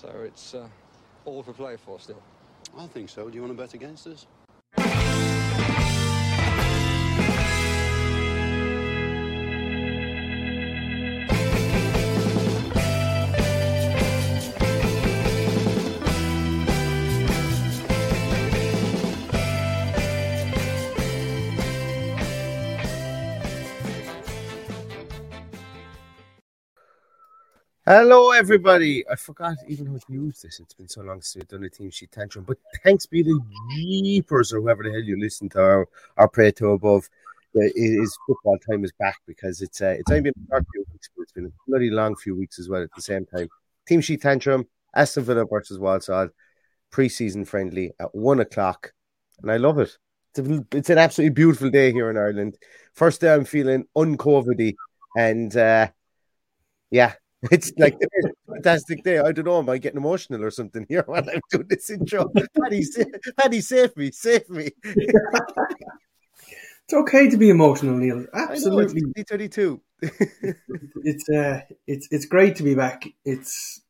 So 0.00 0.08
it's 0.24 0.54
uh, 0.54 0.68
all 1.24 1.42
for 1.42 1.52
play 1.52 1.76
for 1.76 1.98
still. 1.98 2.22
I 2.78 2.86
think 2.86 3.08
so. 3.08 3.28
Do 3.28 3.34
you 3.34 3.42
want 3.42 3.56
to 3.56 3.60
bet 3.60 3.74
against 3.74 4.06
us? 4.06 4.26
Hello, 27.90 28.32
everybody. 28.32 29.02
I 29.08 29.16
forgot 29.16 29.56
even 29.66 29.86
how 29.86 29.96
to 29.96 30.12
use 30.12 30.42
this. 30.42 30.60
It's 30.60 30.74
been 30.74 30.90
so 30.90 31.00
long 31.00 31.22
since 31.22 31.36
we've 31.36 31.48
done 31.48 31.64
a 31.64 31.70
team 31.70 31.90
sheet 31.90 32.12
tantrum. 32.12 32.44
But 32.44 32.58
thanks 32.84 33.06
be 33.06 33.24
to 33.24 33.42
Jeepers 33.70 34.52
or 34.52 34.60
whoever 34.60 34.82
the 34.82 34.90
hell 34.90 35.00
you 35.00 35.18
listen 35.18 35.48
to 35.48 35.62
our, 35.62 35.88
our 36.18 36.28
pray 36.28 36.50
to 36.50 36.72
above. 36.72 37.08
It 37.54 37.72
is 37.74 38.14
football 38.26 38.58
time 38.58 38.84
is 38.84 38.92
back 39.00 39.16
because 39.26 39.62
it's 39.62 39.80
uh, 39.80 39.96
it's 39.98 40.10
only 40.10 40.20
been 40.20 40.34
a 40.52 40.62
few 40.70 40.84
weeks, 40.92 41.08
but 41.16 41.22
it's 41.22 41.32
been 41.32 41.46
a 41.46 41.52
bloody 41.66 41.88
long 41.88 42.14
few 42.14 42.36
weeks 42.36 42.58
as 42.58 42.68
well 42.68 42.82
at 42.82 42.90
the 42.94 43.00
same 43.00 43.24
time. 43.24 43.48
Team 43.86 44.02
sheet 44.02 44.20
tantrum, 44.20 44.66
Aston 44.94 45.24
Villa 45.24 45.46
versus 45.46 45.78
Walsall, 45.78 46.28
pre-season 46.90 47.46
friendly 47.46 47.92
at 47.98 48.14
one 48.14 48.40
o'clock, 48.40 48.92
and 49.40 49.50
I 49.50 49.56
love 49.56 49.78
it. 49.78 49.96
It's, 50.34 50.46
a, 50.46 50.66
it's 50.72 50.90
an 50.90 50.98
absolutely 50.98 51.32
beautiful 51.32 51.70
day 51.70 51.90
here 51.92 52.10
in 52.10 52.18
Ireland. 52.18 52.58
First 52.92 53.22
day 53.22 53.32
I'm 53.32 53.46
feeling 53.46 53.86
uncovidy, 53.96 54.74
and 55.16 55.56
uh, 55.56 55.88
yeah, 56.90 57.14
it's 57.50 57.72
like 57.78 57.94
a 58.02 58.52
fantastic 58.52 59.04
day. 59.04 59.18
I 59.18 59.32
don't 59.32 59.44
know, 59.44 59.58
am 59.58 59.68
I 59.68 59.78
getting 59.78 59.98
emotional 59.98 60.44
or 60.44 60.50
something 60.50 60.86
here 60.88 61.02
while 61.06 61.28
I'm 61.28 61.40
doing 61.50 61.66
this 61.68 61.90
intro? 61.90 62.30
Paddy, 62.60 62.84
Paddy, 63.38 63.60
save 63.60 63.96
me, 63.96 64.10
save 64.10 64.48
me. 64.48 64.70
It's 64.84 66.94
okay 66.94 67.28
to 67.28 67.36
be 67.36 67.50
emotional, 67.50 67.98
Neil. 67.98 68.24
Absolutely. 68.32 69.02
Know, 69.02 69.12
it's 69.14 69.30
32. 69.30 69.80
it's 71.04 71.28
uh, 71.28 71.60
it's 71.86 72.08
it's 72.10 72.24
great 72.24 72.56
to 72.56 72.62
be 72.62 72.74
back. 72.74 73.06
It's 73.26 73.82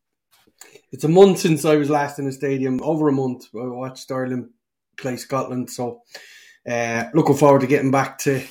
it's 0.91 1.05
a 1.05 1.07
month 1.07 1.39
since 1.39 1.63
I 1.63 1.77
was 1.77 1.89
last 1.89 2.19
in 2.19 2.27
a 2.27 2.31
stadium. 2.31 2.81
Over 2.83 3.07
a 3.07 3.13
month. 3.13 3.45
I 3.55 3.67
watched 3.67 4.11
Ireland 4.11 4.49
play 4.97 5.15
Scotland, 5.15 5.69
so 5.69 6.01
uh, 6.69 7.05
looking 7.13 7.37
forward 7.37 7.61
to 7.61 7.67
getting 7.67 7.91
back 7.91 8.17
to 8.19 8.43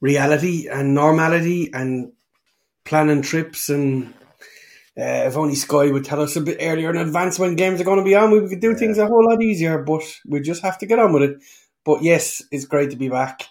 reality 0.00 0.68
and 0.68 0.94
normality 0.94 1.70
and 1.74 2.12
planning 2.84 3.22
trips 3.22 3.68
and. 3.68 4.14
Uh, 4.98 5.26
if 5.26 5.36
only 5.36 5.54
Sky 5.54 5.90
would 5.90 6.04
tell 6.04 6.20
us 6.20 6.36
a 6.36 6.40
bit 6.40 6.58
earlier 6.60 6.90
in 6.90 6.96
advance 6.96 7.38
when 7.38 7.54
games 7.54 7.80
are 7.80 7.84
going 7.84 7.98
to 7.98 8.04
be 8.04 8.16
on, 8.16 8.30
we 8.30 8.48
could 8.48 8.60
do 8.60 8.74
things 8.74 8.98
a 8.98 9.06
whole 9.06 9.24
lot 9.24 9.42
easier. 9.42 9.82
But 9.82 10.02
we 10.26 10.40
just 10.40 10.62
have 10.62 10.78
to 10.78 10.86
get 10.86 10.98
on 10.98 11.12
with 11.12 11.22
it. 11.22 11.36
But 11.84 12.02
yes, 12.02 12.42
it's 12.50 12.64
great 12.64 12.90
to 12.90 12.96
be 12.96 13.08
back. 13.08 13.42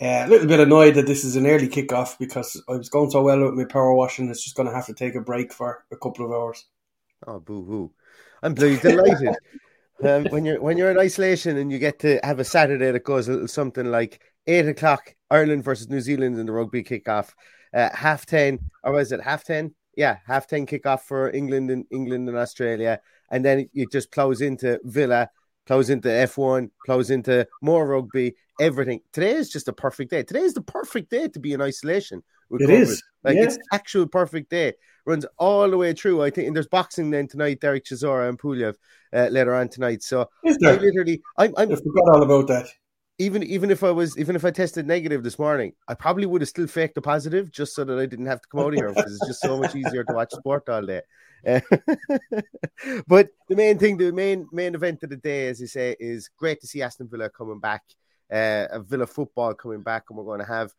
Uh, 0.00 0.24
a 0.24 0.28
little 0.28 0.46
bit 0.46 0.60
annoyed 0.60 0.94
that 0.94 1.06
this 1.06 1.24
is 1.24 1.34
an 1.36 1.46
early 1.46 1.68
kickoff 1.68 2.18
because 2.18 2.60
I 2.68 2.72
was 2.72 2.88
going 2.88 3.10
so 3.10 3.22
well 3.22 3.40
with 3.44 3.54
my 3.54 3.64
power 3.64 3.92
washing. 3.94 4.28
It's 4.28 4.44
just 4.44 4.56
going 4.56 4.68
to 4.68 4.74
have 4.74 4.86
to 4.86 4.94
take 4.94 5.14
a 5.14 5.20
break 5.20 5.52
for 5.52 5.84
a 5.90 5.96
couple 5.96 6.24
of 6.24 6.32
hours. 6.32 6.64
Oh, 7.26 7.40
boo 7.40 7.64
hoo! 7.64 7.92
I'm 8.42 8.54
bloody 8.54 8.78
delighted. 8.78 9.34
um, 10.04 10.26
when 10.26 10.44
you're 10.44 10.60
when 10.60 10.78
you're 10.78 10.92
in 10.92 10.98
isolation 10.98 11.56
and 11.56 11.72
you 11.72 11.80
get 11.80 11.98
to 12.00 12.20
have 12.22 12.38
a 12.38 12.44
Saturday 12.44 12.92
that 12.92 13.02
goes 13.02 13.28
a 13.28 13.32
little 13.32 13.48
something 13.48 13.86
like 13.86 14.22
eight 14.46 14.68
o'clock 14.68 15.16
Ireland 15.30 15.64
versus 15.64 15.88
New 15.88 16.00
Zealand 16.00 16.38
in 16.38 16.46
the 16.46 16.52
rugby 16.52 16.84
kickoff, 16.84 17.32
uh, 17.74 17.90
half 17.92 18.24
ten 18.24 18.70
or 18.84 18.92
was 18.92 19.10
it 19.10 19.20
half 19.20 19.42
ten? 19.42 19.74
Yeah, 19.98 20.18
half 20.28 20.46
ten 20.46 20.64
kickoff 20.64 21.00
for 21.00 21.28
England 21.32 21.72
and 21.72 21.84
England 21.90 22.28
and 22.28 22.38
Australia, 22.38 23.00
and 23.32 23.44
then 23.44 23.68
it 23.74 23.90
just 23.90 24.12
plows 24.12 24.40
into 24.40 24.78
Villa, 24.84 25.28
plows 25.66 25.90
into 25.90 26.06
F1, 26.08 26.70
plows 26.86 27.10
into 27.10 27.48
more 27.60 27.84
rugby, 27.84 28.36
everything. 28.60 29.00
Today 29.12 29.32
is 29.32 29.50
just 29.50 29.66
a 29.66 29.72
perfect 29.72 30.12
day. 30.12 30.22
Today 30.22 30.42
is 30.42 30.54
the 30.54 30.60
perfect 30.62 31.10
day 31.10 31.26
to 31.26 31.40
be 31.40 31.52
in 31.52 31.60
isolation. 31.60 32.22
with 32.48 32.62
It 32.62 32.68
COVID. 32.70 32.80
is, 32.80 33.02
like 33.24 33.36
yeah. 33.36 33.42
it's 33.42 33.58
actual 33.72 34.06
perfect 34.06 34.50
day. 34.50 34.74
Runs 35.04 35.26
all 35.36 35.68
the 35.68 35.76
way 35.76 35.92
through. 35.94 36.22
I 36.22 36.30
think 36.30 36.46
and 36.46 36.54
there's 36.54 36.68
boxing 36.68 37.10
then 37.10 37.26
tonight. 37.26 37.58
Derek 37.60 37.84
Chisora 37.84 38.28
and 38.28 38.38
Pulev 38.38 38.74
uh, 39.12 39.28
later 39.32 39.52
on 39.54 39.68
tonight. 39.68 40.04
So 40.04 40.28
I 40.46 40.50
literally, 40.76 41.22
I'm, 41.36 41.52
I'm 41.56 41.72
I 41.72 41.74
forgot 41.74 42.14
all 42.14 42.22
about 42.22 42.46
that. 42.48 42.68
Even 43.18 43.42
even 43.42 43.70
if 43.70 43.82
I 43.82 43.90
was 43.90 44.16
even 44.16 44.36
if 44.36 44.44
I 44.44 44.50
tested 44.50 44.86
negative 44.86 45.22
this 45.22 45.38
morning, 45.38 45.72
I 45.88 45.94
probably 45.94 46.26
would 46.26 46.40
have 46.40 46.48
still 46.48 46.68
faked 46.68 46.96
a 46.98 47.02
positive 47.02 47.50
just 47.50 47.74
so 47.74 47.84
that 47.84 47.98
I 47.98 48.06
didn't 48.06 48.26
have 48.26 48.40
to 48.40 48.48
come 48.48 48.60
out 48.60 48.74
here 48.74 48.88
because 48.88 49.12
it's 49.12 49.26
just 49.26 49.40
so 49.40 49.58
much 49.58 49.74
easier 49.74 50.04
to 50.04 50.12
watch 50.12 50.30
sport 50.30 50.68
all 50.68 50.86
day. 50.86 51.02
Uh, 51.46 51.60
but 53.08 53.28
the 53.48 53.56
main 53.56 53.78
thing, 53.78 53.96
the 53.96 54.12
main 54.12 54.46
main 54.52 54.74
event 54.74 55.02
of 55.02 55.10
the 55.10 55.16
day, 55.16 55.48
as 55.48 55.60
you 55.60 55.66
say, 55.66 55.96
is 55.98 56.30
great 56.38 56.60
to 56.60 56.66
see 56.68 56.80
Aston 56.80 57.08
Villa 57.08 57.28
coming 57.28 57.58
back, 57.58 57.82
uh, 58.30 58.78
Villa 58.80 59.06
football 59.06 59.52
coming 59.54 59.82
back, 59.82 60.04
and 60.08 60.16
we're 60.16 60.24
going 60.24 60.40
to 60.40 60.46
have 60.46 60.72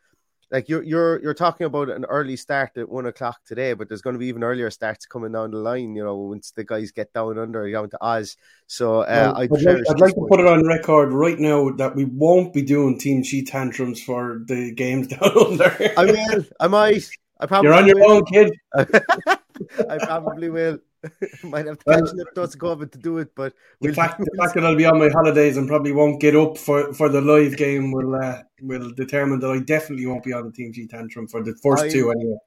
like 0.52 0.68
you're 0.68 0.84
you're 0.84 1.22
you're 1.22 1.34
talking 1.34 1.66
about 1.66 1.90
an 1.90 2.06
early 2.06 2.36
start 2.36 2.78
at 2.78 2.90
one 2.90 3.06
o'clock 3.06 3.40
today, 3.46 3.74
but 3.74 3.88
there's 3.88 4.02
going 4.02 4.16
to 4.16 4.20
be 4.20 4.28
even 4.28 4.44
earlier 4.44 4.70
starts 4.72 5.06
coming 5.06 5.32
down 5.32 5.52
the 5.52 5.58
line. 5.58 5.96
You 5.96 6.04
know, 6.04 6.18
once 6.18 6.52
the 6.52 6.64
guys 6.64 6.92
get 6.92 7.14
down 7.14 7.38
under 7.38 7.72
down 7.72 7.90
to 7.92 7.98
Oz. 8.04 8.36
So 8.68 9.02
uh, 9.02 9.06
Well, 9.08 9.38
I 9.38 9.42
I'd, 9.44 9.52
like, 9.52 9.68
I'd 9.90 10.00
like 10.00 10.14
to 10.16 10.26
put 10.30 10.40
it 10.40 10.48
on 10.48 10.66
record 10.66 11.14
right 11.14 11.40
now 11.40 11.70
that 11.72 11.96
we 11.96 12.06
won't 12.06 12.54
be 12.54 12.62
doing 12.62 13.00
team 13.00 13.24
sheet 13.24 13.48
tantrums 13.48 14.02
for 14.02 14.42
the 14.48 14.74
games 14.74 15.08
down 15.10 15.32
under. 15.38 15.94
I 15.98 16.06
will. 16.06 16.46
I 16.60 16.68
might. 16.68 17.10
I 17.40 17.46
probably 17.46 17.70
You're 17.70 17.78
on 17.78 17.88
your 17.88 17.96
will. 17.96 18.12
own, 18.12 18.26
kid. 18.26 18.54
I 18.76 19.98
probably 20.00 20.50
will. 20.50 20.80
Might 21.44 21.66
have 21.66 21.80
to 21.80 21.86
catch 21.86 22.14
well, 22.14 22.26
dose 22.36 22.56
COVID 22.56 22.92
to 22.92 22.98
do 22.98 23.18
it, 23.20 23.34
but 23.36 23.54
we'll 23.80 23.92
the, 23.92 23.96
fact, 23.96 24.20
the 24.20 24.32
fact 24.38 24.54
that 24.56 24.66
I'll 24.66 24.76
be 24.76 24.86
on 24.86 25.00
my 25.00 25.10
holidays 25.10 25.58
and 25.58 25.68
probably 25.68 25.92
won't 25.92 26.20
get 26.20 26.36
up 26.36 26.58
for, 26.58 26.94
for 26.94 27.10
the 27.10 27.22
live 27.22 27.58
game 27.58 27.92
will 27.92 28.16
uh, 28.16 28.44
will 28.62 28.92
determine 28.92 29.40
that 29.40 29.50
I 29.50 29.60
definitely 29.60 30.06
won't 30.06 30.24
be 30.24 30.34
on 30.34 30.46
the 30.46 30.52
Team 30.52 30.74
G 30.74 30.88
tantrum 30.88 31.28
for 31.28 31.42
the 31.42 31.56
first 31.64 31.86
I, 31.86 31.90
two 31.90 32.12
anyway. 32.12 32.38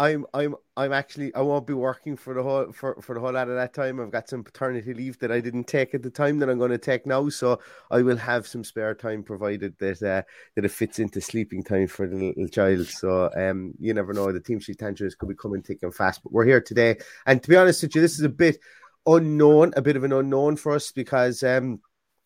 I'm 0.00 0.24
I'm 0.32 0.54
I'm 0.78 0.94
actually 0.94 1.32
I 1.34 1.42
won't 1.42 1.66
be 1.66 1.74
working 1.74 2.16
for 2.16 2.32
the 2.32 2.42
whole 2.42 2.72
for, 2.72 3.00
for 3.02 3.14
the 3.14 3.20
whole 3.20 3.34
lot 3.34 3.50
of 3.50 3.56
that 3.56 3.74
time. 3.74 4.00
I've 4.00 4.10
got 4.10 4.30
some 4.30 4.42
paternity 4.42 4.94
leave 4.94 5.18
that 5.18 5.30
I 5.30 5.40
didn't 5.40 5.64
take 5.64 5.94
at 5.94 6.02
the 6.02 6.08
time 6.08 6.38
that 6.38 6.48
I'm 6.48 6.58
going 6.58 6.70
to 6.70 6.78
take 6.78 7.04
now, 7.04 7.28
so 7.28 7.60
I 7.90 8.00
will 8.00 8.16
have 8.16 8.46
some 8.46 8.64
spare 8.64 8.94
time 8.94 9.22
provided 9.22 9.76
that 9.78 10.02
uh, 10.02 10.22
that 10.56 10.64
it 10.64 10.70
fits 10.70 11.00
into 11.00 11.20
sleeping 11.20 11.62
time 11.62 11.86
for 11.86 12.06
the 12.06 12.16
little 12.16 12.48
child. 12.48 12.86
So 12.86 13.30
um, 13.36 13.74
you 13.78 13.92
never 13.92 14.14
know. 14.14 14.32
The 14.32 14.40
team 14.40 14.58
sheet 14.58 14.78
tantrums 14.78 15.14
could 15.14 15.28
be 15.28 15.34
coming 15.34 15.60
thick 15.60 15.80
and 15.82 15.94
fast, 15.94 16.22
but 16.22 16.32
we're 16.32 16.46
here 16.46 16.62
today. 16.62 16.96
And 17.26 17.42
to 17.42 17.48
be 17.50 17.56
honest 17.56 17.82
with 17.82 17.94
you, 17.94 18.00
this 18.00 18.14
is 18.14 18.24
a 18.24 18.30
bit 18.30 18.58
unknown, 19.06 19.74
a 19.76 19.82
bit 19.82 19.96
of 19.96 20.04
an 20.04 20.14
unknown 20.14 20.56
for 20.56 20.72
us 20.72 20.92
because 20.92 21.42
um 21.42 21.78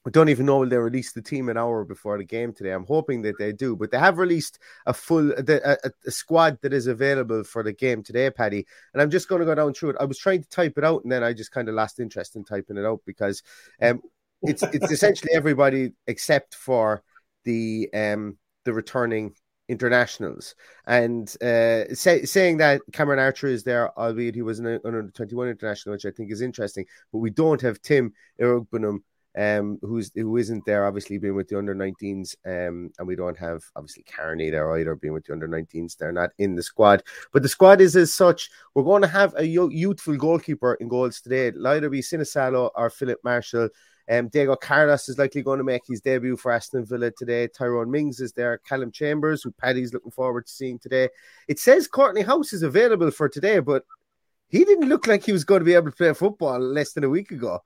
I 0.06 0.10
don't 0.10 0.28
even 0.28 0.46
know 0.46 0.58
will 0.58 0.68
they 0.68 0.76
release 0.76 1.12
the 1.12 1.22
team 1.22 1.48
an 1.48 1.56
hour 1.56 1.84
before 1.84 2.18
the 2.18 2.24
game 2.24 2.52
today. 2.52 2.72
I'm 2.72 2.84
hoping 2.84 3.22
that 3.22 3.38
they 3.38 3.52
do, 3.52 3.74
but 3.74 3.90
they 3.90 3.98
have 3.98 4.18
released 4.18 4.58
a 4.86 4.92
full 4.92 5.32
a, 5.32 5.44
a, 5.48 5.76
a 6.06 6.10
squad 6.10 6.58
that 6.62 6.74
is 6.74 6.86
available 6.86 7.42
for 7.42 7.62
the 7.62 7.72
game 7.72 8.02
today, 8.02 8.30
Paddy. 8.30 8.66
And 8.92 9.00
I'm 9.00 9.10
just 9.10 9.28
going 9.28 9.40
to 9.40 9.46
go 9.46 9.54
down 9.54 9.72
through 9.72 9.90
it. 9.90 9.96
I 9.98 10.04
was 10.04 10.18
trying 10.18 10.42
to 10.42 10.48
type 10.48 10.76
it 10.76 10.84
out, 10.84 11.02
and 11.04 11.12
then 11.12 11.24
I 11.24 11.32
just 11.32 11.52
kind 11.52 11.68
of 11.68 11.74
lost 11.74 12.00
interest 12.00 12.36
in 12.36 12.44
typing 12.44 12.76
it 12.76 12.84
out 12.84 13.00
because 13.06 13.42
um, 13.80 14.02
it's 14.42 14.62
it's 14.62 14.90
essentially 14.90 15.32
everybody 15.34 15.92
except 16.06 16.54
for 16.54 17.02
the 17.44 17.88
um 17.94 18.36
the 18.64 18.72
returning 18.74 19.34
internationals. 19.68 20.54
And 20.86 21.28
uh, 21.42 21.94
say, 21.94 22.24
saying 22.24 22.58
that 22.58 22.82
Cameron 22.92 23.18
Archer 23.18 23.46
is 23.46 23.64
there, 23.64 23.98
albeit 23.98 24.34
he 24.34 24.42
was 24.42 24.58
an 24.58 24.80
under 24.84 25.10
21 25.10 25.48
international, 25.48 25.94
which 25.94 26.04
I 26.04 26.10
think 26.10 26.30
is 26.30 26.42
interesting, 26.42 26.84
but 27.12 27.18
we 27.18 27.30
don't 27.30 27.60
have 27.62 27.80
Tim 27.80 28.12
Iroegbunam 28.40 28.98
um, 29.36 29.78
who's 29.82 30.10
who 30.14 30.36
isn't 30.36 30.64
there, 30.64 30.86
obviously 30.86 31.18
being 31.18 31.34
with 31.34 31.48
the 31.48 31.58
under 31.58 31.74
19s, 31.74 32.36
um, 32.46 32.90
and 32.98 33.08
we 33.08 33.16
don't 33.16 33.38
have 33.38 33.64
obviously 33.74 34.04
Carney 34.04 34.50
there 34.50 34.76
either, 34.76 34.94
being 34.94 35.14
with 35.14 35.24
the 35.24 35.32
under 35.32 35.48
19s. 35.48 35.96
They're 35.96 36.12
not 36.12 36.30
in 36.38 36.54
the 36.54 36.62
squad, 36.62 37.02
but 37.32 37.42
the 37.42 37.48
squad 37.48 37.80
is 37.80 37.96
as 37.96 38.14
such. 38.14 38.50
We're 38.74 38.84
going 38.84 39.02
to 39.02 39.08
have 39.08 39.34
a 39.36 39.44
youthful 39.44 40.16
goalkeeper 40.16 40.74
in 40.74 40.88
goals 40.88 41.20
today. 41.20 41.48
It'll 41.48 41.66
either 41.66 41.90
be 41.90 42.00
Sinisalo 42.00 42.70
or 42.74 42.90
Filip 42.90 43.18
Marshall. 43.24 43.70
Um, 44.08 44.28
Diego 44.28 44.54
Carlos 44.54 45.08
is 45.08 45.18
likely 45.18 45.42
going 45.42 45.58
to 45.58 45.64
make 45.64 45.86
his 45.86 46.00
debut 46.00 46.36
for 46.36 46.52
Aston 46.52 46.84
Villa 46.84 47.10
today. 47.10 47.48
Tyrone 47.48 47.90
Mings 47.90 48.20
is 48.20 48.32
there. 48.32 48.58
Callum 48.58 48.92
Chambers, 48.92 49.42
who 49.42 49.50
Paddy's 49.50 49.94
looking 49.94 50.10
forward 50.10 50.46
to 50.46 50.52
seeing 50.52 50.78
today. 50.78 51.08
It 51.48 51.58
says 51.58 51.88
Kortney 51.88 52.24
Hause 52.24 52.52
is 52.52 52.62
available 52.62 53.10
for 53.10 53.28
today, 53.28 53.60
but 53.60 53.84
he 54.48 54.64
didn't 54.64 54.88
look 54.88 55.06
like 55.06 55.24
he 55.24 55.32
was 55.32 55.44
going 55.44 55.60
to 55.60 55.64
be 55.64 55.74
able 55.74 55.90
to 55.90 55.96
play 55.96 56.12
football 56.12 56.58
less 56.58 56.92
than 56.92 57.04
a 57.04 57.08
week 57.08 57.30
ago. 57.30 57.60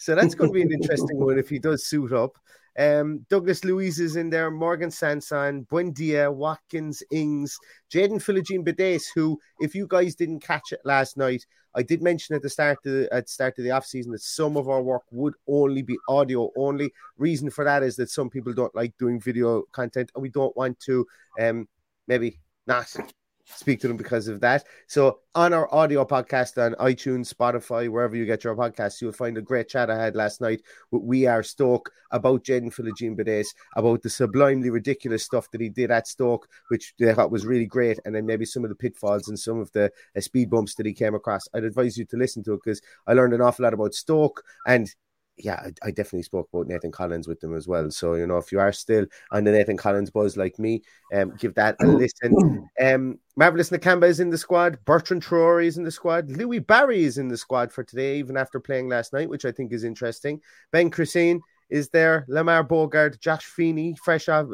So 0.00 0.14
that's 0.14 0.34
going 0.34 0.48
to 0.48 0.54
be 0.54 0.62
an 0.62 0.72
interesting 0.80 1.20
one 1.20 1.38
if 1.38 1.50
he 1.50 1.58
does 1.58 1.84
suit 1.84 2.12
up. 2.12 2.38
Um, 2.78 3.26
Douglas 3.28 3.64
Luiz 3.64 4.00
is 4.00 4.16
in 4.16 4.30
there, 4.30 4.50
Morgan 4.50 4.90
Sanson, 4.90 5.66
Buendia, 5.70 6.32
Watkins, 6.32 7.02
Ings, 7.10 7.58
Jaden 7.92 8.12
Philogene 8.12 8.66
Bidace, 8.66 9.04
who, 9.14 9.38
if 9.58 9.74
you 9.74 9.86
guys 9.86 10.14
didn't 10.14 10.40
catch 10.40 10.72
it 10.72 10.80
last 10.86 11.18
night, 11.18 11.44
I 11.74 11.82
did 11.82 12.02
mention 12.02 12.34
at 12.34 12.40
the 12.40 12.48
start 12.48 12.78
of 12.86 12.92
the, 12.92 13.08
at 13.12 13.26
the 13.26 13.30
start 13.30 13.58
of 13.58 13.64
the 13.64 13.72
off 13.72 13.84
season 13.84 14.12
that 14.12 14.22
some 14.22 14.56
of 14.56 14.70
our 14.70 14.80
work 14.80 15.02
would 15.10 15.34
only 15.46 15.82
be 15.82 15.98
audio 16.08 16.50
only. 16.56 16.92
Reason 17.18 17.50
for 17.50 17.64
that 17.64 17.82
is 17.82 17.94
that 17.96 18.08
some 18.08 18.30
people 18.30 18.54
don't 18.54 18.74
like 18.74 18.96
doing 18.96 19.20
video 19.20 19.64
content, 19.72 20.10
and 20.14 20.22
we 20.22 20.30
don't 20.30 20.56
want 20.56 20.80
to 20.80 21.06
um, 21.38 21.68
maybe 22.08 22.40
not 22.66 22.88
speak 23.56 23.80
to 23.80 23.88
them 23.88 23.96
because 23.96 24.28
of 24.28 24.40
that. 24.40 24.64
So 24.86 25.20
on 25.34 25.52
our 25.52 25.72
audio 25.74 26.04
podcast 26.04 26.64
on 26.64 26.74
iTunes, 26.74 27.32
Spotify, 27.32 27.88
wherever 27.88 28.16
you 28.16 28.26
get 28.26 28.44
your 28.44 28.56
podcasts, 28.56 29.00
you'll 29.00 29.12
find 29.12 29.38
a 29.38 29.42
great 29.42 29.68
chat 29.68 29.90
I 29.90 30.02
had 30.02 30.16
last 30.16 30.40
night 30.40 30.62
with 30.90 31.02
We 31.02 31.26
Are 31.26 31.42
Stoke 31.42 31.90
about 32.10 32.44
Jaden 32.44 32.74
Philogene 32.74 33.16
Bidace, 33.16 33.48
about 33.76 34.02
the 34.02 34.10
sublimely 34.10 34.70
ridiculous 34.70 35.24
stuff 35.24 35.50
that 35.50 35.60
he 35.60 35.68
did 35.68 35.90
at 35.90 36.08
Stoke, 36.08 36.48
which 36.68 36.94
they 36.98 37.12
thought 37.14 37.30
was 37.30 37.46
really 37.46 37.66
great, 37.66 37.98
and 38.04 38.14
then 38.14 38.26
maybe 38.26 38.44
some 38.44 38.64
of 38.64 38.70
the 38.70 38.76
pitfalls 38.76 39.28
and 39.28 39.38
some 39.38 39.60
of 39.60 39.70
the 39.72 39.90
uh, 40.16 40.20
speed 40.20 40.50
bumps 40.50 40.74
that 40.74 40.86
he 40.86 40.92
came 40.92 41.14
across. 41.14 41.42
I'd 41.54 41.64
advise 41.64 41.96
you 41.96 42.04
to 42.06 42.16
listen 42.16 42.42
to 42.44 42.54
it 42.54 42.60
because 42.64 42.80
I 43.06 43.12
learned 43.12 43.34
an 43.34 43.40
awful 43.40 43.64
lot 43.64 43.74
about 43.74 43.94
Stoke 43.94 44.42
and 44.66 44.92
yeah, 45.36 45.54
I, 45.54 45.88
I, 45.88 45.90
definitely 45.90 46.22
spoke 46.22 46.48
about 46.52 46.66
Nathan 46.66 46.90
Collins 46.90 47.26
with 47.26 47.40
them 47.40 47.54
as 47.54 47.66
well. 47.66 47.90
So 47.90 48.14
you 48.14 48.26
know, 48.26 48.38
if 48.38 48.52
you 48.52 48.60
are 48.60 48.72
still 48.72 49.06
on 49.30 49.44
the 49.44 49.52
Nathan 49.52 49.76
Collins 49.76 50.10
buzz 50.10 50.36
like 50.36 50.58
me, 50.58 50.82
um, 51.14 51.34
give 51.38 51.54
that 51.54 51.76
a 51.80 51.86
listen. 51.86 52.68
Um, 52.80 53.18
Marvelous 53.36 53.70
Nakamba 53.70 54.08
is 54.08 54.20
in 54.20 54.30
the 54.30 54.38
squad. 54.38 54.78
Bertrand 54.84 55.24
Traore 55.24 55.64
is 55.64 55.78
in 55.78 55.84
the 55.84 55.90
squad. 55.90 56.30
Louis 56.30 56.58
Barry 56.58 57.04
is 57.04 57.18
in 57.18 57.28
the 57.28 57.36
squad 57.38 57.72
for 57.72 57.82
today, 57.82 58.18
even 58.18 58.36
after 58.36 58.60
playing 58.60 58.88
last 58.88 59.12
night, 59.12 59.28
which 59.28 59.44
I 59.44 59.52
think 59.52 59.72
is 59.72 59.84
interesting. 59.84 60.40
Ben 60.72 60.90
Chrisene 60.90 61.40
is 61.70 61.88
there. 61.90 62.24
Lamar 62.28 62.64
Bogarde, 62.64 63.18
Josh 63.18 63.44
Feeney, 63.44 63.96
fresh 64.02 64.28
off 64.28 64.46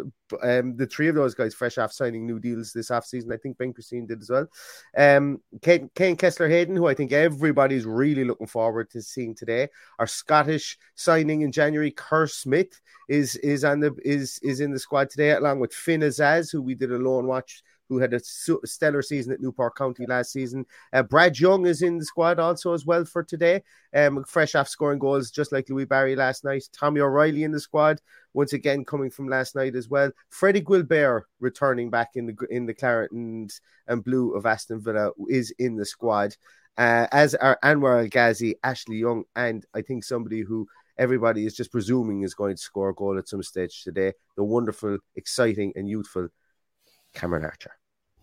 um, 0.42 0.76
the 0.76 0.86
three 0.86 1.08
of 1.08 1.14
those 1.14 1.34
guys 1.34 1.54
fresh 1.54 1.78
off 1.78 1.92
signing 1.92 2.26
new 2.26 2.38
deals 2.38 2.72
this 2.72 2.90
offseason. 2.90 3.32
I 3.32 3.36
think 3.36 3.58
Ben 3.58 3.72
Chrisene 3.72 4.08
did 4.08 4.20
as 4.20 4.30
well. 4.30 4.48
Um, 4.96 5.40
Kaine, 5.62 5.90
Kesler 5.94 6.50
Hayden, 6.50 6.76
who 6.76 6.86
I 6.86 6.94
think 6.94 7.12
everybody's 7.12 7.86
really 7.86 8.24
looking 8.24 8.46
forward 8.46 8.90
to 8.90 9.02
seeing 9.02 9.34
today. 9.34 9.68
Our 9.98 10.06
Scottish 10.06 10.78
signing 10.94 11.42
in 11.42 11.52
January, 11.52 11.90
Kerr 11.90 12.26
Smith, 12.26 12.80
is 13.08 13.36
is 13.36 13.64
on 13.64 13.80
the 13.80 13.94
is 14.04 14.38
is 14.42 14.60
in 14.60 14.72
the 14.72 14.78
squad 14.78 15.10
today, 15.10 15.30
along 15.30 15.60
with 15.60 15.72
Finn 15.72 16.00
Azaz, 16.00 16.50
who 16.50 16.62
we 16.62 16.74
did 16.74 16.92
a 16.92 16.98
loan 16.98 17.26
watch 17.26 17.62
who 17.88 17.98
had 17.98 18.14
a 18.14 18.20
stellar 18.20 19.02
season 19.02 19.32
at 19.32 19.40
Newport 19.40 19.76
County 19.76 20.06
last 20.06 20.32
season. 20.32 20.66
Uh, 20.92 21.02
Brad 21.02 21.38
Young 21.38 21.66
is 21.66 21.82
in 21.82 21.98
the 21.98 22.04
squad 22.04 22.38
also 22.38 22.72
as 22.72 22.84
well 22.84 23.04
for 23.04 23.22
today, 23.22 23.62
um, 23.94 24.24
fresh 24.24 24.54
off 24.54 24.68
scoring 24.68 24.98
goals 24.98 25.30
just 25.30 25.52
like 25.52 25.68
Louis 25.68 25.84
Barry 25.84 26.16
last 26.16 26.44
night. 26.44 26.64
Tommy 26.72 27.00
O'Reilly 27.00 27.44
in 27.44 27.52
the 27.52 27.60
squad 27.60 28.00
once 28.34 28.52
again 28.52 28.84
coming 28.84 29.10
from 29.10 29.28
last 29.28 29.54
night 29.54 29.74
as 29.74 29.88
well. 29.88 30.10
Freddie 30.28 30.60
Guilbert 30.60 31.26
returning 31.40 31.90
back 31.90 32.10
in 32.14 32.26
the 32.26 32.36
in 32.50 32.66
the 32.66 32.74
claret 32.74 33.12
and, 33.12 33.52
and 33.86 34.04
blue 34.04 34.34
of 34.34 34.46
Aston 34.46 34.80
Villa 34.80 35.10
is 35.28 35.52
in 35.58 35.76
the 35.76 35.84
squad. 35.84 36.36
Uh, 36.78 37.06
as 37.10 37.34
are 37.36 37.58
Anwar 37.64 38.02
El 38.02 38.08
Ghazi, 38.08 38.56
Ashley 38.62 38.96
Young, 38.96 39.24
and 39.34 39.64
I 39.74 39.80
think 39.80 40.04
somebody 40.04 40.42
who 40.42 40.68
everybody 40.98 41.46
is 41.46 41.54
just 41.54 41.72
presuming 41.72 42.22
is 42.22 42.34
going 42.34 42.54
to 42.54 42.62
score 42.62 42.90
a 42.90 42.94
goal 42.94 43.18
at 43.18 43.28
some 43.28 43.42
stage 43.42 43.82
today. 43.82 44.12
The 44.36 44.44
wonderful, 44.44 44.98
exciting, 45.14 45.72
and 45.74 45.88
youthful 45.88 46.28
Cameron 47.16 47.44
Archer. 47.44 47.72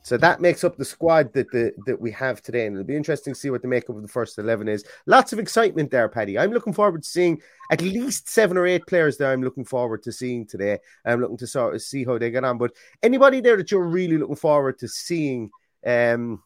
So 0.05 0.17
that 0.17 0.41
makes 0.41 0.65
up 0.65 0.75
the 0.75 0.83
squad 0.83 1.31
that 1.31 1.49
the, 1.51 1.71
that 1.85 2.01
we 2.01 2.11
have 2.11 2.41
today, 2.41 2.65
and 2.65 2.75
it'll 2.75 2.85
be 2.85 2.97
interesting 2.97 3.33
to 3.33 3.39
see 3.39 3.49
what 3.49 3.61
the 3.61 3.69
makeup 3.69 3.95
of 3.95 4.01
the 4.01 4.07
first 4.09 4.37
eleven 4.37 4.67
is. 4.67 4.83
Lots 5.05 5.31
of 5.31 5.39
excitement 5.39 5.91
there, 5.91 6.09
Paddy. 6.09 6.37
I'm 6.37 6.51
looking 6.51 6.73
forward 6.73 7.03
to 7.03 7.09
seeing 7.09 7.41
at 7.71 7.81
least 7.81 8.27
seven 8.27 8.57
or 8.57 8.67
eight 8.67 8.85
players 8.85 9.15
there. 9.15 9.31
I'm 9.31 9.41
looking 9.41 9.63
forward 9.63 10.03
to 10.03 10.11
seeing 10.11 10.45
today. 10.45 10.79
I'm 11.05 11.21
looking 11.21 11.37
to 11.37 11.47
sort 11.47 11.73
of 11.73 11.81
see 11.81 12.03
how 12.03 12.17
they 12.17 12.31
get 12.31 12.43
on. 12.43 12.57
But 12.57 12.73
anybody 13.01 13.39
there 13.39 13.55
that 13.55 13.71
you're 13.71 13.87
really 13.87 14.17
looking 14.17 14.35
forward 14.35 14.77
to 14.79 14.89
seeing 14.89 15.51
um, 15.87 16.43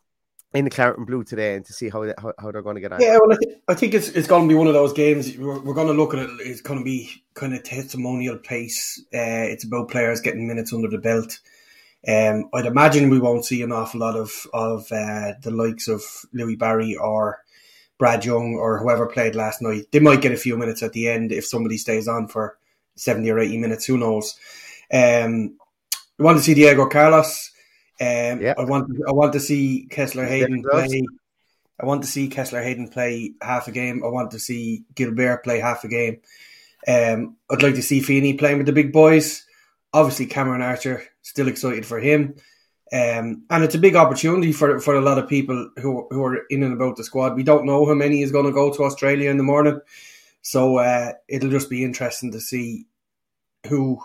in 0.53 0.65
the 0.65 0.69
claret 0.69 0.99
and 0.99 1.07
blue 1.07 1.23
today, 1.23 1.55
and 1.55 1.65
to 1.65 1.73
see 1.73 1.89
how 1.89 2.05
they, 2.05 2.13
how, 2.15 2.33
how 2.39 2.51
they're 2.51 2.61
going 2.61 2.75
to 2.75 2.81
get 2.81 2.93
on. 2.93 3.01
Yeah, 3.01 3.17
well, 3.19 3.33
I, 3.33 3.37
th- 3.43 3.57
I 3.69 3.73
think 3.73 3.95
it's 3.95 4.09
it's 4.09 4.27
going 4.27 4.47
to 4.47 4.53
be 4.53 4.57
one 4.57 4.67
of 4.67 4.75
those 4.75 4.93
games. 4.93 5.35
We're, 5.35 5.59
we're 5.59 5.73
going 5.73 5.87
to 5.87 5.93
look 5.93 6.13
at 6.13 6.19
it. 6.19 6.29
It's 6.41 6.61
going 6.61 6.77
to 6.77 6.85
be 6.85 7.09
kind 7.33 7.55
of 7.55 7.63
testimonial 7.63 8.37
pace. 8.37 9.03
Uh, 9.11 9.49
it's 9.49 9.63
about 9.63 9.89
players 9.89 10.21
getting 10.21 10.47
minutes 10.47 10.73
under 10.73 10.89
the 10.89 10.99
belt. 10.99 11.39
Um, 12.07 12.49
I'd 12.53 12.65
imagine 12.65 13.09
we 13.09 13.19
won't 13.19 13.45
see 13.45 13.61
an 13.61 13.73
awful 13.73 13.99
lot 13.99 14.15
of 14.15 14.47
of 14.53 14.89
uh, 14.91 15.33
the 15.41 15.51
likes 15.51 15.89
of 15.89 16.01
Louis 16.31 16.55
Barry 16.55 16.95
or 16.95 17.43
Brad 17.97 18.23
Young 18.23 18.55
or 18.55 18.79
whoever 18.79 19.07
played 19.07 19.35
last 19.35 19.61
night. 19.61 19.87
They 19.91 19.99
might 19.99 20.21
get 20.21 20.31
a 20.31 20.37
few 20.37 20.55
minutes 20.57 20.81
at 20.83 20.93
the 20.93 21.09
end 21.09 21.33
if 21.33 21.45
somebody 21.45 21.77
stays 21.77 22.07
on 22.07 22.29
for 22.29 22.57
seventy 22.95 23.29
or 23.29 23.39
eighty 23.39 23.57
minutes. 23.57 23.85
Who 23.85 23.97
knows? 23.97 24.37
Um, 24.91 25.57
we 26.17 26.23
want 26.23 26.37
to 26.37 26.43
see 26.43 26.53
Diego 26.53 26.87
Carlos. 26.87 27.51
Um, 27.99 28.45
I 28.57 28.63
want 28.63 28.89
I 29.05 29.11
want 29.11 29.33
to 29.33 29.41
see 29.41 29.87
Kesler 29.89 30.27
Hayden 30.27 30.63
play. 30.63 31.03
I 31.79 31.85
want 31.85 32.03
to 32.03 32.07
see 32.07 32.29
Kesler 32.29 32.63
Hayden 32.63 32.87
play 32.87 33.33
half 33.41 33.67
a 33.67 33.71
game. 33.71 34.01
I 34.03 34.07
want 34.07 34.31
to 34.31 34.39
see 34.39 34.85
Guilbert 34.95 35.43
play 35.43 35.59
half 35.59 35.83
a 35.83 35.89
game. 35.89 36.21
Um, 36.87 37.35
I'd 37.49 37.61
like 37.61 37.75
to 37.75 37.83
see 37.83 37.99
Feeney 37.99 38.35
playing 38.35 38.59
with 38.59 38.65
the 38.65 38.71
big 38.71 38.93
boys 38.93 39.43
obviously 39.93 40.25
Cameron 40.25 40.61
Archer, 40.61 41.03
still 41.27 41.47
excited 41.47 41.85
for 41.85 41.99
him. 41.99 42.35
Um, 42.93 43.43
and 43.49 43.63
it's 43.65 43.75
a 43.75 43.79
big 43.79 43.97
opportunity 43.97 44.53
for, 44.53 44.79
for 44.79 44.95
a 44.95 45.01
lot 45.01 45.17
of 45.17 45.27
people 45.27 45.71
who, 45.77 46.07
who 46.09 46.23
are 46.23 46.45
in 46.49 46.63
and 46.63 46.73
about 46.73 46.95
the 46.95 47.03
squad. 47.03 47.35
We 47.35 47.43
don't 47.43 47.65
know 47.65 47.85
how 47.85 47.93
many 47.93 48.21
is 48.21 48.31
going 48.31 48.45
to 48.45 48.53
go 48.53 48.73
to 48.73 48.83
Australia 48.83 49.29
in 49.29 49.37
the 49.37 49.43
morning. 49.43 49.81
So 50.41 50.77
uh, 50.77 51.11
it'll 51.27 51.49
just 51.49 51.69
be 51.69 51.83
interesting 51.83 52.31
to 52.31 52.39
see 52.39 52.85
who 53.67 53.99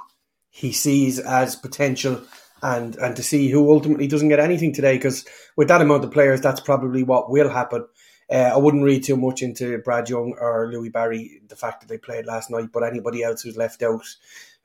he 0.51 0.73
sees 0.73 1.21
as 1.21 1.55
potential 1.55 2.23
and, 2.61 2.97
and 2.97 3.15
to 3.15 3.23
see 3.23 3.49
who 3.49 3.71
ultimately 3.71 4.09
doesn't 4.09 4.29
get 4.29 4.41
anything 4.41 4.73
today. 4.73 4.97
Because 4.97 5.25
with 5.57 5.69
that 5.69 5.81
amount 5.81 6.05
of 6.05 6.11
players, 6.11 6.41
that's 6.41 6.61
probably 6.61 7.05
what 7.05 7.31
will 7.31 7.49
happen. 7.49 7.87
Uh, 8.31 8.51
I 8.55 8.57
wouldn't 8.57 8.85
read 8.85 9.05
too 9.05 9.17
much 9.17 9.43
into 9.43 9.79
Brad 9.79 10.09
Young 10.09 10.35
or 10.41 10.73
Louis 10.73 10.89
Barry, 10.89 11.43
the 11.47 11.57
fact 11.57 11.81
that 11.81 11.89
they 11.89 11.99
played 11.99 12.27
last 12.27 12.51
night, 12.51 12.71
but 12.73 12.83
anybody 12.83 13.23
else 13.23 13.43
who's 13.43 13.57
left 13.57 13.83
out 13.83 14.05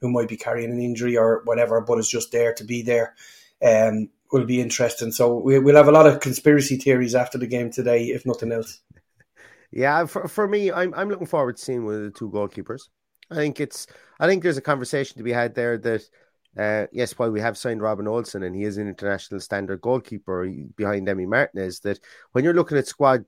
who 0.01 0.09
might 0.09 0.27
be 0.27 0.37
carrying 0.37 0.71
an 0.71 0.79
injury 0.81 1.17
or 1.17 1.41
whatever, 1.45 1.81
but 1.81 1.99
is 1.99 2.09
just 2.09 2.31
there 2.31 2.53
to 2.53 2.63
be 2.63 2.81
there. 2.81 3.15
Um, 3.63 4.09
will 4.31 4.45
be 4.45 4.61
interesting. 4.61 5.11
So 5.11 5.37
we, 5.37 5.59
will 5.59 5.75
have 5.75 5.87
a 5.87 5.91
lot 5.91 6.07
of 6.07 6.19
conspiracy 6.19 6.77
theories 6.77 7.15
after 7.15 7.37
the 7.37 7.47
game 7.47 7.71
today, 7.71 8.05
if 8.05 8.25
nothing 8.25 8.51
else. 8.51 8.79
Yeah, 9.69 10.05
for, 10.05 10.29
for 10.29 10.47
me, 10.47 10.71
I'm 10.71 10.93
I'm 10.93 11.09
looking 11.09 11.27
forward 11.27 11.57
to 11.57 11.61
seeing 11.61 11.83
one 11.83 11.95
of 11.95 12.01
the 12.01 12.09
two 12.09 12.29
goalkeepers. 12.29 12.83
I 13.29 13.35
think 13.35 13.59
it's 13.59 13.85
I 14.17 14.25
think 14.25 14.41
there's 14.41 14.55
a 14.55 14.61
conversation 14.61 15.17
to 15.17 15.23
be 15.23 15.33
had 15.33 15.55
there 15.55 15.77
that 15.79 16.03
uh, 16.57 16.87
yes, 16.93 17.19
while 17.19 17.29
we 17.29 17.41
have 17.41 17.57
signed 17.57 17.81
Robin 17.81 18.07
Olsen 18.07 18.43
and 18.43 18.55
he 18.55 18.63
is 18.63 18.77
an 18.77 18.87
international 18.87 19.41
standard 19.41 19.81
goalkeeper 19.81 20.49
behind 20.77 21.07
Emi 21.07 21.27
Martinez, 21.27 21.81
that 21.81 21.99
when 22.31 22.45
you're 22.45 22.53
looking 22.53 22.77
at 22.77 22.87
squad 22.87 23.25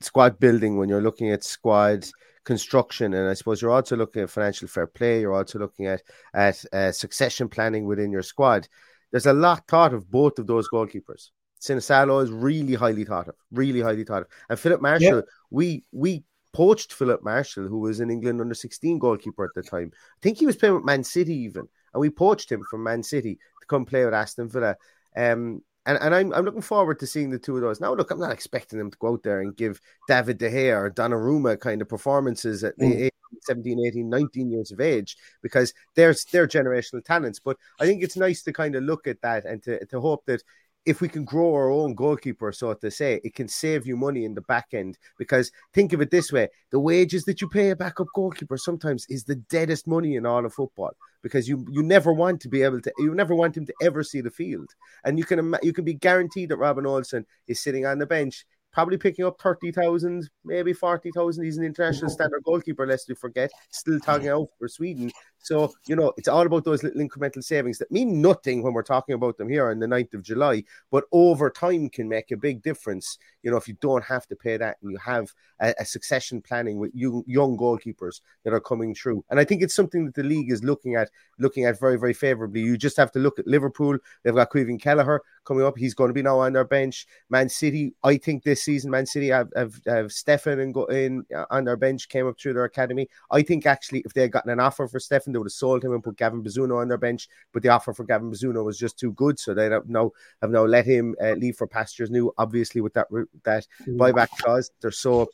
squad 0.00 0.38
building, 0.38 0.76
when 0.76 0.88
you're 0.88 1.02
looking 1.02 1.30
at 1.30 1.42
squad 1.42 2.06
construction, 2.44 3.14
and 3.14 3.28
I 3.28 3.34
suppose 3.34 3.60
you're 3.60 3.70
also 3.70 3.96
looking 3.96 4.22
at 4.22 4.30
financial 4.30 4.68
fair 4.68 4.86
play, 4.86 5.20
you're 5.20 5.34
also 5.34 5.58
looking 5.58 5.86
at 5.86 6.02
at 6.32 6.64
uh, 6.72 6.92
succession 6.92 7.48
planning 7.48 7.86
within 7.86 8.12
your 8.12 8.22
squad. 8.22 8.68
There's 9.10 9.26
a 9.26 9.32
lot 9.32 9.66
thought 9.68 9.94
of 9.94 10.10
both 10.10 10.38
of 10.38 10.46
those 10.46 10.68
goalkeepers. 10.68 11.30
Sinisalo 11.60 12.22
is 12.22 12.30
really 12.30 12.74
highly 12.74 13.04
thought 13.04 13.28
of, 13.28 13.36
really 13.50 13.80
highly 13.80 14.04
thought 14.04 14.22
of, 14.22 14.28
and 14.48 14.58
Filip 14.58 14.82
Marshall. 14.82 15.16
Yep. 15.16 15.24
We 15.50 15.84
we 15.92 16.24
poached 16.52 16.92
Filip 16.92 17.22
Marshall, 17.24 17.66
who 17.66 17.80
was 17.80 18.00
an 18.00 18.10
England 18.10 18.40
under 18.40 18.54
16 18.54 18.98
goalkeeper 18.98 19.44
at 19.44 19.50
the 19.54 19.62
time. 19.62 19.90
I 19.94 20.20
think 20.22 20.38
he 20.38 20.46
was 20.46 20.56
playing 20.56 20.74
with 20.74 20.84
Man 20.84 21.04
City 21.04 21.34
even, 21.38 21.68
and 21.92 22.00
we 22.00 22.10
poached 22.10 22.50
him 22.50 22.62
from 22.70 22.82
Man 22.82 23.02
City 23.02 23.38
to 23.60 23.66
come 23.66 23.84
play 23.84 24.04
with 24.04 24.14
Aston 24.14 24.48
Villa. 24.48 24.76
Um, 25.16 25.62
and, 25.86 25.98
and 26.00 26.14
I'm, 26.14 26.32
I'm 26.32 26.44
looking 26.44 26.62
forward 26.62 26.98
to 27.00 27.06
seeing 27.06 27.30
the 27.30 27.38
two 27.38 27.56
of 27.56 27.62
those. 27.62 27.80
Now, 27.80 27.94
look, 27.94 28.10
I'm 28.10 28.18
not 28.18 28.32
expecting 28.32 28.78
them 28.78 28.90
to 28.90 28.98
go 28.98 29.12
out 29.12 29.22
there 29.22 29.40
and 29.40 29.56
give 29.56 29.80
David 30.08 30.38
De 30.38 30.50
Gea 30.50 30.76
or 30.76 30.90
Donnarumma 30.90 31.60
kind 31.60 31.82
of 31.82 31.88
performances 31.88 32.64
at 32.64 32.78
the 32.78 32.86
mm. 32.86 33.10
17, 33.42 33.84
18, 33.86 34.08
19 34.08 34.50
years 34.50 34.70
of 34.70 34.80
age 34.80 35.16
because 35.42 35.74
they're, 35.94 36.14
they're 36.32 36.46
generational 36.46 37.04
talents. 37.04 37.38
But 37.38 37.58
I 37.80 37.86
think 37.86 38.02
it's 38.02 38.16
nice 38.16 38.42
to 38.44 38.52
kind 38.52 38.74
of 38.74 38.84
look 38.84 39.06
at 39.06 39.20
that 39.22 39.44
and 39.44 39.62
to, 39.64 39.84
to 39.86 40.00
hope 40.00 40.24
that 40.26 40.42
if 40.86 41.00
we 41.00 41.08
can 41.08 41.24
grow 41.24 41.54
our 41.54 41.70
own 41.70 41.94
goalkeeper, 41.94 42.52
so 42.52 42.74
to 42.74 42.90
say, 42.90 43.20
it 43.24 43.34
can 43.34 43.48
save 43.48 43.86
you 43.86 43.96
money 43.96 44.24
in 44.24 44.34
the 44.34 44.42
back 44.42 44.68
end. 44.72 44.98
Because 45.18 45.50
think 45.72 45.92
of 45.92 46.00
it 46.00 46.10
this 46.10 46.32
way 46.32 46.48
the 46.70 46.80
wages 46.80 47.24
that 47.24 47.40
you 47.40 47.48
pay 47.48 47.70
a 47.70 47.76
backup 47.76 48.08
goalkeeper 48.14 48.56
sometimes 48.56 49.06
is 49.08 49.24
the 49.24 49.36
deadest 49.36 49.86
money 49.86 50.16
in 50.16 50.26
all 50.26 50.44
of 50.44 50.52
football 50.52 50.92
because 51.22 51.48
you 51.48 51.66
you 51.70 51.82
never 51.82 52.12
want 52.12 52.40
to 52.40 52.48
be 52.48 52.62
able 52.62 52.80
to 52.80 52.92
you 52.98 53.14
never 53.14 53.34
want 53.34 53.56
him 53.56 53.64
to 53.64 53.74
ever 53.80 54.02
see 54.02 54.20
the 54.20 54.30
field 54.30 54.68
and 55.04 55.18
you 55.18 55.24
can 55.24 55.56
you 55.62 55.72
can 55.72 55.84
be 55.84 55.94
guaranteed 55.94 56.48
that 56.48 56.56
Robin 56.56 56.86
Olsen 56.86 57.24
is 57.46 57.62
sitting 57.62 57.86
on 57.86 57.98
the 57.98 58.06
bench 58.06 58.44
probably 58.74 58.98
picking 58.98 59.24
up 59.24 59.40
30,000, 59.40 60.28
maybe 60.44 60.72
40,000. 60.72 61.44
He's 61.44 61.56
an 61.56 61.64
international 61.64 62.10
standard 62.10 62.42
goalkeeper, 62.42 62.86
lest 62.86 63.08
we 63.08 63.14
forget, 63.14 63.52
still 63.70 64.00
tagging 64.00 64.28
out 64.28 64.48
for 64.58 64.68
Sweden. 64.68 65.12
So, 65.44 65.74
you 65.86 65.94
know, 65.94 66.14
it's 66.16 66.26
all 66.26 66.46
about 66.46 66.64
those 66.64 66.82
little 66.82 67.02
incremental 67.02 67.44
savings 67.44 67.76
that 67.76 67.92
mean 67.92 68.22
nothing 68.22 68.62
when 68.62 68.72
we're 68.72 68.82
talking 68.82 69.14
about 69.14 69.36
them 69.36 69.50
here 69.50 69.70
on 69.70 69.78
the 69.78 69.86
9th 69.86 70.14
of 70.14 70.22
July, 70.22 70.64
but 70.90 71.04
over 71.12 71.50
time 71.50 71.90
can 71.90 72.08
make 72.08 72.30
a 72.30 72.36
big 72.36 72.62
difference. 72.62 73.18
You 73.42 73.50
know, 73.50 73.58
if 73.58 73.68
you 73.68 73.76
don't 73.82 74.02
have 74.04 74.26
to 74.28 74.36
pay 74.36 74.56
that 74.56 74.78
and 74.80 74.90
you 74.90 74.96
have 74.96 75.34
a, 75.60 75.74
a 75.78 75.84
succession 75.84 76.40
planning 76.40 76.78
with 76.78 76.92
young, 76.94 77.24
young 77.26 77.58
goalkeepers 77.58 78.22
that 78.44 78.54
are 78.54 78.60
coming 78.60 78.94
through. 78.94 79.22
And 79.28 79.38
I 79.38 79.44
think 79.44 79.60
it's 79.60 79.74
something 79.74 80.06
that 80.06 80.14
the 80.14 80.22
league 80.22 80.50
is 80.50 80.64
looking 80.64 80.94
at, 80.94 81.10
looking 81.38 81.66
at 81.66 81.78
very, 81.78 81.98
very 81.98 82.14
favourably. 82.14 82.62
You 82.62 82.78
just 82.78 82.96
have 82.96 83.12
to 83.12 83.18
look 83.18 83.38
at 83.38 83.46
Liverpool. 83.46 83.98
They've 84.22 84.34
got 84.34 84.50
Caoimhín 84.50 84.80
Kelleher 84.80 85.20
coming 85.44 85.66
up. 85.66 85.76
He's 85.76 85.92
going 85.92 86.08
to 86.08 86.14
be 86.14 86.22
now 86.22 86.38
on 86.38 86.54
their 86.54 86.64
bench. 86.64 87.06
Man 87.28 87.50
City, 87.50 87.92
I 88.02 88.16
think 88.16 88.44
this 88.44 88.62
season, 88.62 88.90
Man 88.90 89.04
City 89.04 89.28
have, 89.28 89.52
have, 89.54 89.78
have 89.86 90.06
Steffen 90.06 90.62
and 90.62 90.72
go 90.72 90.86
in 90.86 91.26
uh, 91.36 91.44
on 91.50 91.64
their 91.64 91.76
bench, 91.76 92.08
came 92.08 92.26
up 92.26 92.40
through 92.40 92.54
their 92.54 92.64
academy. 92.64 93.10
I 93.30 93.42
think 93.42 93.66
actually, 93.66 94.00
if 94.06 94.14
they 94.14 94.22
had 94.22 94.32
gotten 94.32 94.50
an 94.50 94.58
offer 94.58 94.88
for 94.88 94.98
Steffen, 94.98 95.33
they 95.34 95.38
would 95.38 95.46
have 95.46 95.52
sold 95.52 95.84
him 95.84 95.92
and 95.92 96.02
put 96.02 96.16
Gavin 96.16 96.42
Bazunu 96.42 96.80
on 96.80 96.88
their 96.88 96.98
bench. 96.98 97.28
But 97.52 97.62
the 97.62 97.70
offer 97.70 97.92
for 97.92 98.04
Gavin 98.04 98.30
Bazunu 98.30 98.64
was 98.64 98.78
just 98.78 98.98
too 98.98 99.12
good, 99.12 99.38
so 99.38 99.54
they 99.54 99.66
have 99.66 99.88
now 99.88 100.12
have 100.40 100.50
now 100.50 100.64
let 100.64 100.86
him 100.86 101.14
uh, 101.22 101.32
leave 101.32 101.56
for 101.56 101.66
pastures 101.66 102.10
new. 102.10 102.32
Obviously, 102.38 102.80
with 102.80 102.94
that 102.94 103.08
that 103.44 103.66
mm. 103.86 103.96
buyback 103.96 104.30
clause, 104.38 104.70
they're 104.80 104.90
so 104.90 105.28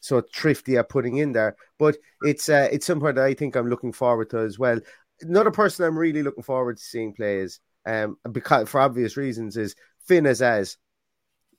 so 0.00 0.20
thrifty 0.34 0.76
at 0.76 0.88
putting 0.88 1.16
in 1.16 1.32
there. 1.32 1.56
But 1.78 1.96
it's 2.22 2.48
uh, 2.48 2.68
it's 2.70 2.86
something 2.86 3.14
that 3.14 3.24
I 3.24 3.34
think 3.34 3.56
I'm 3.56 3.68
looking 3.68 3.92
forward 3.92 4.30
to 4.30 4.38
as 4.38 4.58
well. 4.58 4.78
Another 5.20 5.50
person 5.50 5.86
I'm 5.86 5.98
really 5.98 6.22
looking 6.22 6.44
forward 6.44 6.76
to 6.76 6.82
seeing 6.82 7.12
play 7.12 7.38
is 7.38 7.60
um 7.86 8.18
because 8.32 8.68
for 8.68 8.80
obvious 8.80 9.16
reasons 9.16 9.56
is 9.56 9.74
Finn 10.06 10.24
Azaz 10.24 10.76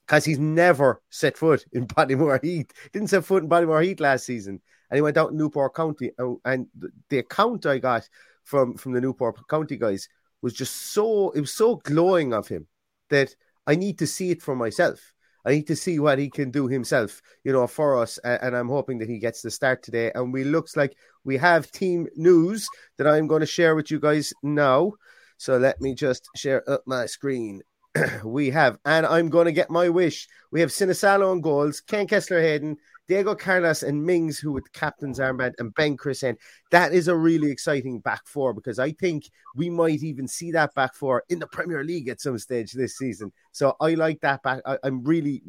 because 0.08 0.24
he's 0.24 0.38
never 0.38 1.02
set 1.10 1.36
foot 1.36 1.66
in 1.72 1.86
Bodymoor 1.86 2.42
Heath. 2.42 2.72
Didn't 2.92 3.10
set 3.10 3.24
foot 3.24 3.42
in 3.42 3.48
Bodymoor 3.48 3.84
Heath 3.84 4.00
last 4.00 4.24
season, 4.24 4.60
and 4.90 4.96
he 4.96 5.02
went 5.02 5.18
out 5.18 5.32
in 5.32 5.36
Newport 5.36 5.74
County. 5.74 6.10
And, 6.16 6.38
and 6.46 6.66
the 7.10 7.18
account 7.18 7.66
I 7.66 7.78
got 7.78 8.08
from 8.44 8.76
from 8.76 8.92
the 8.92 9.00
Newport 9.00 9.36
County 9.48 9.76
guys 9.76 10.08
was 10.40 10.54
just 10.54 10.74
so 10.92 11.30
it 11.30 11.40
was 11.40 11.52
so 11.52 11.76
glowing 11.76 12.32
of 12.32 12.48
him 12.48 12.66
that 13.10 13.34
I 13.66 13.74
need 13.74 13.98
to 13.98 14.06
see 14.06 14.30
it 14.30 14.40
for 14.40 14.56
myself. 14.56 15.12
I 15.44 15.50
need 15.52 15.66
to 15.68 15.76
see 15.76 15.98
what 15.98 16.18
he 16.18 16.28
can 16.28 16.50
do 16.50 16.68
himself, 16.68 17.22
you 17.44 17.52
know, 17.52 17.66
for 17.66 17.96
us. 18.02 18.18
And 18.18 18.56
I'm 18.56 18.68
hoping 18.68 18.98
that 18.98 19.08
he 19.08 19.18
gets 19.18 19.40
the 19.40 19.50
start 19.50 19.82
today. 19.82 20.10
And 20.14 20.32
we 20.32 20.44
looks 20.44 20.76
like 20.76 20.96
we 21.24 21.36
have 21.36 21.70
team 21.70 22.06
news 22.16 22.68
that 22.96 23.06
I'm 23.06 23.28
going 23.28 23.40
to 23.40 23.46
share 23.46 23.74
with 23.74 23.90
you 23.90 24.00
guys 24.00 24.32
now. 24.42 24.92
So 25.38 25.56
let 25.56 25.80
me 25.80 25.94
just 25.94 26.28
share 26.36 26.68
up 26.68 26.82
my 26.86 27.06
screen. 27.06 27.62
we 28.24 28.50
have, 28.50 28.78
and 28.84 29.06
I'm 29.06 29.28
going 29.28 29.46
to 29.46 29.52
get 29.52 29.70
my 29.70 29.88
wish. 29.88 30.28
We 30.50 30.60
have 30.60 30.70
Sinisalo 30.70 31.30
on 31.30 31.40
goals, 31.40 31.80
Ken 31.80 32.06
Kesler 32.06 32.40
Hayden, 32.40 32.76
Diego 33.06 33.34
Carlos, 33.34 33.82
and 33.82 34.04
Mings, 34.04 34.38
who 34.38 34.52
with 34.52 34.72
captain's 34.72 35.18
armband, 35.18 35.54
and 35.58 35.74
Ben 35.74 35.96
Chrisene. 35.96 36.36
That 36.70 36.92
is 36.92 37.08
a 37.08 37.16
really 37.16 37.50
exciting 37.50 38.00
back 38.00 38.26
four 38.26 38.52
because 38.52 38.78
I 38.78 38.92
think 38.92 39.30
we 39.54 39.70
might 39.70 40.02
even 40.02 40.28
see 40.28 40.52
that 40.52 40.74
back 40.74 40.94
four 40.94 41.24
in 41.28 41.38
the 41.38 41.46
Premier 41.46 41.84
League 41.84 42.08
at 42.08 42.20
some 42.20 42.38
stage 42.38 42.72
this 42.72 42.96
season. 42.96 43.32
So 43.52 43.76
I 43.80 43.94
like 43.94 44.20
that 44.20 44.42
back. 44.42 44.60
I, 44.66 44.78
am 44.84 45.02
really, 45.04 45.42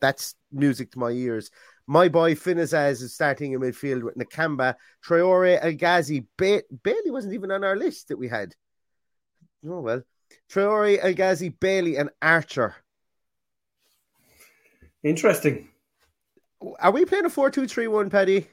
that's 0.00 0.34
music 0.50 0.92
to 0.92 0.98
my 0.98 1.10
ears. 1.10 1.50
My 1.86 2.08
boy 2.08 2.34
Finn 2.34 2.58
Azaz 2.58 3.02
is 3.02 3.14
starting 3.14 3.52
in 3.52 3.60
midfield 3.60 4.02
with 4.02 4.16
Nakamba, 4.16 4.74
Traore, 5.06 5.58
El 5.62 5.74
Ghazi. 5.74 6.26
Ba- 6.36 6.62
Bailey 6.82 7.10
wasn't 7.10 7.34
even 7.34 7.52
on 7.52 7.62
our 7.62 7.76
list 7.76 8.08
that 8.08 8.18
we 8.18 8.28
had. 8.28 8.54
Oh, 9.64 9.80
well. 9.80 10.02
Traore, 10.50 10.98
El 11.02 11.14
Ghazi, 11.14 11.48
Bailey, 11.48 11.96
and 11.96 12.10
Archer. 12.22 12.74
Interesting. 15.02 15.68
Are 16.80 16.90
we 16.90 17.04
playing 17.04 17.26
a 17.26 17.30
4 17.30 17.50
2 17.50 17.66
3 17.66 17.86
1, 17.86 18.10
Paddy? 18.10 18.48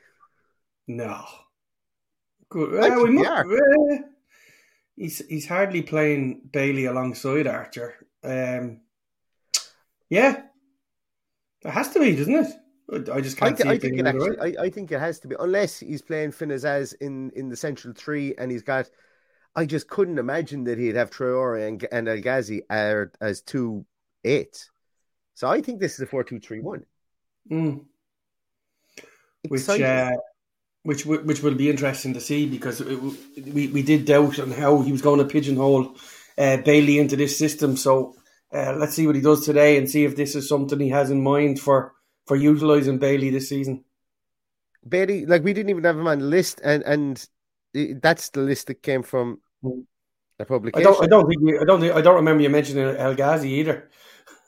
No. 0.87 1.23
Good. 2.49 2.83
Uh, 2.83 3.03
we 3.03 3.11
must, 3.11 3.29
uh, 3.29 3.97
he's, 4.95 5.25
he's 5.27 5.47
hardly 5.47 5.81
playing 5.81 6.41
Bailey 6.51 6.85
alongside 6.85 7.47
Archer. 7.47 7.95
Um, 8.23 8.81
yeah. 10.09 10.43
It 11.65 11.71
has 11.71 11.89
to 11.93 11.99
be, 11.99 12.15
doesn't 12.15 12.35
it? 12.35 13.09
I 13.11 13.21
just 13.21 13.37
can't 13.37 13.53
I, 13.53 13.55
th- 13.55 13.67
I 13.67 13.77
think 13.79 13.97
it 13.97 14.05
actually, 14.05 14.39
I, 14.39 14.63
I, 14.63 14.69
think 14.69 14.91
it 14.91 14.99
has 14.99 15.19
to 15.21 15.27
be, 15.27 15.35
unless 15.39 15.79
he's 15.79 16.01
playing 16.01 16.31
Finn 16.31 16.49
Azaz 16.49 16.93
in, 16.99 17.31
in 17.31 17.49
the 17.49 17.55
central 17.55 17.93
three 17.93 18.35
and 18.37 18.51
he's 18.51 18.61
got 18.61 18.89
I 19.55 19.65
just 19.65 19.88
couldn't 19.88 20.17
imagine 20.17 20.63
that 20.65 20.79
he'd 20.79 20.95
have 20.95 21.12
Traore 21.12 21.67
and, 21.67 21.86
and 21.91 22.07
El 22.07 22.22
Ghazi 22.22 22.63
as 22.69 23.41
two 23.41 23.86
eights. 24.24 24.72
So 25.36 25.48
I 25.48 25.62
think 25.62 25.79
this 25.79 25.93
is 25.93 26.00
a 26.01 26.05
four 26.05 26.24
two 26.24 26.39
three 26.39 26.60
one. 26.60 26.86
Mm. 27.51 27.86
Which 29.48 29.67
uh, 29.67 30.12
which 30.83 31.05
which 31.05 31.43
will 31.43 31.55
be 31.55 31.69
interesting 31.69 32.13
to 32.13 32.22
see 32.22 32.48
because 32.48 32.81
it, 32.81 33.00
we 33.53 33.67
we 33.67 33.83
did 33.83 34.05
doubt 34.05 34.39
on 34.39 34.51
how 34.51 34.81
he 34.81 34.91
was 34.91 35.01
going 35.01 35.19
to 35.19 35.25
pigeonhole 35.25 35.95
uh, 36.38 36.57
Bailey 36.57 37.00
into 37.00 37.15
this 37.15 37.38
system. 37.38 37.75
So 37.77 38.15
uh, 38.53 38.75
let's 38.77 38.93
see 38.93 39.05
what 39.07 39.15
he 39.15 39.22
does 39.22 39.45
today 39.45 39.77
and 39.77 39.89
see 39.89 40.05
if 40.05 40.15
this 40.15 40.36
is 40.36 40.48
something 40.48 40.79
he 40.79 40.89
has 40.89 41.12
in 41.12 41.22
mind 41.22 41.60
for 41.60 41.93
for 42.25 42.36
utilizing 42.36 43.00
Bailey 43.00 43.29
this 43.29 43.50
season. 43.50 43.83
Bailey, 44.88 45.25
like 45.25 45.43
we 45.43 45.53
didn't 45.53 45.69
even 45.69 45.83
have 45.83 45.98
him 45.98 46.07
on 46.07 46.19
the 46.19 46.25
list, 46.25 46.62
and 46.63 46.83
and 46.83 47.27
that's 48.01 48.29
the 48.29 48.41
list 48.41 48.67
that 48.67 48.83
came 48.83 49.03
from 49.03 49.39
a 50.39 50.46
publication. 50.46 50.88
I 50.88 50.91
don't. 50.91 51.03
I 51.03 51.08
don't 51.08 51.27
think. 51.27 51.41
You, 51.41 51.62
I 51.62 51.65
don't. 51.65 51.82
Think, 51.82 51.93
I 51.93 52.01
don't 52.01 52.15
remember 52.15 52.43
you 52.43 52.50
mentioning 52.50 52.96
El 52.96 53.15
Ghazi 53.15 53.50
either. 53.50 53.89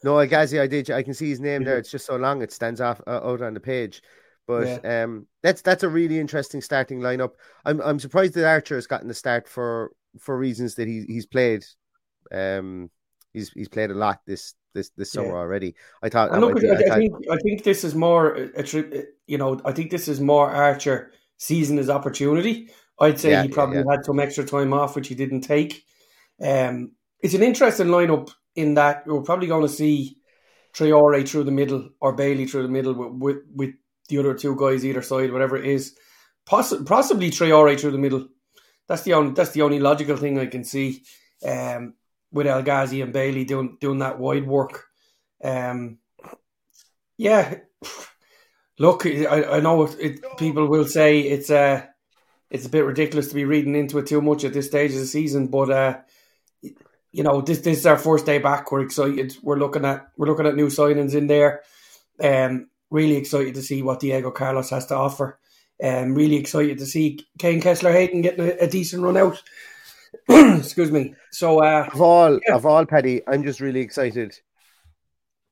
No, 0.04 0.18
El 0.18 0.28
Ghazi, 0.28 0.60
I 0.60 0.68
did. 0.68 0.92
I 0.92 1.04
can 1.04 1.14
see 1.14 1.30
his 1.30 1.40
name 1.40 1.64
there. 1.64 1.78
It's 1.78 1.92
just 1.92 2.06
so 2.06 2.16
long; 2.16 2.42
it 2.42 2.52
stands 2.52 2.82
off 2.82 3.02
uh, 3.08 3.22
out 3.24 3.42
on 3.42 3.54
the 3.54 3.60
page. 3.60 4.02
But 4.48 4.84
yeah. 4.84 5.04
um, 5.04 5.28
that's 5.42 5.62
that's 5.62 5.84
a 5.84 5.90
really 5.90 6.20
interesting 6.20 6.62
starting 6.62 7.00
lineup. 7.00 7.32
I'm 7.66 7.82
I'm 7.82 8.00
surprised 8.00 8.36
that 8.36 8.48
Archer 8.48 8.76
has 8.76 8.88
gotten 8.88 9.08
the 9.08 9.14
start 9.14 9.48
for 9.48 9.92
for 10.20 10.38
reasons 10.38 10.76
that 10.76 10.88
he 10.88 11.04
he's 11.08 11.26
played. 11.26 11.66
Um, 12.32 12.92
he's 13.34 13.50
he's 13.52 13.70
played 13.70 13.92
a 13.92 13.96
lot 13.96 14.22
this 14.28 14.54
this 14.76 14.92
this 14.98 15.12
summer 15.12 15.30
yeah. 15.30 15.34
already. 15.34 15.76
I 16.04 16.10
thought. 16.10 16.32
I, 16.32 16.38
look, 16.38 16.60
be, 16.60 16.70
I, 16.70 16.74
I, 16.74 16.78
thought... 16.78 16.98
think 16.98 17.14
I 17.32 17.38
think 17.38 17.64
this 17.64 17.84
is 17.84 17.96
more 17.96 18.36
a, 18.36 18.62
a, 18.62 19.04
you 19.26 19.38
know 19.38 19.60
I 19.66 19.72
think 19.72 19.90
this 19.90 20.08
is 20.08 20.22
more 20.22 20.50
Archer 20.50 21.12
seizing 21.38 21.78
his 21.78 21.90
opportunity 21.90 22.70
I'd 23.00 23.20
say 23.20 23.32
yeah, 23.32 23.44
he 23.44 23.50
probably 23.50 23.78
yeah, 23.78 23.84
had 23.90 24.06
some 24.06 24.20
extra 24.20 24.46
time 24.46 24.74
off, 24.74 24.96
which 24.96 25.08
he 25.08 25.16
didn't 25.16 25.42
take. 25.42 25.84
Um, 26.42 26.92
it's 27.20 27.34
an 27.34 27.44
interesting 27.44 27.88
lineup 27.88 28.32
in 28.56 28.76
that 28.76 29.06
we're 29.06 29.22
probably 29.22 29.48
going 29.48 29.64
to 29.64 29.74
see 29.74 30.18
Traore 30.74 31.28
through 31.28 31.44
the 31.44 31.52
middle 31.52 31.90
or 32.00 32.14
Bailey 32.14 32.46
through 32.46 32.64
the 32.64 32.70
middle 32.70 32.94
with, 32.94 33.12
with, 33.14 33.38
with 33.54 33.76
the 34.10 34.20
other 34.20 34.34
two 34.34 34.56
guys 34.56 34.86
either 34.86 35.02
side, 35.02 35.32
whatever 35.32 35.58
it 35.58 35.66
is. 35.66 35.98
Poss- 36.46 36.84
possibly 36.86 37.32
Traore 37.32 37.80
through 37.80 37.92
the 37.92 37.98
middle. 37.98 38.28
That's 38.88 39.02
the 39.02 39.14
only 39.14 39.34
that's 39.34 39.52
the 39.52 39.64
only 39.64 39.80
logical 39.80 40.16
thing 40.16 40.38
I 40.38 40.46
can 40.46 40.64
see. 40.64 41.04
Um, 41.46 41.96
with 42.32 42.48
El 42.48 42.64
Ghazi 42.64 43.02
and 43.02 43.14
Bailey 43.14 43.46
doing 43.46 43.78
doing 43.80 44.00
that 44.00 44.20
wide 44.20 44.46
work. 44.46 44.86
Um, 45.44 45.98
yeah, 47.18 47.56
Look, 48.78 49.06
I, 49.06 49.44
I 49.46 49.60
know 49.62 49.84
it, 49.84 49.96
it, 50.00 50.38
people 50.38 50.68
will 50.68 50.86
say 50.86 51.22
it's 51.22 51.50
uh, 51.50 51.86
it's 52.50 52.66
a 52.66 52.70
bit 52.70 52.86
ridiculous 52.86 53.30
to 53.30 53.36
be 53.36 53.46
reading 53.46 53.76
into 53.76 53.98
it 53.98 54.08
too 54.08 54.22
much 54.22 54.44
at 54.44 54.54
this 54.54 54.68
stage 54.68 54.92
of 54.92 55.00
the 55.00 55.06
season, 55.06 55.48
but 55.48 55.70
uh, 55.70 55.98
you 57.12 57.24
know 57.24 57.42
this 57.42 57.60
this 57.60 57.80
is 57.80 57.86
our 57.86 57.98
first 57.98 58.26
day 58.26 58.40
back. 58.40 58.72
We're 58.72 58.82
excited. 58.82 59.36
We're 59.42 59.58
looking 59.58 59.86
at 59.86 60.08
we're 60.18 60.28
looking 60.28 60.48
at 60.48 60.56
new 60.56 60.68
signings 60.68 61.16
in 61.16 61.28
there. 61.28 61.62
Um, 62.22 62.68
really 62.90 63.16
excited 63.16 63.56
to 63.56 63.62
see 63.62 63.82
what 63.82 64.00
Diego 64.00 64.32
Carlos 64.32 64.70
has 64.70 64.86
to 64.88 64.96
offer. 64.96 65.40
Um, 65.84 66.14
really 66.14 66.36
excited 66.36 66.78
to 66.80 66.86
see 66.86 67.26
Kaine 67.38 67.62
Kesler 67.62 67.92
Hayden 67.92 68.22
getting 68.22 68.46
a, 68.46 68.66
a 68.66 68.68
decent 68.68 69.04
run 69.04 69.18
out. 69.18 69.42
Excuse 70.30 70.92
me. 70.92 71.16
So 71.32 71.64
uh, 71.64 71.90
of 71.92 72.02
all 72.02 72.40
yeah. 72.48 72.56
of 72.56 72.66
all, 72.66 72.86
Paddy, 72.86 73.22
I'm 73.28 73.44
just 73.44 73.60
really 73.60 73.82
excited 73.82 74.40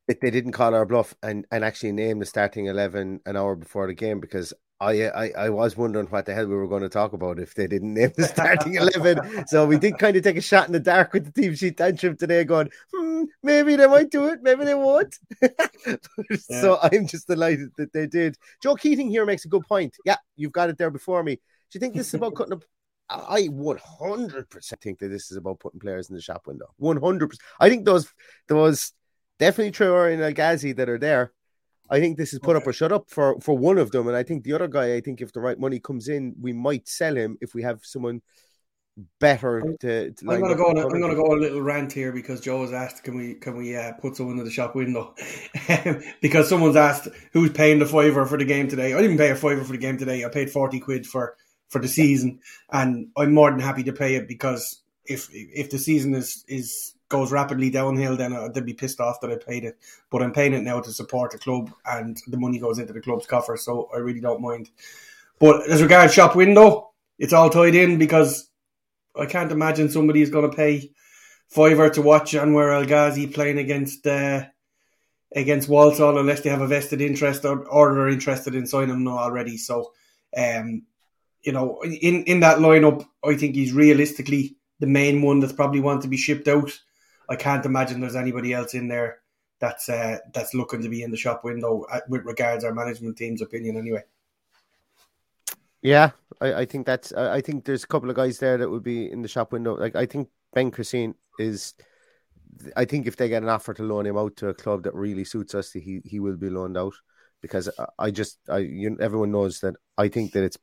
that 0.07 0.21
they 0.21 0.31
didn't 0.31 0.51
call 0.51 0.75
our 0.75 0.85
bluff 0.85 1.15
and, 1.23 1.45
and 1.49 1.63
actually 1.63 1.93
name 1.93 2.19
the 2.19 2.25
starting 2.25 2.67
eleven 2.67 3.21
an 3.25 3.35
hour 3.35 3.55
before 3.55 3.87
the 3.87 3.93
game 3.93 4.19
because 4.19 4.53
I, 4.83 5.07
I 5.07 5.31
I 5.37 5.49
was 5.49 5.77
wondering 5.77 6.07
what 6.07 6.25
the 6.25 6.33
hell 6.33 6.47
we 6.47 6.55
were 6.55 6.67
going 6.67 6.83
to 6.83 6.89
talk 6.89 7.13
about 7.13 7.39
if 7.39 7.55
they 7.55 7.67
didn't 7.67 7.93
name 7.93 8.11
the 8.15 8.25
starting 8.25 8.75
eleven. 8.83 9.47
so 9.47 9.65
we 9.65 9.77
did 9.77 9.97
kind 9.97 10.15
of 10.17 10.23
take 10.23 10.37
a 10.37 10.41
shot 10.41 10.67
in 10.67 10.73
the 10.73 10.79
dark 10.79 11.13
with 11.13 11.25
the 11.25 11.41
team 11.41 11.55
sheet 11.55 11.77
tantrum 11.77 12.17
today, 12.17 12.43
going, 12.43 12.69
hmm, 12.93 13.23
maybe 13.41 13.75
they 13.75 13.87
might 13.87 14.09
do 14.09 14.27
it, 14.27 14.43
maybe 14.43 14.65
they 14.65 14.75
won't. 14.75 15.17
yeah. 15.41 15.95
So 16.61 16.79
I'm 16.81 17.07
just 17.07 17.27
delighted 17.27 17.71
that 17.77 17.93
they 17.93 18.07
did. 18.07 18.37
Joe 18.61 18.75
Keating 18.75 19.09
here 19.09 19.25
makes 19.25 19.45
a 19.45 19.49
good 19.49 19.63
point. 19.63 19.95
Yeah, 20.05 20.17
you've 20.35 20.51
got 20.51 20.69
it 20.69 20.77
there 20.77 20.91
before 20.91 21.23
me. 21.23 21.35
Do 21.35 21.41
you 21.73 21.79
think 21.79 21.95
this 21.95 22.07
is 22.07 22.15
about 22.15 22.35
cutting 22.35 22.53
up? 22.53 22.63
I 23.09 23.43
100% 23.43 24.81
think 24.81 24.99
that 24.99 25.09
this 25.09 25.29
is 25.29 25.37
about 25.37 25.59
putting 25.59 25.79
players 25.79 26.09
in 26.09 26.15
the 26.15 26.21
shop 26.21 26.47
window. 26.47 26.67
100%. 26.81 27.37
I 27.59 27.69
think 27.69 27.85
those 27.85 28.11
those 28.47 28.93
definitely 29.39 29.71
Traore 29.71 30.13
and 30.13 30.35
Ghazi 30.35 30.73
that 30.73 30.89
are 30.89 30.97
there. 30.97 31.33
I 31.89 31.99
think 31.99 32.17
this 32.17 32.33
is 32.33 32.39
put 32.39 32.55
okay. 32.55 32.63
up 32.63 32.67
or 32.67 32.73
shut 32.73 32.91
up 32.91 33.09
for 33.09 33.39
for 33.39 33.57
one 33.57 33.77
of 33.77 33.91
them, 33.91 34.07
and 34.07 34.15
I 34.15 34.23
think 34.23 34.43
the 34.43 34.53
other 34.53 34.67
guy. 34.67 34.95
I 34.95 35.01
think 35.01 35.21
if 35.21 35.33
the 35.33 35.41
right 35.41 35.59
money 35.59 35.79
comes 35.79 36.07
in, 36.07 36.35
we 36.39 36.53
might 36.53 36.87
sell 36.87 37.15
him 37.15 37.37
if 37.41 37.53
we 37.53 37.63
have 37.63 37.81
someone 37.83 38.21
better 39.19 39.61
to. 39.81 40.11
to 40.11 40.29
I'm 40.29 40.41
gonna 40.41 40.55
go. 40.55 40.65
On 40.65 40.77
a, 40.77 40.87
I'm 40.87 41.01
gonna 41.01 41.15
go 41.15 41.33
a 41.33 41.39
little 41.39 41.61
rant 41.61 41.91
here 41.91 42.11
because 42.11 42.41
Joe 42.41 42.61
has 42.61 42.73
asked, 42.73 43.03
"Can 43.03 43.17
we 43.17 43.35
can 43.35 43.57
we 43.57 43.75
uh, 43.75 43.93
put 43.93 44.15
someone 44.15 44.39
in 44.39 44.45
the 44.45 44.51
shop 44.51 44.75
window?" 44.75 45.13
because 46.21 46.47
someone's 46.47 46.75
asked 46.75 47.09
who's 47.31 47.51
paying 47.51 47.79
the 47.79 47.85
fiver 47.85 48.25
for 48.25 48.37
the 48.37 48.45
game 48.45 48.67
today. 48.67 48.93
I 48.93 49.01
didn't 49.01 49.17
pay 49.17 49.31
a 49.31 49.35
fiver 49.35 49.63
for 49.63 49.73
the 49.73 49.77
game 49.77 49.97
today. 49.97 50.23
I 50.23 50.29
paid 50.29 50.51
forty 50.51 50.79
quid 50.79 51.05
for 51.05 51.35
for 51.69 51.79
the 51.79 51.87
season, 51.87 52.39
and 52.71 53.07
I'm 53.17 53.33
more 53.33 53.51
than 53.51 53.59
happy 53.59 53.83
to 53.83 53.93
pay 53.93 54.15
it 54.15 54.27
because 54.27 54.81
if 55.05 55.29
if 55.31 55.69
the 55.69 55.79
season 55.79 56.13
is 56.13 56.45
is 56.47 56.92
goes 57.13 57.31
rapidly 57.31 57.69
downhill, 57.69 58.17
then 58.17 58.33
I'd 58.33 58.65
be 58.65 58.73
pissed 58.73 58.99
off 58.99 59.21
that 59.21 59.31
I 59.31 59.35
paid 59.35 59.63
it. 59.63 59.77
But 60.09 60.23
I'm 60.23 60.33
paying 60.33 60.53
it 60.53 60.63
now 60.63 60.81
to 60.81 60.91
support 60.91 61.31
the 61.31 61.37
club, 61.37 61.71
and 61.85 62.19
the 62.27 62.37
money 62.37 62.57
goes 62.57 62.79
into 62.79 62.91
the 62.91 63.01
club's 63.01 63.27
coffer, 63.27 63.55
so 63.55 63.87
I 63.93 63.99
really 63.99 64.19
don't 64.19 64.41
mind. 64.41 64.71
But 65.39 65.69
as 65.69 65.83
regards 65.83 66.11
shop 66.11 66.35
window, 66.35 66.91
it's 67.19 67.31
all 67.31 67.51
tied 67.51 67.75
in 67.75 67.99
because 67.99 68.49
I 69.15 69.27
can't 69.27 69.51
imagine 69.51 69.89
somebody 69.89 70.23
is 70.23 70.31
going 70.31 70.49
to 70.49 70.57
pay 70.57 70.91
fiver 71.49 71.87
to 71.91 72.01
watch 72.01 72.33
Anwar 72.33 72.73
El 72.73 72.85
Ghazi 72.85 73.27
playing 73.27 73.59
against 73.59 74.07
uh, 74.07 74.45
against 75.35 75.69
Walsall 75.69 76.17
unless 76.17 76.41
they 76.41 76.49
have 76.49 76.61
a 76.61 76.67
vested 76.67 76.99
interest 76.99 77.45
or, 77.45 77.93
they're 77.93 78.09
interested 78.09 78.55
in 78.55 78.65
signing 78.65 78.95
him 78.95 79.03
now 79.03 79.19
already. 79.19 79.57
So, 79.57 79.91
um, 80.35 80.83
you 81.43 81.51
know, 81.51 81.79
in 81.83 82.23
in 82.23 82.39
that 82.39 82.57
lineup, 82.57 83.05
I 83.23 83.35
think 83.35 83.53
he's 83.53 83.71
realistically 83.71 84.57
the 84.79 84.87
main 84.87 85.21
one 85.21 85.39
that's 85.39 85.53
probably 85.53 85.79
want 85.79 86.01
to 86.01 86.07
be 86.07 86.17
shipped 86.17 86.47
out. 86.47 86.71
I 87.33 87.35
can't 87.35 87.65
imagine 87.65 87.99
there's 87.99 88.15
anybody 88.15 88.53
else 88.53 88.75
in 88.75 88.87
there 88.87 89.19
that's 89.59 89.89
uh, 89.89 90.19
that's 90.33 90.53
looking 90.53 90.81
to 90.81 90.89
be 90.89 91.03
in 91.03 91.11
the 91.11 91.17
shop 91.17 91.43
window 91.43 91.85
uh, 91.91 92.01
with 92.07 92.25
regards 92.25 92.63
our 92.63 92.73
management 92.73 93.17
team's 93.17 93.41
opinion 93.41 93.75
anyway. 93.75 94.03
Yeah, 95.81 96.11
I, 96.39 96.53
I 96.53 96.65
think 96.65 96.85
that's. 96.85 97.11
I 97.13 97.41
think 97.41 97.65
there's 97.65 97.83
a 97.83 97.87
couple 97.87 98.09
of 98.09 98.15
guys 98.15 98.37
there 98.37 98.57
that 98.57 98.69
would 98.69 98.83
be 98.83 99.11
in 99.11 99.21
the 99.21 99.27
shop 99.27 99.51
window. 99.51 99.75
Like 99.75 99.95
I 99.95 100.05
think 100.05 100.29
Ben 100.53 100.69
Chrisene 100.69 101.15
is. 101.39 101.73
I 102.75 102.85
think 102.85 103.07
if 103.07 103.17
they 103.17 103.29
get 103.29 103.41
an 103.41 103.49
offer 103.49 103.73
to 103.73 103.83
loan 103.83 104.05
him 104.05 104.17
out 104.17 104.35
to 104.37 104.49
a 104.49 104.53
club 104.53 104.83
that 104.83 104.93
really 104.93 105.25
suits 105.25 105.55
us, 105.55 105.71
he 105.71 106.01
he 106.05 106.19
will 106.19 106.37
be 106.37 106.51
loaned 106.51 106.77
out 106.77 106.93
because 107.41 107.67
I 107.97 108.11
just 108.11 108.37
I 108.47 108.59
you, 108.59 108.95
everyone 109.01 109.31
knows 109.31 109.59
that 109.61 109.75
I 109.97 110.07
think 110.07 110.33
that 110.33 110.43
it's 110.43 110.57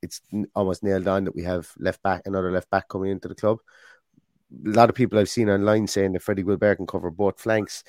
it's 0.00 0.20
almost 0.54 0.82
nailed 0.82 1.08
on 1.08 1.24
that 1.24 1.34
we 1.34 1.42
have 1.42 1.70
left 1.78 2.02
back 2.02 2.22
another 2.26 2.52
left 2.52 2.70
back 2.70 2.88
coming 2.88 3.10
into 3.10 3.26
the 3.26 3.34
club 3.34 3.58
a 4.66 4.70
lot 4.70 4.88
of 4.88 4.94
people 4.94 5.18
I've 5.18 5.28
seen 5.28 5.50
online 5.50 5.86
saying 5.86 6.12
that 6.12 6.22
Freddie 6.22 6.42
Guilbert 6.42 6.76
can 6.76 6.86
cover 6.86 7.10
both 7.10 7.40
flanks. 7.40 7.84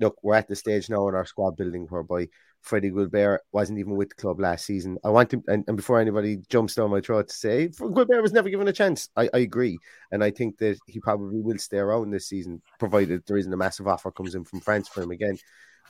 Look, 0.00 0.16
we're 0.22 0.34
at 0.34 0.48
the 0.48 0.56
stage 0.56 0.90
now 0.90 1.08
in 1.08 1.14
our 1.14 1.24
squad 1.24 1.56
building 1.56 1.86
whereby 1.88 2.28
Freddie 2.60 2.90
Guilbert 2.90 3.40
wasn't 3.52 3.78
even 3.78 3.96
with 3.96 4.10
the 4.10 4.14
club 4.16 4.40
last 4.40 4.66
season. 4.66 4.98
I 5.04 5.10
want 5.10 5.32
him, 5.32 5.42
and, 5.46 5.64
and 5.66 5.76
before 5.76 6.00
anybody 6.00 6.38
jumps 6.48 6.74
down 6.74 6.90
my 6.90 7.00
throat 7.00 7.28
to 7.28 7.34
say 7.34 7.68
Guilbert 7.68 8.22
was 8.22 8.32
never 8.32 8.50
given 8.50 8.68
a 8.68 8.72
chance, 8.72 9.08
I, 9.16 9.30
I, 9.32 9.38
agree, 9.38 9.78
and 10.10 10.22
I 10.22 10.30
think 10.30 10.58
that 10.58 10.78
he 10.86 11.00
probably 11.00 11.40
will 11.40 11.58
stay 11.58 11.78
around 11.78 12.10
this 12.10 12.28
season, 12.28 12.60
provided 12.78 13.22
there 13.26 13.38
isn't 13.38 13.52
a 13.52 13.56
massive 13.56 13.86
offer 13.86 14.10
comes 14.10 14.34
in 14.34 14.44
from 14.44 14.60
France 14.60 14.88
for 14.88 15.02
him 15.02 15.12
again. 15.12 15.38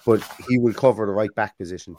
But 0.04 0.22
he 0.48 0.58
will 0.58 0.74
cover 0.74 1.06
the 1.06 1.12
right 1.12 1.34
back 1.34 1.56
position. 1.56 1.96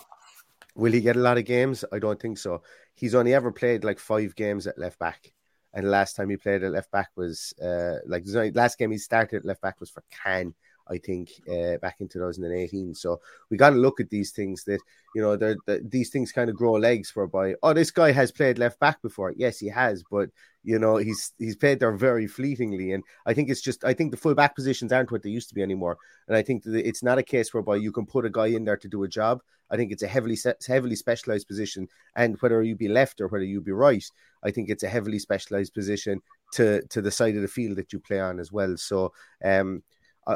Will 0.75 0.93
he 0.93 1.01
get 1.01 1.15
a 1.15 1.19
lot 1.19 1.39
of 1.39 1.45
games? 1.45 1.83
I 1.91 1.97
don't 1.97 2.21
think 2.21 2.37
so. 2.37 2.61
He's 2.93 3.15
only 3.15 3.33
ever 3.33 3.51
played 3.51 3.83
like 3.83 3.99
five 3.99 4.35
games 4.35 4.67
at 4.67 4.77
left 4.77 4.99
back 4.99 5.33
and 5.77 5.85
the 5.85 5.91
last 5.91 6.15
time 6.15 6.31
he 6.31 6.37
played 6.37 6.63
at 6.63 6.71
left 6.71 6.89
back 6.89 7.11
was 7.15 7.53
uh, 7.63 7.97
like 8.07 8.23
last 8.55 8.79
game 8.79 8.89
he 8.89 8.97
started 8.97 9.45
left 9.45 9.61
back 9.61 9.79
was 9.79 9.91
for 9.91 10.03
Caen, 10.09 10.55
I 10.89 10.97
think, 10.97 11.29
uh, 11.47 11.77
back 11.77 11.97
in 11.99 12.07
2018. 12.07 12.95
So 12.95 13.21
we 13.51 13.57
got 13.57 13.69
to 13.69 13.75
look 13.75 13.99
at 13.99 14.09
these 14.09 14.31
things 14.31 14.63
that 14.63 14.79
you 15.13 15.21
know 15.21 15.35
they're, 15.35 15.55
they're, 15.67 15.81
these 15.83 16.09
things 16.09 16.31
kind 16.31 16.49
of 16.49 16.55
grow 16.55 16.73
legs 16.73 17.15
whereby 17.15 17.53
oh 17.61 17.73
this 17.73 17.91
guy 17.91 18.11
has 18.11 18.31
played 18.31 18.57
left 18.57 18.79
back 18.79 19.03
before. 19.03 19.35
Yes, 19.37 19.59
he 19.59 19.67
has, 19.67 20.03
but 20.09 20.29
you 20.63 20.79
know 20.79 20.97
he's 20.97 21.33
he's 21.37 21.55
played 21.55 21.79
there 21.79 21.95
very 21.95 22.25
fleetingly, 22.25 22.93
and 22.93 23.03
I 23.27 23.35
think 23.35 23.51
it's 23.51 23.61
just 23.61 23.85
I 23.85 23.93
think 23.93 24.09
the 24.09 24.17
full 24.17 24.33
back 24.33 24.55
positions 24.55 24.91
aren't 24.91 25.11
what 25.11 25.21
they 25.21 25.29
used 25.29 25.49
to 25.49 25.55
be 25.55 25.61
anymore, 25.61 25.99
and 26.27 26.35
I 26.35 26.41
think 26.41 26.63
that 26.63 26.87
it's 26.87 27.03
not 27.03 27.19
a 27.19 27.23
case 27.23 27.53
whereby 27.53 27.75
you 27.75 27.91
can 27.91 28.07
put 28.07 28.25
a 28.25 28.31
guy 28.31 28.47
in 28.47 28.65
there 28.65 28.77
to 28.77 28.87
do 28.87 29.03
a 29.03 29.07
job. 29.07 29.43
I 29.69 29.77
think 29.77 29.91
it's 29.91 30.03
a 30.03 30.07
heavily 30.07 30.37
heavily 30.67 30.95
specialized 30.95 31.47
position, 31.47 31.87
and 32.15 32.37
whether 32.39 32.61
you 32.63 32.75
be 32.75 32.87
left 32.87 33.21
or 33.21 33.27
whether 33.27 33.45
you 33.45 33.61
be 33.61 33.71
right, 33.71 34.05
I 34.43 34.51
think 34.51 34.69
it's 34.69 34.83
a 34.83 34.89
heavily 34.89 35.19
specialized 35.19 35.73
position 35.73 36.21
to 36.53 36.81
to 36.87 37.01
the 37.01 37.11
side 37.11 37.35
of 37.35 37.41
the 37.41 37.47
field 37.47 37.77
that 37.77 37.93
you 37.93 37.99
play 37.99 38.19
on 38.19 38.39
as 38.39 38.51
well. 38.51 38.77
So. 38.77 39.13
um 39.43 39.83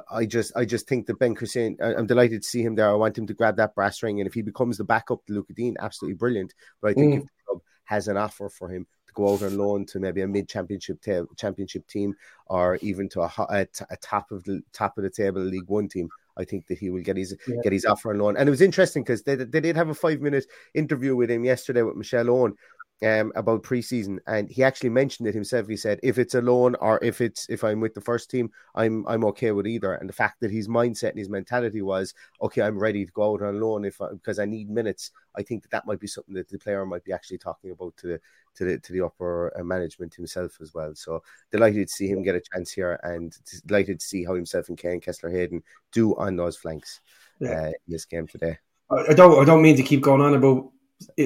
I, 0.09 0.25
just 0.25 0.55
I 0.55 0.63
just 0.63 0.87
think 0.87 1.05
that 1.07 1.19
Ben 1.19 1.35
Chrisene, 1.35 1.75
I'm 1.81 2.07
delighted 2.07 2.43
to 2.43 2.47
see 2.47 2.61
him 2.61 2.75
there. 2.75 2.89
I 2.89 2.93
want 2.93 3.17
him 3.17 3.27
to 3.27 3.33
grab 3.33 3.57
that 3.57 3.75
brass 3.75 4.01
ring, 4.01 4.21
and 4.21 4.27
if 4.27 4.33
he 4.33 4.41
becomes 4.41 4.77
the 4.77 4.85
backup 4.85 5.25
to 5.25 5.33
Lucas 5.33 5.55
Digne, 5.55 5.75
absolutely 5.81 6.15
brilliant. 6.15 6.53
But 6.81 6.91
I 6.91 6.93
think 6.93 7.13
mm. 7.13 7.17
if 7.17 7.23
the 7.23 7.29
club 7.45 7.61
has 7.83 8.07
an 8.07 8.15
offer 8.15 8.47
for 8.47 8.69
him 8.69 8.87
to 9.07 9.13
go 9.13 9.33
out 9.33 9.43
on 9.43 9.57
loan 9.57 9.85
to 9.87 9.99
maybe 9.99 10.21
a 10.21 10.27
mid 10.27 10.47
championship 10.47 11.01
ta- 11.01 11.25
championship 11.37 11.87
team, 11.87 12.15
or 12.45 12.77
even 12.77 13.09
to 13.09 13.21
a, 13.21 13.33
a, 13.49 13.67
a, 13.89 13.97
top 13.97 14.31
of 14.31 14.45
the 14.45 14.61
top 14.71 14.97
of 14.97 15.03
the 15.03 15.09
table 15.09 15.41
League 15.41 15.67
One 15.67 15.89
team, 15.89 16.07
I 16.37 16.45
think 16.45 16.67
that 16.67 16.77
he 16.77 16.89
will 16.89 17.01
get 17.01 17.17
his 17.17 17.35
yeah. 17.47 17.57
get 17.63 17.73
his 17.73 17.85
offer 17.85 18.11
on 18.11 18.19
loan. 18.19 18.37
And 18.37 18.47
it 18.47 18.51
was 18.51 18.61
interesting 18.61 19.03
because 19.03 19.23
they, 19.23 19.35
they 19.35 19.59
did 19.59 19.75
have 19.75 19.89
a 19.89 19.93
five 19.93 20.21
minute 20.21 20.45
interview 20.73 21.15
with 21.15 21.29
him 21.29 21.43
yesterday 21.43 21.81
with 21.81 21.95
Michelle 21.95 22.29
Owen, 22.29 22.55
um, 23.03 23.31
about 23.35 23.63
preseason, 23.63 24.19
and 24.27 24.49
he 24.49 24.63
actually 24.63 24.89
mentioned 24.89 25.27
it 25.27 25.33
himself. 25.33 25.67
He 25.67 25.75
said, 25.75 25.99
"If 26.03 26.19
it's 26.19 26.35
a 26.35 26.41
loan 26.41 26.75
or 26.75 27.03
if 27.03 27.19
it's 27.19 27.47
if 27.49 27.63
I'm 27.63 27.79
with 27.79 27.95
the 27.95 28.01
first 28.01 28.29
team, 28.29 28.51
I'm 28.75 29.05
I'm 29.07 29.25
okay 29.25 29.51
with 29.51 29.65
either." 29.65 29.93
And 29.95 30.07
the 30.07 30.13
fact 30.13 30.39
that 30.41 30.51
his 30.51 30.67
mindset 30.67 31.09
and 31.09 31.19
his 31.19 31.29
mentality 31.29 31.81
was, 31.81 32.13
"Okay, 32.41 32.61
I'm 32.61 32.77
ready 32.77 33.05
to 33.05 33.11
go 33.11 33.33
out 33.33 33.41
on 33.41 33.59
loan 33.59 33.85
if 33.85 33.99
I, 34.01 34.09
because 34.11 34.37
I 34.37 34.45
need 34.45 34.69
minutes." 34.69 35.11
I 35.35 35.41
think 35.41 35.63
that 35.63 35.71
that 35.71 35.87
might 35.87 35.99
be 35.99 36.07
something 36.07 36.35
that 36.35 36.49
the 36.49 36.59
player 36.59 36.85
might 36.85 37.03
be 37.03 37.13
actually 37.13 37.39
talking 37.39 37.71
about 37.71 37.97
to 37.97 38.07
the 38.07 38.21
to 38.55 38.65
the 38.65 38.79
to 38.79 38.93
the 38.93 39.01
upper 39.01 39.51
uh, 39.57 39.63
management 39.63 40.13
himself 40.13 40.57
as 40.61 40.73
well. 40.73 40.93
So 40.95 41.23
delighted 41.51 41.87
to 41.87 41.93
see 41.93 42.07
him 42.07 42.23
get 42.23 42.35
a 42.35 42.41
chance 42.53 42.71
here, 42.71 42.99
and 43.03 43.35
delighted 43.65 43.99
to 43.99 44.05
see 44.05 44.23
how 44.23 44.35
himself 44.35 44.69
and 44.69 44.77
Kaine 44.77 45.01
Kesler 45.01 45.31
Hayden 45.31 45.63
do 45.91 46.15
on 46.15 46.35
those 46.35 46.57
flanks 46.57 47.01
yeah. 47.39 47.51
uh, 47.51 47.67
in 47.67 47.73
this 47.87 48.05
game 48.05 48.27
today. 48.27 48.57
I 48.89 49.13
don't 49.13 49.41
I 49.41 49.45
don't 49.45 49.61
mean 49.61 49.77
to 49.77 49.83
keep 49.83 50.01
going 50.01 50.21
on 50.21 50.33
about 50.33 50.71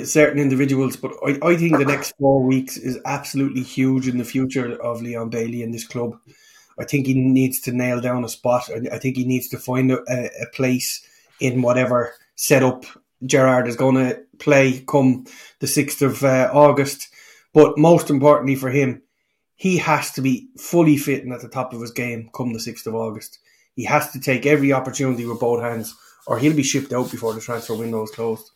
certain 0.03 0.39
individuals, 0.39 0.95
but 0.95 1.11
I, 1.25 1.37
I 1.41 1.57
think 1.57 1.77
the 1.77 1.85
next 1.85 2.13
four 2.19 2.43
weeks 2.43 2.77
is 2.77 2.99
absolutely 3.05 3.63
huge 3.63 4.07
in 4.07 4.17
the 4.17 4.23
future 4.23 4.81
of 4.81 5.01
Leon 5.01 5.29
Bailey 5.29 5.63
and 5.63 5.73
this 5.73 5.87
club. 5.87 6.17
I 6.77 6.83
think 6.83 7.07
he 7.07 7.13
needs 7.13 7.59
to 7.61 7.71
nail 7.71 8.01
down 8.01 8.23
a 8.23 8.29
spot. 8.29 8.69
I, 8.69 8.95
I 8.95 8.99
think 8.99 9.17
he 9.17 9.25
needs 9.25 9.49
to 9.49 9.57
find 9.57 9.91
a, 9.91 10.01
a 10.41 10.45
place 10.53 11.05
in 11.39 11.61
whatever 11.61 12.13
setup 12.35 12.85
Gerrard 13.25 13.67
is 13.67 13.75
going 13.75 13.95
to 13.95 14.21
play 14.39 14.83
come 14.87 15.25
the 15.59 15.67
6th 15.67 16.01
of 16.01 16.23
uh, 16.23 16.49
August. 16.53 17.07
But 17.55 17.77
most 17.77 18.09
importantly 18.09 18.55
for 18.55 18.69
him, 18.69 19.01
he 19.55 19.77
has 19.77 20.11
to 20.11 20.21
be 20.21 20.49
fully 20.57 20.97
fit 20.97 21.23
and 21.23 21.33
at 21.33 21.41
the 21.41 21.47
top 21.47 21.73
of 21.73 21.79
his 21.79 21.91
game 21.91 22.29
come 22.35 22.51
the 22.51 22.59
6th 22.59 22.85
of 22.85 22.93
August. 22.93 23.39
He 23.75 23.85
has 23.85 24.11
to 24.11 24.19
take 24.19 24.45
every 24.45 24.73
opportunity 24.73 25.25
with 25.25 25.39
both 25.39 25.63
hands, 25.63 25.95
or 26.27 26.37
he'll 26.37 26.55
be 26.55 26.63
shipped 26.63 26.91
out 26.91 27.09
before 27.09 27.33
the 27.33 27.39
transfer 27.39 27.73
window 27.73 28.03
is 28.03 28.11
closed. 28.11 28.51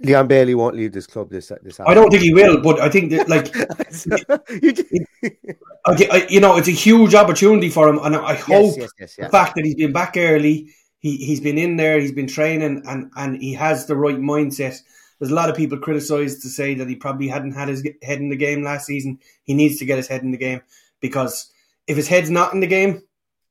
Leon 0.00 0.26
Bailey 0.26 0.54
won't 0.54 0.76
leave 0.76 0.92
this 0.92 1.06
club 1.06 1.30
this 1.30 1.52
this. 1.62 1.80
I 1.80 1.94
don't 1.94 2.10
think 2.10 2.22
he 2.22 2.32
will, 2.32 2.62
but 2.62 2.80
I 2.80 2.88
think 2.88 3.10
that 3.12 3.28
like, 3.28 3.46
you 6.30 6.40
know, 6.40 6.56
it's 6.56 6.68
a 6.68 6.72
huge 6.72 7.14
opportunity 7.14 7.70
for 7.70 7.88
him, 7.88 7.98
and 8.02 8.16
I 8.16 8.34
hope 8.34 8.48
yes, 8.48 8.76
yes, 8.76 8.90
yes, 8.98 9.16
yeah. 9.18 9.24
the 9.26 9.30
fact 9.30 9.54
that 9.56 9.64
he's 9.64 9.74
been 9.74 9.92
back 9.92 10.14
early, 10.16 10.70
he 10.98 11.16
he's 11.16 11.40
been 11.40 11.56
in 11.56 11.76
there, 11.76 11.98
he's 11.98 12.12
been 12.12 12.26
training, 12.26 12.82
and 12.86 13.10
and 13.16 13.40
he 13.40 13.54
has 13.54 13.86
the 13.86 13.96
right 13.96 14.18
mindset. 14.18 14.78
There's 15.18 15.32
a 15.32 15.34
lot 15.34 15.48
of 15.48 15.56
people 15.56 15.78
criticised 15.78 16.42
to 16.42 16.48
say 16.48 16.74
that 16.74 16.88
he 16.88 16.94
probably 16.94 17.28
hadn't 17.28 17.52
had 17.52 17.68
his 17.68 17.86
head 18.02 18.18
in 18.18 18.28
the 18.28 18.36
game 18.36 18.62
last 18.62 18.86
season. 18.86 19.18
He 19.44 19.54
needs 19.54 19.78
to 19.78 19.86
get 19.86 19.96
his 19.96 20.08
head 20.08 20.22
in 20.22 20.30
the 20.30 20.36
game 20.36 20.60
because 21.00 21.50
if 21.86 21.96
his 21.96 22.08
head's 22.08 22.30
not 22.30 22.52
in 22.52 22.60
the 22.60 22.66
game, 22.66 23.02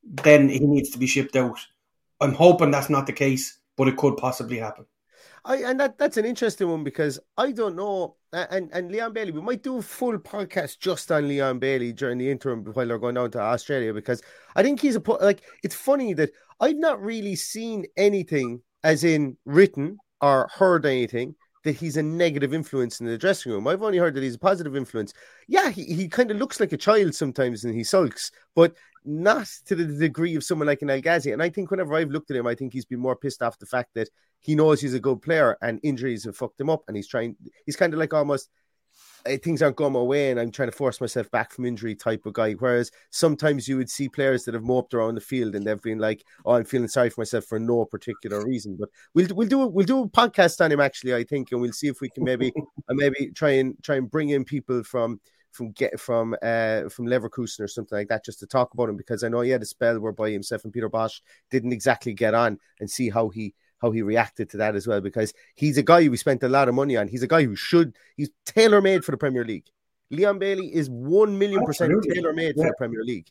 then 0.04 0.50
he 0.50 0.60
needs 0.60 0.92
to 0.92 1.00
be 1.00 1.08
shipped 1.08 1.36
out. 1.36 1.60
I'm 2.22 2.34
hoping 2.34 2.72
that's 2.72 2.90
not 2.90 3.08
the 3.08 3.14
case, 3.14 3.58
but 3.78 3.88
it 3.88 3.98
could 3.98 4.18
possibly 4.18 4.58
happen. 4.58 4.86
I 5.44 5.58
and 5.58 5.80
that 5.80 5.98
that's 5.98 6.18
an 6.18 6.26
interesting 6.26 6.70
one 6.70 6.84
because 6.84 7.20
I 7.38 7.52
don't 7.52 7.76
know. 7.76 8.16
And 8.34 8.70
and 8.74 8.92
Leon 8.92 9.14
Bailey, 9.14 9.32
we 9.32 9.42
might 9.42 9.64
do 9.64 9.78
a 9.78 9.82
full 9.82 10.18
podcast 10.18 10.80
just 10.80 11.12
on 11.12 11.28
Leon 11.28 11.60
Bailey 11.60 11.94
during 11.94 12.18
the 12.18 12.30
interim 12.30 12.64
while 12.66 12.88
they're 12.88 12.98
going 12.98 13.16
down 13.16 13.32
to 13.32 13.40
Australia 13.40 13.94
because 13.94 14.22
I 14.56 14.64
think 14.64 14.82
he's 14.82 14.96
a 14.96 15.02
like. 15.22 15.44
It's 15.64 15.76
funny 15.76 16.14
that 16.14 16.32
I've 16.60 16.78
not 16.78 17.02
really 17.02 17.36
seen 17.36 17.86
anything 17.96 18.62
as 18.84 19.04
in 19.04 19.38
written 19.46 20.00
or 20.22 20.50
heard 20.54 20.86
anything 20.86 21.36
that 21.66 21.76
he's 21.76 21.98
a 21.98 22.04
negative 22.04 22.54
influence 22.54 23.02
in 23.02 23.08
the 23.08 23.18
dressing 23.18 23.52
room. 23.52 23.68
I've 23.68 23.82
only 23.82 23.98
heard 23.98 24.14
that 24.14 24.24
he's 24.24 24.36
a 24.36 24.40
positive 24.40 24.76
influence. 24.76 25.14
Yeah, 25.48 25.72
he, 25.72 25.84
he 25.84 26.08
kind 26.08 26.30
of 26.30 26.38
looks 26.38 26.60
like 26.60 26.72
a 26.72 26.78
child 26.78 27.14
sometimes 27.16 27.66
and 27.66 27.74
he 27.76 27.84
sulks, 27.84 28.32
but 28.56 28.76
not 29.04 29.48
to 29.66 29.76
the 29.76 29.86
degree 29.86 30.36
of 30.36 30.44
someone 30.44 30.68
like 30.68 30.84
an 30.84 30.92
El 30.92 31.02
Ghazi. 31.02 31.32
And 31.32 31.42
I 31.42 31.50
think 31.50 31.72
whenever 31.72 31.96
I've 31.96 32.12
looked 32.12 32.30
at 32.30 32.38
him, 32.38 32.46
I 32.46 32.54
think 32.54 32.72
he's 32.72 32.86
been 32.86 33.00
more 33.00 33.16
pissed 33.16 33.42
off 33.42 33.58
the 33.58 33.66
fact 33.66 33.96
that 33.96 34.10
he 34.40 34.54
knows 34.54 34.80
he's 34.80 34.94
a 34.94 35.00
good 35.00 35.24
player 35.24 35.58
and 35.62 35.80
injuries 35.82 36.24
have 36.26 36.38
fucked 36.38 36.62
him 36.62 36.70
up 36.70 36.84
and 36.88 36.96
he's 36.96 37.08
trying, 37.08 37.36
he's 37.66 37.76
kind 37.76 37.94
of 37.94 38.00
like 38.00 38.14
almost 38.14 38.50
things 39.26 39.62
aren't 39.62 39.76
going 39.76 39.94
my 39.94 40.02
way 40.02 40.32
and 40.32 40.40
I'm 40.40 40.52
trying 40.52 40.70
to 40.70 40.76
force 40.76 41.02
myself 41.02 41.30
back 41.32 41.52
from 41.52 41.66
injury 41.66 41.96
type 41.96 42.26
of 42.26 42.34
guy. 42.34 42.54
Whereas 42.54 42.92
sometimes 43.10 43.68
you 43.68 43.78
would 43.78 43.90
see 43.90 44.08
players 44.08 44.46
that 44.46 44.54
have 44.54 44.64
moped 44.64 44.94
around 44.94 45.16
the 45.16 45.22
field 45.22 45.56
and 45.56 45.66
they've 45.66 45.82
been 45.82 46.00
like, 46.00 46.24
"Oh, 46.46 46.54
I'm 46.54 46.66
feeling 46.66 46.88
sorry 46.88 47.10
for 47.10 47.22
myself 47.22 47.46
for 47.46 47.60
no 47.60 47.86
particular 47.86 48.44
reason." 48.46 48.78
But 48.80 48.90
we'll 49.14 49.28
we'll 49.36 49.48
do 49.48 49.66
we'll 49.68 49.86
do 49.86 50.04
a 50.04 50.10
podcast 50.10 50.64
on 50.64 50.72
him 50.72 50.80
actually, 50.80 51.16
I 51.16 51.24
think, 51.24 51.52
and 51.52 51.62
we'll 51.62 51.74
see 51.74 51.88
if 51.88 52.02
we 52.02 52.10
can 52.10 52.24
maybe 52.24 52.54
uh, 52.90 52.94
maybe 52.94 53.32
try 53.36 53.52
and 53.52 53.76
try 53.84 53.96
and 53.96 54.10
bring 54.10 54.30
in 54.30 54.46
people 54.46 54.84
from 54.84 55.20
from 55.52 55.72
get 55.72 56.00
from 56.00 56.36
uh 56.44 56.90
from 56.90 57.08
Leverkusen 57.08 57.62
or 57.62 57.68
something 57.68 57.98
like 57.98 58.10
that 58.10 58.26
just 58.26 58.40
to 58.40 58.46
talk 58.46 58.74
about 58.74 58.90
him 58.90 58.98
because 58.98 59.24
I 59.24 59.30
know 59.30 59.42
he 59.42 59.52
had 59.52 59.62
a 59.62 59.66
spell 59.66 60.00
whereby 60.00 60.30
himself 60.30 60.66
and 60.66 60.74
Peter 60.74 60.90
Bosz 60.90 61.22
didn't 61.50 61.72
exactly 61.72 62.14
get 62.14 62.34
on 62.34 62.60
and 62.80 62.90
see 62.90 63.10
how 63.10 63.30
he 63.30 63.54
how 63.82 63.92
he 63.92 64.02
reacted 64.02 64.50
to 64.50 64.58
that 64.58 64.76
as 64.76 64.88
well 64.88 65.02
because 65.02 65.34
he's 65.56 65.78
a 65.78 65.84
guy 65.84 66.08
we 66.08 66.18
spent 66.18 66.44
a 66.44 66.50
lot 66.50 66.70
of 66.70 66.76
money 66.76 66.96
on. 66.98 67.08
He's 67.08 67.24
a 67.24 67.28
guy 67.28 67.44
who 67.44 67.56
should 67.56 67.96
he's 68.16 68.30
tailor 68.46 68.82
made 68.82 69.04
for 69.04 69.12
the 69.12 69.18
Premier 69.18 69.46
League. 69.46 69.66
Leon 70.12 70.40
Bailey 70.40 70.74
is 70.74 70.90
one 70.90 71.38
million 71.38 71.64
percent 71.66 71.92
tailor 72.10 72.34
made 72.34 72.54
yeah. 72.56 72.64
for 72.64 72.70
the 72.70 72.76
Premier 72.78 73.04
League. 73.04 73.28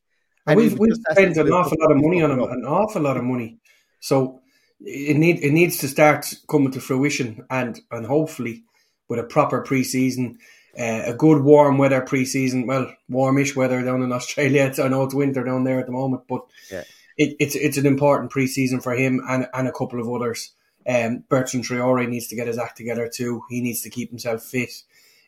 And, 0.46 0.58
we've, 0.58 0.78
we've 0.78 0.96
spent 1.10 1.36
an 1.38 1.50
awful 1.50 1.78
lot 1.80 1.90
of 1.90 1.96
money 1.96 2.22
on 2.22 2.30
him, 2.30 2.40
an 2.40 2.64
awful 2.66 3.00
lot 3.00 3.16
of 3.16 3.24
money. 3.24 3.58
So 4.00 4.42
it 4.80 5.16
need 5.16 5.42
it 5.42 5.52
needs 5.52 5.78
to 5.78 5.88
start 5.88 6.32
coming 6.48 6.72
to 6.72 6.80
fruition, 6.80 7.46
and 7.48 7.80
and 7.90 8.04
hopefully 8.04 8.64
with 9.08 9.18
a 9.18 9.24
proper 9.24 9.62
preseason, 9.62 10.36
uh, 10.78 11.02
a 11.06 11.14
good 11.14 11.42
warm 11.42 11.78
weather 11.78 12.02
preseason. 12.02 12.66
Well, 12.66 12.94
warmish 13.08 13.56
weather 13.56 13.82
down 13.82 14.02
in 14.02 14.12
Australia. 14.12 14.64
It's, 14.68 14.78
I 14.78 14.88
know 14.88 15.04
it's 15.04 15.14
winter 15.14 15.44
down 15.44 15.64
there 15.64 15.80
at 15.80 15.86
the 15.86 15.92
moment, 15.92 16.24
but 16.28 16.42
yeah 16.70 16.84
it, 17.16 17.36
it's 17.38 17.54
it's 17.54 17.76
an 17.76 17.86
important 17.86 18.32
preseason 18.32 18.82
for 18.82 18.94
him 18.94 19.22
and, 19.28 19.46
and 19.52 19.68
a 19.68 19.72
couple 19.72 20.00
of 20.00 20.10
others. 20.10 20.52
Um, 20.86 21.24
Bertrand 21.28 21.64
Traore 21.64 22.08
needs 22.08 22.26
to 22.28 22.36
get 22.36 22.46
his 22.46 22.58
act 22.58 22.76
together 22.76 23.08
too. 23.12 23.42
He 23.48 23.60
needs 23.60 23.80
to 23.82 23.90
keep 23.90 24.10
himself 24.10 24.42
fit. 24.42 24.70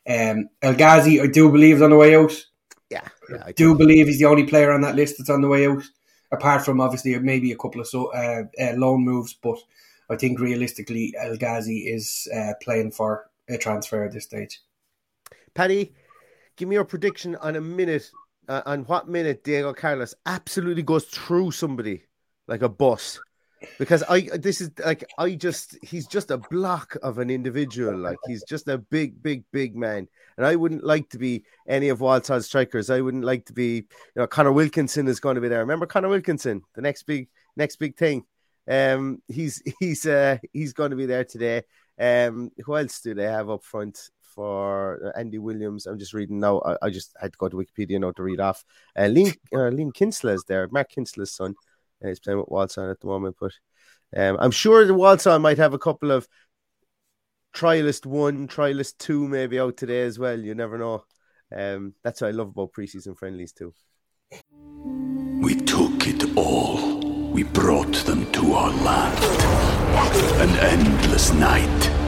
Um, 0.09 0.51
El 0.62 0.75
Ghazi, 0.75 1.20
I 1.20 1.27
do 1.27 1.51
believe, 1.51 1.77
is 1.77 1.83
on 1.83 1.90
the 1.90 1.96
way 1.96 2.14
out. 2.14 2.33
Yeah, 2.90 3.09
yeah 3.31 3.42
I 3.44 3.53
do 3.53 3.75
believe 3.75 4.07
he's 4.07 4.18
the 4.18 4.27
only 4.27 4.44
player 4.44 4.70
on 4.70 4.83
that 4.83 4.94
list 4.94 5.16
that's 5.18 5.31
on 5.31 5.40
the 5.40 5.49
way 5.49 5.66
out, 5.66 5.83
apart 6.31 6.64
from 6.64 6.81
obviously 6.81 7.18
maybe 7.18 7.53
a 7.53 7.57
couple 7.57 7.81
of 7.81 7.88
so, 7.88 8.12
uh, 8.12 8.44
uh, 8.61 8.72
loan 8.75 9.03
moves. 9.03 9.33
But 9.35 9.59
I 10.11 10.16
think 10.16 10.38
realistically, 10.38 11.14
El 11.18 11.37
Ghazi 11.37 11.79
is 11.79 12.29
uh, 12.35 12.53
playing 12.62 12.92
for 12.92 13.29
a 13.49 13.59
transfer 13.59 14.05
at 14.05 14.12
this 14.12 14.25
stage. 14.25 14.61
Paddy, 15.55 15.94
give 16.57 16.68
me 16.68 16.77
your 16.77 16.85
prediction 16.85 17.35
on 17.37 17.57
a 17.57 17.61
minute 17.61 18.11
uh, 18.49 18.63
and 18.67 18.87
what 18.89 19.09
minute 19.09 19.45
Diego 19.45 19.73
Carlos 19.73 20.15
absolutely 20.25 20.83
goes 20.83 21.05
through 21.05 21.51
somebody 21.51 22.05
like 22.47 22.63
a 22.63 22.69
bus. 22.69 23.21
Because 23.79 24.03
I, 24.09 24.29
this 24.35 24.61
is 24.61 24.71
like, 24.85 25.05
I 25.19 25.35
just, 25.35 25.79
he's 25.83 26.07
just 26.07 26.31
a 26.31 26.37
block 26.37 26.97
of 27.03 27.19
an 27.19 27.31
individual. 27.31 27.97
Like, 27.97 28.19
he's 28.27 28.45
just 28.45 28.69
a 28.69 28.77
big, 28.77 29.23
big, 29.23 29.45
big 29.51 29.75
man. 29.75 30.09
And 30.37 30.47
I 30.47 30.57
wouldn't 30.57 30.85
like 30.85 31.09
to 31.11 31.19
be 31.19 31.45
any 31.67 31.89
of 31.89 32.01
Walsall's 32.01 32.47
strikers. 32.47 32.91
I 32.91 33.01
wouldn't 33.01 33.25
like 33.25 33.47
to 33.47 33.55
be, 33.55 33.77
you 33.77 33.85
know, 34.17 34.27
Connor 34.27 34.53
Wilkinson 34.53 35.09
is 35.09 35.21
going 35.21 35.37
to 35.37 35.41
be 35.41 35.49
there. 35.49 35.61
Remember 35.61 35.87
Connor 35.87 36.11
Wilkinson, 36.11 36.63
the 36.75 36.83
next 36.83 37.05
big, 37.05 37.29
next 37.57 37.77
big 37.77 37.97
thing. 37.97 38.25
Um, 38.69 39.23
he's, 39.27 39.63
he's, 39.81 40.07
uh, 40.07 40.37
he's 40.53 40.75
going 40.75 40.91
to 40.91 40.97
be 40.97 41.07
there 41.07 41.25
today. 41.25 41.63
Um, 41.99 42.51
who 42.65 42.77
else 42.77 43.01
do 43.01 43.15
they 43.15 43.25
have 43.25 43.49
up 43.49 43.65
front? 43.65 44.11
For 44.37 45.01
uh, 45.03 45.18
Andy 45.18 45.38
Williams. 45.38 45.87
I'm 45.87 45.99
just 45.99 46.12
reading 46.12 46.38
now. 46.38 46.61
I, 46.61 46.77
I, 46.83 46.90
just 46.90 47.16
had 47.18 47.33
to 47.33 47.38
go 47.38 47.49
to 47.49 47.57
Wikipedia 47.57 47.99
now 47.99 48.12
to 48.12 48.22
read 48.22 48.38
off. 48.38 48.64
Uh, 48.94 49.05
Liam, 49.05 49.35
uh, 49.55 50.29
is 50.29 50.44
there, 50.44 50.68
Mark 50.70 50.90
Kinsella's 50.90 51.33
son. 51.33 51.55
Uh, 52.05 52.09
he's 52.09 52.20
playing 52.20 52.40
with 52.40 52.49
Walsall 52.49 52.90
at 52.90 53.01
the 53.01 53.07
moment, 53.07 53.37
but 53.40 53.53
um, 54.14 54.37
I'm 54.38 54.51
sure 54.51 54.85
the 54.85 54.92
Walsall 54.92 55.38
might 55.38 55.57
have 55.57 55.72
a 55.72 55.79
couple 55.79 56.11
of 56.11 56.29
trialist 57.55 58.05
one, 58.05 58.46
trialist 58.46 58.99
two, 58.99 59.27
maybe 59.27 59.59
out 59.59 59.79
today 59.79 60.03
as 60.03 60.18
well. 60.18 60.38
You 60.38 60.55
never 60.55 60.77
know. 60.77 61.05
Um, 61.51 61.94
that's 62.05 62.20
what 62.20 62.29
I 62.29 62.33
love 62.33 62.49
about 62.49 62.72
preseason 62.72 63.16
friendlies 63.16 63.53
too. 63.53 63.72
We 65.40 65.55
took 65.57 66.07
it 66.07 66.37
all. 66.37 67.01
We 67.33 67.44
brought 67.44 67.94
them 68.05 68.31
to 68.33 68.53
our 68.53 68.70
land. 68.85 69.18
An 70.42 70.51
endless 70.59 71.33
night 71.33 72.06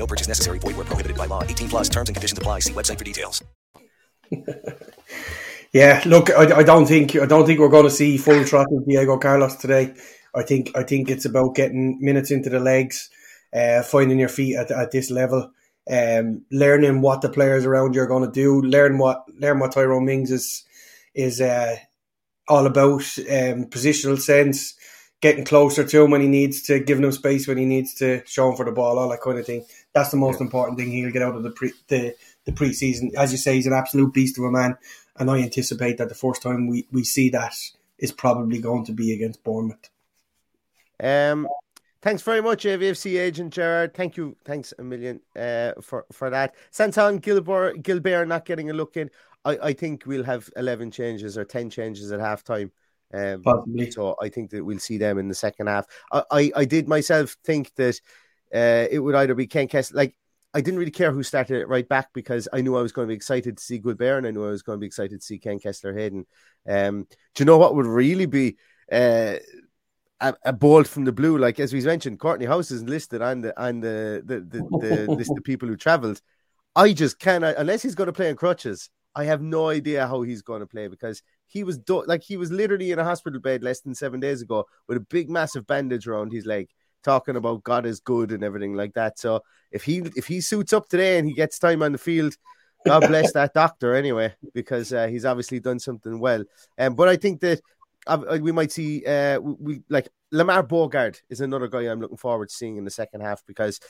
No 0.00 0.06
purchase 0.06 0.28
necessary. 0.28 0.58
Void 0.58 0.76
where 0.76 0.86
prohibited 0.86 1.18
by 1.18 1.26
law. 1.26 1.44
18 1.44 1.68
plus 1.68 1.88
terms 1.90 2.08
and 2.08 2.16
conditions 2.16 2.38
apply. 2.38 2.60
See 2.60 2.72
website 2.72 2.98
for 2.98 3.04
details. 3.04 3.44
yeah, 5.72 6.02
look, 6.06 6.30
I, 6.30 6.60
I, 6.60 6.62
don't 6.62 6.86
think 6.86 7.16
I 7.16 7.26
don't 7.26 7.44
think 7.44 7.60
we're 7.60 7.68
going 7.68 7.84
to 7.84 7.90
see 7.90 8.16
full 8.16 8.42
throttle 8.44 8.82
Diego 8.88 9.18
Carlos 9.18 9.56
today. 9.56 9.92
I 10.34 10.42
think 10.42 10.70
I 10.74 10.84
think 10.84 11.10
it's 11.10 11.26
about 11.26 11.54
getting 11.54 11.98
minutes 12.00 12.30
into 12.30 12.48
the 12.48 12.60
legs, 12.60 13.10
uh, 13.52 13.82
finding 13.82 14.18
your 14.18 14.30
feet 14.30 14.56
at, 14.56 14.70
at 14.70 14.90
this 14.90 15.10
level, 15.10 15.50
um, 15.90 16.46
learning 16.50 17.02
what 17.02 17.20
the 17.20 17.28
players 17.28 17.66
around 17.66 17.94
you 17.94 18.00
are 18.00 18.06
going 18.06 18.24
to 18.24 18.32
do, 18.32 18.62
learn 18.62 18.96
what 18.96 19.24
learn 19.38 19.58
what 19.58 19.72
Tyrone 19.72 20.06
Mings 20.06 20.30
is 20.30 20.64
is 21.12 21.42
uh, 21.42 21.76
all 22.48 22.64
about, 22.64 23.02
um, 23.18 23.66
positional 23.66 24.18
sense, 24.18 24.76
getting 25.20 25.44
closer 25.44 25.84
to 25.84 26.02
him 26.02 26.10
when 26.10 26.22
he 26.22 26.28
needs 26.28 26.62
to, 26.62 26.80
giving 26.80 27.04
him 27.04 27.12
space 27.12 27.46
when 27.46 27.58
he 27.58 27.66
needs 27.66 27.94
to, 27.94 28.22
showing 28.26 28.56
for 28.56 28.64
the 28.64 28.72
ball, 28.72 28.98
all 28.98 29.08
that 29.10 29.20
kind 29.20 29.38
of 29.38 29.44
thing. 29.44 29.64
That's 29.92 30.10
the 30.10 30.16
most 30.16 30.38
yeah. 30.40 30.44
important 30.44 30.78
thing 30.78 30.90
he'll 30.90 31.10
get 31.10 31.22
out 31.22 31.34
of 31.34 31.42
the 31.42 31.50
pre 31.50 31.72
the, 31.88 32.14
the 32.44 32.52
preseason. 32.52 33.14
As 33.14 33.32
you 33.32 33.38
say, 33.38 33.54
he's 33.54 33.66
an 33.66 33.72
absolute 33.72 34.12
beast 34.14 34.38
of 34.38 34.44
a 34.44 34.50
man, 34.50 34.76
and 35.16 35.30
I 35.30 35.38
anticipate 35.38 35.98
that 35.98 36.08
the 36.08 36.14
first 36.14 36.42
time 36.42 36.68
we, 36.68 36.86
we 36.92 37.04
see 37.04 37.30
that 37.30 37.54
is 37.98 38.12
probably 38.12 38.58
going 38.58 38.84
to 38.86 38.92
be 38.92 39.12
against 39.12 39.42
Bournemouth. 39.44 39.90
Um, 41.02 41.48
thanks 42.02 42.22
very 42.22 42.40
much, 42.40 42.64
AVFC 42.64 43.18
agent 43.18 43.52
Gerard. 43.52 43.94
Thank 43.94 44.16
you, 44.16 44.36
thanks 44.44 44.72
a 44.78 44.82
million 44.82 45.20
uh, 45.36 45.72
for 45.80 46.06
for 46.12 46.30
that. 46.30 46.54
Santon 46.70 47.18
Gilbert, 47.18 47.82
Guilbert 47.82 48.28
not 48.28 48.44
getting 48.44 48.70
a 48.70 48.74
look 48.74 48.96
in. 48.96 49.10
I, 49.44 49.58
I 49.62 49.72
think 49.72 50.04
we'll 50.06 50.24
have 50.24 50.50
eleven 50.56 50.90
changes 50.90 51.36
or 51.36 51.44
ten 51.44 51.70
changes 51.70 52.12
at 52.12 52.20
half 52.20 52.44
time. 52.44 52.70
Um, 53.12 53.42
Possibly. 53.42 53.90
So 53.90 54.14
I 54.22 54.28
think 54.28 54.50
that 54.50 54.64
we'll 54.64 54.78
see 54.78 54.98
them 54.98 55.18
in 55.18 55.28
the 55.28 55.34
second 55.34 55.66
half. 55.66 55.86
I, 56.12 56.22
I, 56.30 56.52
I 56.56 56.64
did 56.64 56.88
myself 56.88 57.36
think 57.44 57.74
that 57.74 58.00
uh, 58.54 58.86
it 58.90 58.98
would 58.98 59.14
either 59.14 59.34
be 59.34 59.46
Ken 59.46 59.68
Kesler, 59.68 59.94
like 59.94 60.16
I 60.52 60.60
didn't 60.60 60.78
really 60.78 60.90
care 60.90 61.12
who 61.12 61.22
started 61.22 61.60
it 61.60 61.68
right 61.68 61.88
back 61.88 62.08
because 62.12 62.48
I 62.52 62.60
knew 62.60 62.76
I 62.76 62.82
was 62.82 62.92
going 62.92 63.06
to 63.06 63.10
be 63.10 63.16
excited 63.16 63.56
to 63.56 63.62
see 63.62 63.78
Guilbert 63.78 64.18
and 64.18 64.26
I 64.26 64.30
knew 64.32 64.44
I 64.44 64.50
was 64.50 64.62
going 64.62 64.78
to 64.78 64.80
be 64.80 64.86
excited 64.86 65.20
to 65.20 65.24
see 65.24 65.38
Ken 65.38 65.60
Kesler 65.60 65.96
Hayden. 65.96 66.26
Um, 66.68 67.06
do 67.34 67.42
you 67.42 67.44
know 67.44 67.58
what 67.58 67.76
would 67.76 67.86
really 67.86 68.26
be 68.26 68.56
uh, 68.90 69.36
a, 70.20 70.34
a 70.44 70.52
bolt 70.52 70.88
from 70.88 71.04
the 71.04 71.12
blue? 71.12 71.38
Like 71.38 71.60
as 71.60 71.72
we 71.72 71.80
mentioned, 71.82 72.18
Kortney 72.18 72.46
Hause 72.46 72.72
is 72.72 72.82
listed 72.82 73.22
on 73.22 73.42
the 73.42 73.60
on 73.60 73.80
the 73.80 74.22
the, 74.24 74.40
the, 74.40 74.78
the 74.78 75.10
list 75.16 75.32
of 75.36 75.44
people 75.44 75.68
who 75.68 75.76
travelled. 75.76 76.20
I 76.74 76.92
just 76.92 77.18
cannot 77.18 77.56
unless 77.56 77.82
he's 77.82 77.94
going 77.94 78.08
to 78.08 78.12
play 78.12 78.28
in 78.28 78.36
crutches. 78.36 78.90
I 79.14 79.24
have 79.24 79.42
no 79.42 79.68
idea 79.68 80.06
how 80.06 80.22
he's 80.22 80.42
going 80.42 80.60
to 80.60 80.66
play 80.66 80.86
because 80.86 81.22
he 81.46 81.64
was 81.64 81.78
do- 81.78 82.04
like 82.06 82.22
he 82.22 82.36
was 82.36 82.52
literally 82.52 82.92
in 82.92 82.98
a 82.98 83.04
hospital 83.04 83.40
bed 83.40 83.62
less 83.62 83.80
than 83.80 83.94
seven 83.94 84.20
days 84.20 84.40
ago 84.40 84.66
with 84.86 84.96
a 84.96 85.00
big 85.00 85.28
massive 85.28 85.66
bandage 85.66 86.06
around 86.06 86.32
his 86.32 86.46
leg, 86.46 86.68
talking 87.02 87.36
about 87.36 87.64
God 87.64 87.86
is 87.86 88.00
good 88.00 88.32
and 88.32 88.42
everything 88.42 88.74
like 88.74 88.94
that. 88.94 89.18
So 89.18 89.42
if 89.70 89.84
he 89.84 89.98
if 90.16 90.26
he 90.26 90.40
suits 90.40 90.72
up 90.72 90.88
today 90.88 91.18
and 91.18 91.26
he 91.26 91.34
gets 91.34 91.58
time 91.58 91.82
on 91.82 91.92
the 91.92 91.98
field, 91.98 92.34
God 92.84 93.06
bless 93.06 93.32
that 93.34 93.54
doctor 93.54 93.94
anyway 93.94 94.34
because 94.54 94.92
uh, 94.92 95.06
he's 95.06 95.24
obviously 95.24 95.60
done 95.60 95.78
something 95.78 96.18
well. 96.18 96.44
Um, 96.78 96.94
but 96.94 97.08
I 97.08 97.16
think 97.16 97.40
that 97.40 97.60
uh, 98.06 98.38
we 98.40 98.52
might 98.52 98.72
see 98.72 99.04
uh, 99.04 99.38
we, 99.40 99.54
we 99.58 99.82
like 99.88 100.08
Lamar 100.32 100.62
Bogarde 100.62 101.18
is 101.28 101.40
another 101.40 101.68
guy 101.68 101.82
I'm 101.82 102.00
looking 102.00 102.16
forward 102.16 102.48
to 102.48 102.54
seeing 102.54 102.76
in 102.76 102.84
the 102.84 102.90
second 102.90 103.20
half 103.20 103.42
because 103.46 103.80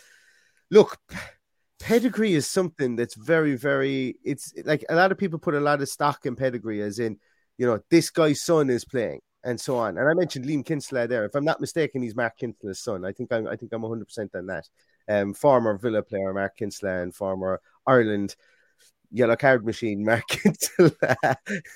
look 0.70 0.98
pedigree 1.78 2.34
is 2.34 2.46
something 2.46 2.94
that's 2.94 3.14
very 3.14 3.56
very 3.56 4.16
it's 4.22 4.52
like 4.64 4.84
a 4.88 4.94
lot 4.94 5.12
of 5.12 5.18
people 5.18 5.38
put 5.38 5.54
a 5.54 5.60
lot 5.60 5.80
of 5.80 5.88
stock 5.88 6.26
in 6.26 6.36
pedigree 6.36 6.82
as 6.82 6.98
in 6.98 7.18
you 7.56 7.66
know 7.66 7.80
this 7.90 8.10
guy's 8.10 8.42
son 8.42 8.68
is 8.68 8.84
playing 8.84 9.20
and 9.44 9.60
so 9.60 9.76
on. 9.76 9.98
And 9.98 10.08
i 10.08 10.14
mentioned 10.14 10.44
liam 10.44 10.64
kinsella 10.64 11.06
there. 11.06 11.24
If 11.24 11.34
i'm 11.34 11.44
not 11.44 11.60
mistaken 11.60 12.02
he's 12.02 12.16
mark 12.16 12.38
kinsella's 12.38 12.80
son. 12.80 13.04
I 13.04 13.12
think 13.12 13.32
i'm 13.32 13.46
i 13.46 13.56
think 13.56 13.72
i'm 13.72 13.82
100% 13.82 14.34
on 14.34 14.46
that. 14.46 14.68
Um 15.08 15.34
former 15.34 15.76
villa 15.76 16.02
player 16.02 16.32
mark 16.32 16.56
kinsella 16.56 17.02
and 17.02 17.14
former 17.14 17.60
ireland 17.86 18.36
yellow 19.10 19.36
card 19.36 19.64
machine 19.64 20.04
mark 20.04 20.26
kinsella 20.28 20.92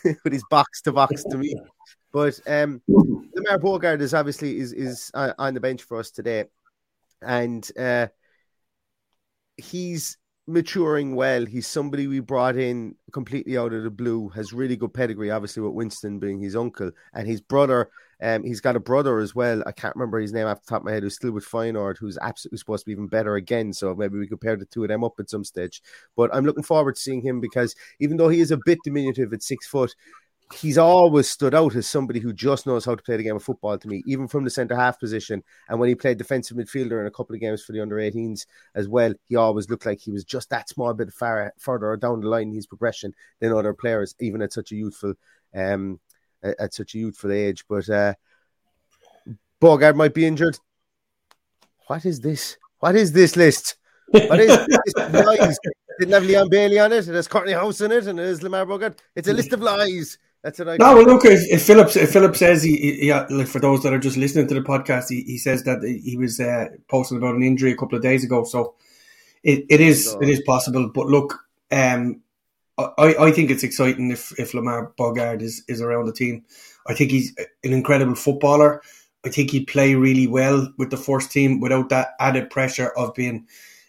with 0.03 0.33
his 0.33 0.45
box 0.51 0.83
to 0.83 0.93
box 0.93 1.25
to 1.25 1.39
me. 1.39 1.55
But 2.13 2.41
um 2.47 2.83
lamar 2.89 3.59
bogarde 3.59 4.01
is 4.01 4.15
obviously 4.15 4.59
is 4.59 4.73
is 4.73 5.11
on 5.15 5.55
the 5.55 5.61
bench 5.61 5.83
for 5.83 5.99
us 5.99 6.11
today. 6.11 6.45
And 7.23 7.69
uh 7.79 8.09
he's 9.57 10.19
maturing 10.47 11.15
well. 11.15 11.47
He's 11.47 11.67
somebody 11.67 12.07
we 12.07 12.21
brought 12.21 12.57
in 12.57 12.95
completely 13.13 13.57
out 13.57 13.73
of 13.73 13.83
the 13.83 13.91
blue, 13.91 14.29
has 14.31 14.53
really 14.53 14.77
good 14.77 14.93
pedigree, 14.93 15.31
obviously, 15.31 15.63
with 15.63 15.73
Winston 15.73 16.19
being 16.19 16.41
his 16.41 16.57
uncle 16.57 16.91
and 17.15 17.27
his 17.27 17.41
brother. 17.41 17.91
Um, 18.23 18.43
he's 18.45 18.61
got 18.61 18.77
a 18.77 18.81
brother 18.81 19.19
as 19.19 19.35
well. 19.35 19.63
I 19.67 19.73
can't 19.73 19.95
remember 19.97 20.21
his 20.21 20.33
name 20.33 20.47
off 20.47 20.65
the 20.65 20.71
top 20.71 20.81
of 20.81 20.85
my 20.85 20.93
head, 20.93 21.03
who's 21.03 21.17
still 21.17 21.33
with 21.33 21.47
Feyenoord, 21.47 21.99
who's 21.99 22.19
absolutely 22.19 22.59
supposed 22.59 22.85
to 22.85 22.87
be 22.87 22.93
even 22.93 23.07
better 23.07 23.37
again. 23.37 23.73
So 23.73 23.95
maybe 23.95 24.19
we 24.19 24.27
compare 24.27 24.57
the 24.57 24.67
two 24.67 24.85
of 24.85 24.89
them 24.89 25.05
up 25.05 25.15
at 25.19 25.31
some 25.31 25.45
stage. 25.45 25.83
But 26.17 26.35
I'm 26.35 26.45
looking 26.45 26.63
forward 26.63 26.95
to 26.95 27.01
seeing 27.01 27.23
him 27.23 27.41
because 27.41 27.75
even 28.01 28.17
though 28.17 28.29
he 28.29 28.41
is 28.41 28.51
a 28.51 28.59
bit 28.65 28.79
diminutive 28.85 29.33
at 29.33 29.43
six 29.43 29.67
foot, 29.67 29.95
he's 30.53 30.79
always 30.79 31.29
stood 31.29 31.55
out 31.55 31.75
as 31.75 31.87
somebody 31.87 32.21
who 32.21 32.33
just 32.33 32.67
knows 32.67 32.85
how 32.85 32.95
to 32.95 33.03
play 33.03 33.17
the 33.17 33.23
game 33.23 33.37
of 33.37 33.43
football 33.43 33.79
to 33.79 33.89
me, 33.89 34.03
even 34.07 34.29
from 34.29 34.45
the 34.45 34.51
centre 34.51 34.77
half 34.77 35.01
position. 35.01 35.43
And 35.69 35.81
when 35.81 35.89
he 35.89 35.95
played 35.95 36.19
defensive 36.19 36.57
midfielder 36.57 37.01
in 37.01 37.07
a 37.07 37.11
couple 37.11 37.35
of 37.35 37.41
games 37.41 37.63
for 37.63 37.73
the 37.73 37.81
under 37.81 37.97
18s 37.97 38.47
as 38.75 38.89
well, 38.89 39.15
he 39.27 39.37
always 39.37 39.71
looked 39.71 39.87
like 39.87 40.01
he 40.01 40.11
was 40.11 40.25
just 40.25 40.51
that 40.51 40.69
small 40.69 40.93
bit 40.95 41.13
far 41.13 41.53
further 41.59 41.97
down 41.97 42.21
the 42.21 42.29
line 42.29 42.49
in 42.49 42.55
his 42.55 42.67
progression 42.67 43.15
than 43.41 43.53
other 43.53 43.75
players, 43.75 44.15
even 44.21 44.43
at 44.43 44.53
such 44.53 44.73
a 44.73 44.77
youthful 44.77 45.15
um 45.55 46.01
at 46.43 46.75
such 46.75 46.95
a 46.95 46.99
youthful 46.99 47.33
age. 47.33 47.65
But 47.69 47.89
uh 47.89 48.15
Bogarde 49.61 49.97
might 49.97 50.15
be 50.15 50.27
injured. 50.27 50.59
What 51.87 52.05
is 52.05 52.21
this? 52.21 52.59
What 52.81 52.97
is 52.97 53.13
this 53.13 53.37
list? 53.37 53.77
What 54.09 54.41
is 54.41 54.67
this? 54.67 54.95
lies? 55.27 55.59
Didn't 55.99 56.15
have 56.15 56.25
Leon 56.25 56.49
Bailey 56.49 56.79
on 56.81 56.93
it, 56.93 57.07
there's 57.07 57.29
Kortney 57.29 57.59
Hause 57.59 57.81
in 57.83 57.93
it, 57.93 58.07
and 58.09 58.19
there's 58.19 58.43
Lamar 58.43 58.67
Bogarde. 58.67 58.99
It's 59.15 59.29
a 59.29 59.33
list 59.33 59.53
of 59.53 59.61
lies. 59.61 60.19
That's 60.45 60.59
what 60.59 60.69
I. 60.69 60.77
No, 60.77 60.95
well, 60.95 61.07
look, 61.07 61.25
if, 61.25 61.41
if 61.51 61.63
Phillips, 61.63 61.97
if 61.97 62.13
Philip 62.13 62.37
says 62.37 62.63
he, 62.63 62.77
he, 62.77 63.13
like 63.13 63.47
for 63.47 63.61
those 63.61 63.83
that 63.83 63.95
are 63.95 63.99
just 63.99 64.19
listening 64.19 64.47
to 64.49 64.55
the 64.55 64.61
podcast, 64.61 65.09
he, 65.09 65.23
he 65.23 65.39
says 65.39 65.65
that 65.65 65.83
he 65.83 66.19
was 66.19 66.39
uh, 66.39 66.69
posting 66.87 67.17
about 67.17 67.35
an 67.35 67.43
injury 67.43 67.73
a 67.73 67.77
couple 67.77 67.97
of 67.97 68.03
days 68.03 68.25
ago. 68.25 68.45
So 68.45 68.75
it, 69.43 69.65
it 69.71 69.81
is 69.81 70.15
it 70.21 70.29
is 70.29 70.43
possible. 70.43 70.91
But 70.95 71.07
look, 71.07 71.41
um, 71.73 72.21
I, 72.77 73.17
I 73.19 73.33
think 73.33 73.51
it's 73.51 73.63
exciting 73.63 74.11
if, 74.11 74.39
if 74.39 74.53
Lamar 74.53 74.93
Bogarde 74.99 75.41
is, 75.41 75.65
is 75.67 75.81
around 75.81 76.05
the 76.07 76.13
team. 76.13 76.45
I 76.87 76.93
think 76.93 77.11
he's 77.11 77.35
an 77.39 77.73
incredible 77.73 78.15
footballer. 78.15 78.83
I 79.25 79.31
think 79.31 79.51
he'd 79.51 79.67
play 79.67 79.95
really 79.95 80.27
well 80.27 80.71
with 80.77 80.91
the 80.91 80.99
first 80.99 81.33
team 81.33 81.59
without 81.59 81.89
that 81.89 82.09
added 82.21 82.51
pressure 82.51 82.91
of 82.99 83.15
being 83.15 83.47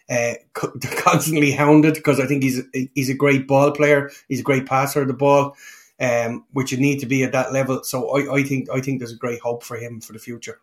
uh, 0.08 0.34
constantly 0.54 1.50
hounded 1.50 1.92
because 1.92 2.18
I 2.18 2.24
think 2.24 2.44
he's 2.44 2.62
he's 2.94 3.10
a 3.10 3.14
great 3.14 3.46
ball 3.46 3.72
player. 3.72 4.10
He's 4.26 4.40
a 4.40 4.44
great 4.44 4.64
passer 4.64 5.02
of 5.02 5.08
the 5.08 5.12
ball 5.12 5.54
um, 6.00 6.44
which 6.52 6.72
you 6.72 6.78
need 6.78 7.00
to 7.00 7.06
be 7.06 7.24
at 7.24 7.32
that 7.32 7.52
level. 7.52 7.82
So 7.84 8.10
I, 8.10 8.36
I 8.36 8.42
think 8.42 8.68
I 8.70 8.80
think 8.80 8.98
there's 8.98 9.12
a 9.12 9.16
great 9.16 9.40
hope 9.40 9.62
for 9.62 9.76
him 9.76 10.00
for 10.00 10.12
the 10.12 10.18
future. 10.18 10.60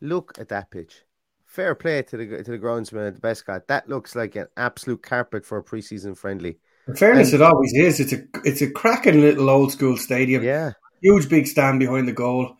Look 0.00 0.38
at 0.38 0.48
that 0.48 0.70
pitch. 0.70 1.02
Fair 1.46 1.74
play 1.74 2.02
to 2.02 2.16
the 2.16 2.42
to 2.42 2.50
the 2.50 2.58
groundsman 2.58 3.08
at 3.08 3.14
the 3.14 3.20
Bescot. 3.20 3.66
That 3.66 3.88
looks 3.88 4.14
like 4.14 4.36
an 4.36 4.46
absolute 4.56 5.02
carpet 5.02 5.44
for 5.44 5.58
a 5.58 5.64
preseason 5.64 6.16
friendly. 6.16 6.58
In 6.86 6.96
fairness, 6.96 7.32
and, 7.32 7.42
it 7.42 7.44
always 7.44 7.72
is. 7.74 8.00
It's 8.00 8.12
a 8.12 8.22
it's 8.44 8.62
a 8.62 8.70
cracking 8.70 9.20
little 9.20 9.50
old 9.50 9.72
school 9.72 9.96
stadium. 9.96 10.42
Yeah, 10.42 10.72
huge 11.02 11.28
big 11.28 11.46
stand 11.46 11.80
behind 11.80 12.08
the 12.08 12.12
goal. 12.12 12.56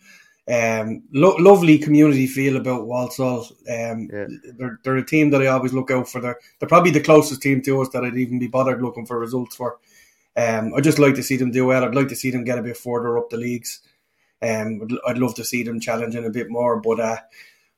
Um, 0.50 1.04
lo- 1.12 1.36
lovely 1.38 1.78
community 1.78 2.26
feel 2.26 2.56
about 2.56 2.86
Walsall. 2.86 3.46
Um, 3.68 4.08
yeah. 4.12 4.26
they're 4.58 4.80
they're 4.82 4.96
a 4.96 5.06
team 5.06 5.30
that 5.30 5.42
I 5.42 5.46
always 5.46 5.72
look 5.72 5.90
out 5.92 6.08
for. 6.08 6.20
They're 6.20 6.38
they're 6.58 6.68
probably 6.68 6.90
the 6.90 7.00
closest 7.00 7.42
team 7.42 7.62
to 7.62 7.80
us 7.80 7.90
that 7.90 8.04
I'd 8.04 8.16
even 8.16 8.40
be 8.40 8.48
bothered 8.48 8.82
looking 8.82 9.06
for 9.06 9.18
results 9.18 9.54
for. 9.54 9.78
Um, 10.40 10.72
I'd 10.74 10.84
just 10.84 10.98
like 10.98 11.14
to 11.16 11.22
see 11.22 11.36
them 11.36 11.50
do 11.50 11.66
well. 11.66 11.84
I'd 11.84 11.94
like 11.94 12.08
to 12.08 12.16
see 12.16 12.30
them 12.30 12.44
get 12.44 12.58
a 12.58 12.62
bit 12.62 12.76
further 12.76 13.18
up 13.18 13.28
the 13.28 13.36
leagues. 13.36 13.80
Um, 14.42 14.80
I'd, 14.82 15.10
I'd 15.10 15.18
love 15.18 15.34
to 15.34 15.44
see 15.44 15.62
them 15.62 15.80
challenging 15.80 16.24
a 16.24 16.30
bit 16.30 16.48
more, 16.48 16.80
but 16.80 16.98
uh, 16.98 17.16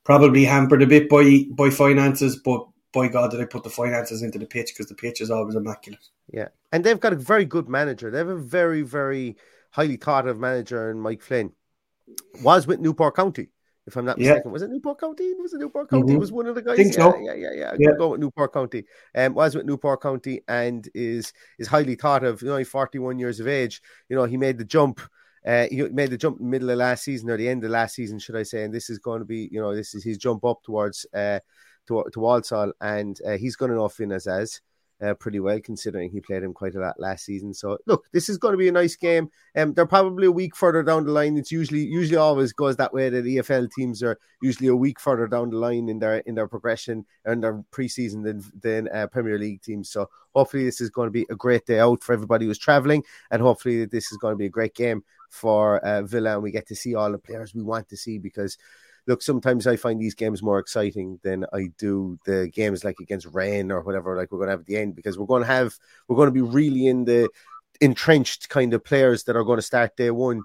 probably 0.03 0.45
hampered 0.45 0.81
a 0.81 0.87
bit 0.87 1.09
by 1.09 1.45
by 1.51 1.69
finances. 1.69 2.37
But 2.37 2.65
by 2.93 3.09
God, 3.09 3.31
did 3.31 3.41
I 3.41 3.45
put 3.45 3.63
the 3.63 3.69
finances 3.69 4.21
into 4.21 4.39
the 4.39 4.45
pitch 4.45 4.71
because 4.73 4.87
the 4.87 4.95
pitch 4.95 5.19
is 5.19 5.31
always 5.31 5.55
immaculate. 5.55 6.07
Yeah, 6.31 6.49
and 6.71 6.83
they've 6.83 6.99
got 6.99 7.13
a 7.13 7.17
very 7.17 7.45
good 7.45 7.67
manager. 7.67 8.09
They 8.09 8.19
have 8.19 8.29
a 8.29 8.37
very, 8.37 8.81
very 8.81 9.35
highly 9.71 9.97
thought 9.97 10.27
of 10.27 10.39
manager, 10.39 10.89
and 10.89 11.01
Mike 11.01 11.21
Flynn 11.21 11.51
was 12.41 12.65
with 12.65 12.79
Newport 12.79 13.15
County 13.15 13.49
if 13.85 13.95
I'm 13.95 14.05
not 14.05 14.17
mistaken. 14.17 14.43
Yeah. 14.45 14.51
Was 14.51 14.61
it 14.61 14.69
Newport 14.69 14.99
County? 14.99 15.33
Was 15.35 15.53
it 15.53 15.59
Newport 15.59 15.89
County? 15.89 16.13
Mm-hmm. 16.13 16.19
Was 16.19 16.31
one 16.31 16.47
of 16.47 16.55
the 16.55 16.61
guys? 16.61 16.77
Think 16.77 16.95
yeah, 16.95 17.11
so. 17.11 17.19
yeah, 17.19 17.33
yeah, 17.33 17.51
yeah. 17.53 17.75
yeah. 17.77 17.89
Go 17.97 18.09
with 18.09 18.21
Newport 18.21 18.53
County. 18.53 18.85
Um, 19.15 19.33
was 19.33 19.55
with 19.55 19.65
Newport 19.65 20.01
County 20.01 20.41
and 20.47 20.87
is 20.93 21.33
is 21.59 21.67
highly 21.67 21.95
thought 21.95 22.23
of. 22.23 22.41
You 22.41 22.49
know, 22.49 22.63
41 22.63 23.19
years 23.19 23.39
of 23.39 23.47
age. 23.47 23.81
You 24.09 24.15
know, 24.15 24.25
he 24.25 24.37
made 24.37 24.57
the 24.57 24.65
jump. 24.65 25.01
Uh, 25.45 25.67
he 25.69 25.81
made 25.83 26.09
the 26.09 26.17
jump 26.17 26.39
in 26.39 26.45
the 26.45 26.49
middle 26.51 26.69
of 26.69 26.77
last 26.77 27.03
season 27.03 27.29
or 27.29 27.35
the 27.35 27.49
end 27.49 27.63
of 27.65 27.71
last 27.71 27.95
season, 27.95 28.17
should 28.17 28.37
I 28.37 28.43
say? 28.43 28.63
And 28.63 28.73
this 28.73 28.89
is 28.89 28.99
going 28.99 29.19
to 29.19 29.25
be, 29.25 29.49
you 29.51 29.59
know, 29.59 29.75
this 29.75 29.93
is 29.93 30.03
his 30.03 30.17
jump 30.17 30.45
up 30.45 30.63
towards 30.63 31.05
uh 31.13 31.39
to 31.87 32.05
to 32.13 32.19
Walsall, 32.19 32.71
and 32.79 33.19
uh, 33.27 33.37
he's 33.37 33.57
going 33.57 33.71
to 33.71 33.77
know 33.77 33.89
Finn 33.89 34.13
as 34.13 34.27
as 34.27 34.61
uh, 35.03 35.13
pretty 35.15 35.39
well, 35.39 35.59
considering 35.59 36.09
he 36.09 36.21
played 36.21 36.43
him 36.43 36.53
quite 36.53 36.75
a 36.75 36.79
lot 36.79 36.99
last 36.99 37.25
season. 37.25 37.53
So, 37.53 37.77
look, 37.85 38.05
this 38.11 38.29
is 38.29 38.37
going 38.37 38.53
to 38.53 38.57
be 38.57 38.67
a 38.67 38.71
nice 38.71 38.95
game. 38.95 39.29
Um, 39.55 39.73
they're 39.73 39.85
probably 39.85 40.27
a 40.27 40.31
week 40.31 40.55
further 40.55 40.83
down 40.83 41.05
the 41.05 41.11
line. 41.11 41.37
It's 41.37 41.51
usually 41.51 41.83
usually 41.83 42.17
always 42.17 42.53
goes 42.53 42.77
that 42.77 42.93
way. 42.93 43.09
That 43.09 43.25
EFL 43.25 43.71
teams 43.71 44.01
are 44.01 44.17
usually 44.41 44.69
a 44.69 44.75
week 44.75 44.99
further 44.99 45.27
down 45.27 45.49
the 45.49 45.57
line 45.57 45.89
in 45.89 45.99
their 45.99 46.17
in 46.19 46.35
their 46.35 46.47
progression 46.47 47.05
and 47.25 47.43
their 47.43 47.63
preseason 47.71 48.23
than 48.23 48.43
than 48.61 48.89
uh, 48.89 49.07
Premier 49.07 49.37
League 49.37 49.61
teams. 49.61 49.89
So, 49.89 50.09
hopefully, 50.33 50.65
this 50.65 50.81
is 50.81 50.89
going 50.89 51.07
to 51.07 51.11
be 51.11 51.25
a 51.29 51.35
great 51.35 51.65
day 51.65 51.79
out 51.79 52.03
for 52.03 52.13
everybody 52.13 52.45
who's 52.45 52.57
traveling, 52.57 53.03
and 53.31 53.41
hopefully, 53.41 53.85
this 53.85 54.11
is 54.11 54.17
going 54.17 54.33
to 54.33 54.37
be 54.37 54.47
a 54.47 54.49
great 54.49 54.75
game 54.75 55.03
for 55.29 55.79
uh, 55.79 56.03
Villa, 56.03 56.33
and 56.33 56.43
we 56.43 56.51
get 56.51 56.67
to 56.67 56.75
see 56.75 56.93
all 56.93 57.11
the 57.11 57.17
players 57.17 57.55
we 57.55 57.63
want 57.63 57.89
to 57.89 57.97
see 57.97 58.19
because 58.19 58.57
look, 59.07 59.21
sometimes 59.21 59.67
I 59.67 59.75
find 59.75 59.99
these 59.99 60.15
games 60.15 60.41
more 60.41 60.59
exciting 60.59 61.19
than 61.23 61.45
I 61.53 61.69
do 61.77 62.17
the 62.25 62.49
games 62.53 62.83
like 62.83 62.97
against 63.01 63.27
Rennes 63.27 63.71
or 63.71 63.81
whatever, 63.81 64.15
like 64.15 64.31
we're 64.31 64.37
going 64.37 64.47
to 64.47 64.53
have 64.53 64.61
at 64.61 64.65
the 64.65 64.77
end, 64.77 64.95
because 64.95 65.17
we're 65.17 65.25
going 65.25 65.41
to 65.41 65.47
have, 65.47 65.75
we're 66.07 66.15
going 66.15 66.27
to 66.27 66.31
be 66.31 66.41
really 66.41 66.87
in 66.87 67.05
the 67.05 67.29
entrenched 67.81 68.49
kind 68.49 68.73
of 68.73 68.83
players 68.83 69.23
that 69.23 69.35
are 69.35 69.43
going 69.43 69.57
to 69.57 69.63
start 69.63 69.97
day 69.97 70.11
one 70.11 70.41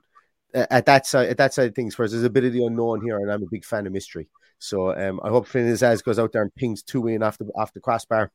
at 0.54 0.86
that 0.86 1.06
side, 1.06 1.28
at 1.28 1.36
that 1.36 1.54
side 1.54 1.68
of 1.68 1.74
things. 1.74 1.96
Whereas 1.96 2.12
there's 2.12 2.24
a 2.24 2.30
bit 2.30 2.44
of 2.44 2.52
the 2.52 2.64
unknown 2.64 3.02
here, 3.02 3.18
and 3.18 3.30
I'm 3.30 3.42
a 3.42 3.48
big 3.50 3.64
fan 3.64 3.86
of 3.86 3.92
mystery. 3.92 4.28
So 4.58 4.96
um, 4.96 5.20
I 5.22 5.28
hope 5.28 5.46
Finn 5.46 5.72
Azaz 5.72 6.02
goes 6.02 6.18
out 6.18 6.32
there 6.32 6.42
and 6.42 6.54
pings 6.54 6.82
two 6.82 7.06
in 7.06 7.22
off 7.22 7.38
the 7.38 7.80
crossbar 7.80 8.32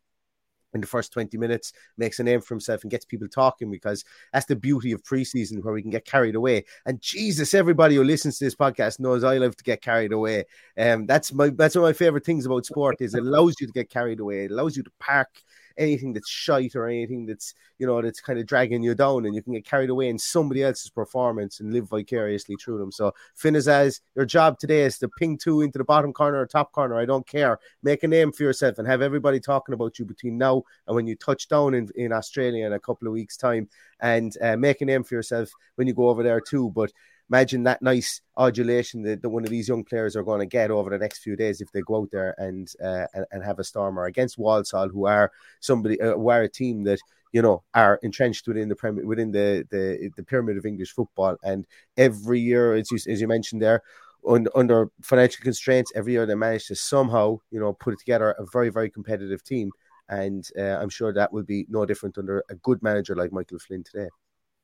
in 0.73 0.81
the 0.81 0.87
first 0.87 1.13
20 1.13 1.37
minutes, 1.37 1.73
makes 1.97 2.19
a 2.19 2.23
name 2.23 2.41
for 2.41 2.53
himself 2.53 2.81
and 2.83 2.91
gets 2.91 3.05
people 3.05 3.27
talking 3.27 3.69
because 3.69 4.03
that's 4.31 4.45
the 4.45 4.55
beauty 4.55 4.91
of 4.91 5.03
preseason 5.03 5.63
where 5.63 5.73
we 5.73 5.81
can 5.81 5.91
get 5.91 6.05
carried 6.05 6.35
away. 6.35 6.65
And 6.85 7.01
Jesus, 7.01 7.53
everybody 7.53 7.95
who 7.95 8.03
listens 8.03 8.37
to 8.37 8.45
this 8.45 8.55
podcast 8.55 8.99
knows 8.99 9.23
I 9.23 9.37
love 9.37 9.55
to 9.55 9.63
get 9.63 9.81
carried 9.81 10.13
away. 10.13 10.45
Um, 10.77 11.05
that's 11.05 11.33
my 11.33 11.49
that's 11.49 11.75
one 11.75 11.83
of 11.83 11.89
my 11.89 11.93
favorite 11.93 12.25
things 12.25 12.45
about 12.45 12.65
sport 12.65 12.97
is 12.99 13.13
it 13.13 13.23
allows 13.23 13.55
you 13.59 13.67
to 13.67 13.73
get 13.73 13.89
carried 13.89 14.19
away. 14.19 14.45
It 14.45 14.51
allows 14.51 14.75
you 14.75 14.83
to 14.83 14.91
park 14.99 15.29
anything 15.77 16.13
that's 16.13 16.29
shite 16.29 16.75
or 16.75 16.87
anything 16.87 17.25
that's 17.25 17.53
you 17.79 17.87
know 17.87 18.01
that's 18.01 18.21
kind 18.21 18.39
of 18.39 18.45
dragging 18.45 18.83
you 18.83 18.95
down, 18.95 19.25
and 19.25 19.35
you 19.35 19.41
can 19.41 19.53
get 19.53 19.65
carried 19.65 19.89
away 19.89 20.09
in 20.09 20.17
somebody 20.17 20.63
else's 20.63 20.89
performance 20.89 21.59
and 21.59 21.73
live 21.73 21.89
vicariously 21.89 22.55
through 22.55 22.77
them. 22.77 22.91
So 22.91 23.13
Finn 23.35 23.55
as 23.55 24.01
your 24.15 24.25
job 24.25 24.59
today 24.59 24.81
is 24.81 24.97
to 24.99 25.09
ping 25.09 25.37
two 25.37 25.61
into 25.61 25.77
the 25.77 25.83
bottom 25.83 26.13
corner 26.13 26.39
or 26.39 26.45
top 26.45 26.71
corner. 26.71 26.99
I 26.99 27.05
don't 27.05 27.27
care. 27.27 27.59
Make 27.81 28.03
a 28.03 28.07
name 28.07 28.31
for 28.31 28.43
yourself 28.43 28.77
and 28.77 28.87
have 28.87 29.01
everybody 29.01 29.39
talking 29.39 29.73
about 29.73 29.99
you 29.99 30.05
between 30.05 30.37
now 30.37 30.63
and 30.87 30.95
when 30.95 31.07
you 31.07 31.15
touch 31.15 31.47
down 31.47 31.73
in, 31.73 31.89
in 31.95 32.11
Australia 32.11 32.65
in 32.65 32.73
a 32.73 32.79
couple 32.79 33.07
of 33.07 33.13
weeks' 33.13 33.37
time, 33.37 33.69
and 33.99 34.35
uh, 34.41 34.57
make 34.57 34.81
a 34.81 34.85
name 34.85 35.03
for 35.03 35.15
yourself 35.15 35.49
when 35.75 35.87
you 35.87 35.93
go 35.93 36.09
over 36.09 36.23
there 36.23 36.41
too. 36.41 36.71
But 36.71 36.91
imagine 37.29 37.63
that 37.63 37.81
nice 37.81 38.21
adulation 38.37 39.01
that, 39.03 39.21
that 39.21 39.29
one 39.29 39.43
of 39.43 39.49
these 39.49 39.67
young 39.67 39.83
players 39.83 40.15
are 40.15 40.23
going 40.23 40.39
to 40.39 40.45
get 40.45 40.71
over 40.71 40.89
the 40.89 40.97
next 40.97 41.19
few 41.19 41.35
days 41.35 41.61
if 41.61 41.71
they 41.71 41.81
go 41.81 41.97
out 41.97 42.09
there 42.11 42.35
and 42.37 42.71
uh, 42.83 43.05
and, 43.13 43.25
and, 43.31 43.43
have 43.43 43.59
a 43.59 43.63
stormer 43.63 44.05
against 44.05 44.37
Walsall, 44.37 44.89
who 44.89 45.05
are 45.05 45.31
somebody 45.59 45.99
uh, 46.01 46.13
who 46.13 46.29
are 46.29 46.43
a 46.43 46.49
team 46.49 46.83
that 46.83 46.99
you 47.31 47.41
know 47.41 47.63
are 47.73 47.99
entrenched 48.03 48.47
within 48.47 48.69
the 48.69 48.75
prem- 48.75 49.05
within 49.05 49.31
the, 49.31 49.65
the 49.71 50.11
the 50.15 50.23
pyramid 50.23 50.57
of 50.57 50.65
English 50.65 50.91
football, 50.91 51.37
and 51.43 51.65
every 51.97 52.39
year, 52.39 52.73
as 52.75 52.91
you 52.91 52.97
as 53.11 53.21
you 53.21 53.27
mentioned 53.27 53.61
there. 53.61 53.81
Un, 54.25 54.47
under 54.55 54.89
financial 55.01 55.43
constraints, 55.43 55.91
every 55.95 56.13
year 56.13 56.25
they 56.25 56.33
manage 56.33 56.67
to 56.67 56.75
somehow, 56.75 57.37
you 57.51 57.59
know, 57.59 57.73
put 57.73 57.99
together 57.99 58.31
a 58.39 58.45
very, 58.53 58.69
very 58.69 58.89
competitive 58.89 59.43
team, 59.43 59.69
and 60.07 60.47
uh, 60.57 60.77
I'm 60.79 60.87
sure 60.87 61.11
that 61.11 61.33
will 61.33 61.43
be 61.43 61.65
no 61.67 61.85
different 61.85 62.17
under 62.17 62.41
a 62.49 62.55
good 62.55 62.81
manager 62.81 63.17
like 63.17 63.33
Michael 63.33 63.59
Flynn 63.59 63.83
today. 63.83 64.07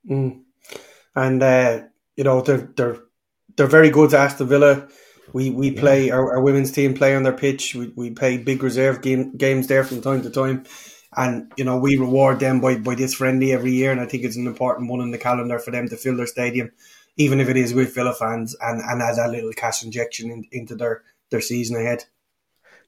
Mm. 0.10 0.44
And 1.14 1.44
uh, 1.44 1.82
you 2.20 2.26
know 2.26 2.42
they're 2.42 2.70
they're 2.76 3.00
they're 3.56 3.76
very 3.78 3.90
good 3.90 4.10
to 4.10 4.18
Aston 4.18 4.50
Villa. 4.50 4.90
We 5.32 5.52
we 5.52 5.70
yeah. 5.70 5.80
play 5.80 6.10
our, 6.10 6.34
our, 6.34 6.42
women's 6.42 6.70
team 6.70 6.94
play 6.94 7.16
on 7.16 7.24
their 7.24 7.38
pitch. 7.46 7.76
We 7.76 7.94
we 7.96 8.12
play 8.12 8.38
big 8.38 8.62
reserve 8.62 9.02
game, 9.02 9.38
games 9.38 9.68
there 9.68 9.86
from 9.86 10.02
time 10.02 10.24
to 10.24 10.30
time, 10.30 10.66
and 11.16 11.50
you 11.56 11.64
know 11.64 11.78
we 11.78 11.96
reward 11.96 12.42
them 12.42 12.60
by 12.60 12.76
by 12.76 12.96
this 12.96 13.14
friendly 13.14 13.54
every 13.54 13.72
year. 13.72 13.94
And 13.94 14.02
I 14.02 14.06
think 14.06 14.26
it's 14.26 14.36
an 14.36 14.48
important 14.48 14.90
one 14.90 15.00
in 15.00 15.12
the 15.12 15.18
calendar 15.18 15.60
for 15.60 15.72
them 15.72 15.88
to 15.88 15.96
fill 15.96 16.18
their 16.18 16.28
stadium, 16.28 16.72
even 17.16 17.40
if 17.40 17.48
it 17.48 17.56
is 17.56 17.74
with 17.74 17.96
Villa 17.96 18.14
fans, 18.14 18.54
and 18.60 18.82
and 18.82 19.02
as 19.02 19.18
a 19.18 19.30
little 19.30 19.54
cash 19.54 19.86
injection 19.86 20.30
in, 20.30 20.44
into 20.52 20.76
their 20.76 21.04
their 21.30 21.42
season 21.42 21.78
ahead. 21.78 22.04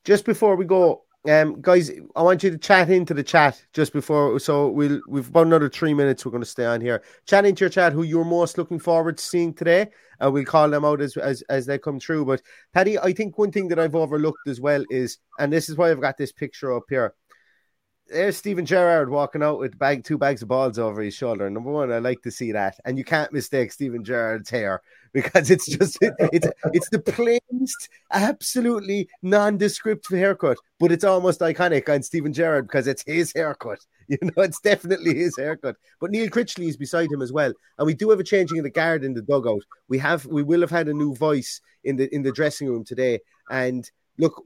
Just 0.03 0.25
before 0.25 0.57
we 0.57 0.65
go, 0.65 1.03
um, 1.29 1.61
guys, 1.61 1.91
I 2.15 2.23
want 2.23 2.41
you 2.43 2.49
to 2.49 2.57
chat 2.57 2.89
into 2.89 3.13
the 3.13 3.23
chat 3.23 3.63
just 3.73 3.93
before. 3.93 4.39
So 4.39 4.69
we'll 4.69 5.01
we've 5.07 5.27
about 5.29 5.47
another 5.47 5.69
three 5.69 5.93
minutes. 5.93 6.25
We're 6.25 6.31
going 6.31 6.43
to 6.43 6.49
stay 6.49 6.65
on 6.65 6.81
here. 6.81 7.03
Chat 7.25 7.45
into 7.45 7.61
your 7.61 7.69
chat 7.69 7.93
who 7.93 8.03
you're 8.03 8.25
most 8.25 8.57
looking 8.57 8.79
forward 8.79 9.17
to 9.17 9.23
seeing 9.23 9.53
today, 9.53 9.89
and 10.19 10.33
we'll 10.33 10.45
call 10.45 10.69
them 10.69 10.83
out 10.83 11.01
as 11.01 11.17
as 11.17 11.43
as 11.43 11.65
they 11.65 11.77
come 11.77 11.99
through. 11.99 12.25
But 12.25 12.41
Paddy, 12.73 12.97
I 12.97 13.13
think 13.13 13.37
one 13.37 13.51
thing 13.51 13.67
that 13.67 13.79
I've 13.79 13.95
overlooked 13.95 14.47
as 14.47 14.59
well 14.59 14.83
is, 14.89 15.19
and 15.37 15.53
this 15.53 15.69
is 15.69 15.77
why 15.77 15.91
I've 15.91 16.01
got 16.01 16.17
this 16.17 16.31
picture 16.31 16.73
up 16.73 16.85
here 16.89 17.13
there's 18.11 18.35
Steven 18.35 18.65
Gerrard 18.65 19.09
walking 19.09 19.41
out 19.41 19.59
with 19.59 19.77
bag 19.79 20.03
two 20.03 20.17
bags 20.17 20.41
of 20.41 20.49
balls 20.49 20.77
over 20.77 21.01
his 21.01 21.13
shoulder. 21.13 21.49
Number 21.49 21.71
one, 21.71 21.91
I 21.91 21.99
like 21.99 22.21
to 22.23 22.31
see 22.31 22.51
that, 22.51 22.77
and 22.83 22.97
you 22.97 23.03
can't 23.03 23.31
mistake 23.31 23.71
Steven 23.71 24.03
Gerrard's 24.03 24.49
hair 24.49 24.81
because 25.13 25.51
it's 25.51 25.67
just 25.67 25.97
it, 26.01 26.13
it's 26.19 26.47
it's 26.73 26.89
the 26.89 26.99
plainest, 26.99 27.89
absolutely 28.11 29.09
nondescript 29.21 30.09
haircut, 30.09 30.57
but 30.79 30.91
it's 30.91 31.03
almost 31.03 31.41
iconic 31.41 31.89
on 31.89 32.03
Steven 32.03 32.33
Gerrard 32.33 32.67
because 32.67 32.87
it's 32.87 33.03
his 33.05 33.31
haircut. 33.35 33.79
You 34.11 34.17
know, 34.23 34.43
it's 34.43 34.59
definitely 34.59 35.15
his 35.15 35.37
haircut. 35.37 35.77
But 36.01 36.11
Neil 36.11 36.27
Critchley 36.27 36.67
is 36.67 36.75
beside 36.75 37.09
him 37.09 37.21
as 37.21 37.31
well, 37.31 37.53
and 37.77 37.85
we 37.85 37.93
do 37.93 38.09
have 38.09 38.19
a 38.19 38.25
changing 38.25 38.57
of 38.57 38.65
the 38.65 38.69
guard 38.69 39.05
in 39.05 39.13
the 39.13 39.21
dugout. 39.21 39.63
We 39.87 39.99
have 39.99 40.25
we 40.25 40.43
will 40.43 40.59
have 40.59 40.69
had 40.69 40.89
a 40.89 40.93
new 40.93 41.15
voice 41.15 41.61
in 41.85 41.95
the 41.95 42.13
in 42.13 42.21
the 42.21 42.33
dressing 42.33 42.67
room 42.67 42.83
today, 42.83 43.21
and 43.49 43.89
look, 44.17 44.43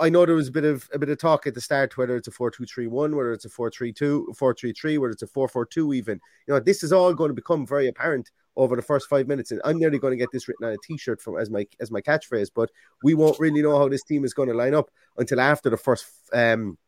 I 0.00 0.08
know 0.08 0.24
there 0.24 0.34
was 0.34 0.48
a 0.48 0.52
bit 0.52 0.64
of 0.64 0.88
a 0.92 0.98
bit 0.98 1.10
of 1.10 1.18
talk 1.18 1.46
at 1.46 1.54
the 1.54 1.60
start 1.60 1.96
whether 1.96 2.16
it's 2.16 2.28
a 2.28 2.30
four 2.30 2.50
two 2.50 2.64
three 2.64 2.86
one, 2.86 3.14
whether 3.14 3.32
it's 3.32 3.44
a 3.44 3.50
four 3.50 3.70
three 3.70 3.92
two, 3.92 4.32
four 4.36 4.54
three 4.54 4.72
three, 4.72 4.98
whether 4.98 5.12
it's 5.12 5.22
a 5.22 5.26
four 5.26 5.48
four 5.48 5.66
two. 5.66 5.92
Even 5.92 6.20
you 6.46 6.54
know 6.54 6.60
this 6.60 6.82
is 6.82 6.92
all 6.92 7.12
going 7.12 7.28
to 7.28 7.34
become 7.34 7.66
very 7.66 7.88
apparent 7.88 8.30
over 8.56 8.76
the 8.76 8.82
first 8.82 9.08
five 9.08 9.28
minutes, 9.28 9.50
and 9.50 9.60
I'm 9.64 9.78
nearly 9.78 9.98
going 9.98 10.12
to 10.12 10.16
get 10.16 10.30
this 10.32 10.48
written 10.48 10.66
on 10.66 10.72
a 10.72 10.78
T-shirt 10.82 11.20
from 11.20 11.38
as 11.38 11.50
my 11.50 11.66
as 11.80 11.90
my 11.90 12.00
catchphrase. 12.00 12.50
But 12.54 12.70
we 13.02 13.14
won't 13.14 13.38
really 13.38 13.62
know 13.62 13.76
how 13.76 13.88
this 13.88 14.02
team 14.02 14.24
is 14.24 14.34
going 14.34 14.48
to 14.48 14.54
line 14.54 14.74
up 14.74 14.90
until 15.18 15.40
after 15.40 15.68
the 15.68 15.76
first 15.76 16.06
um, 16.32 16.78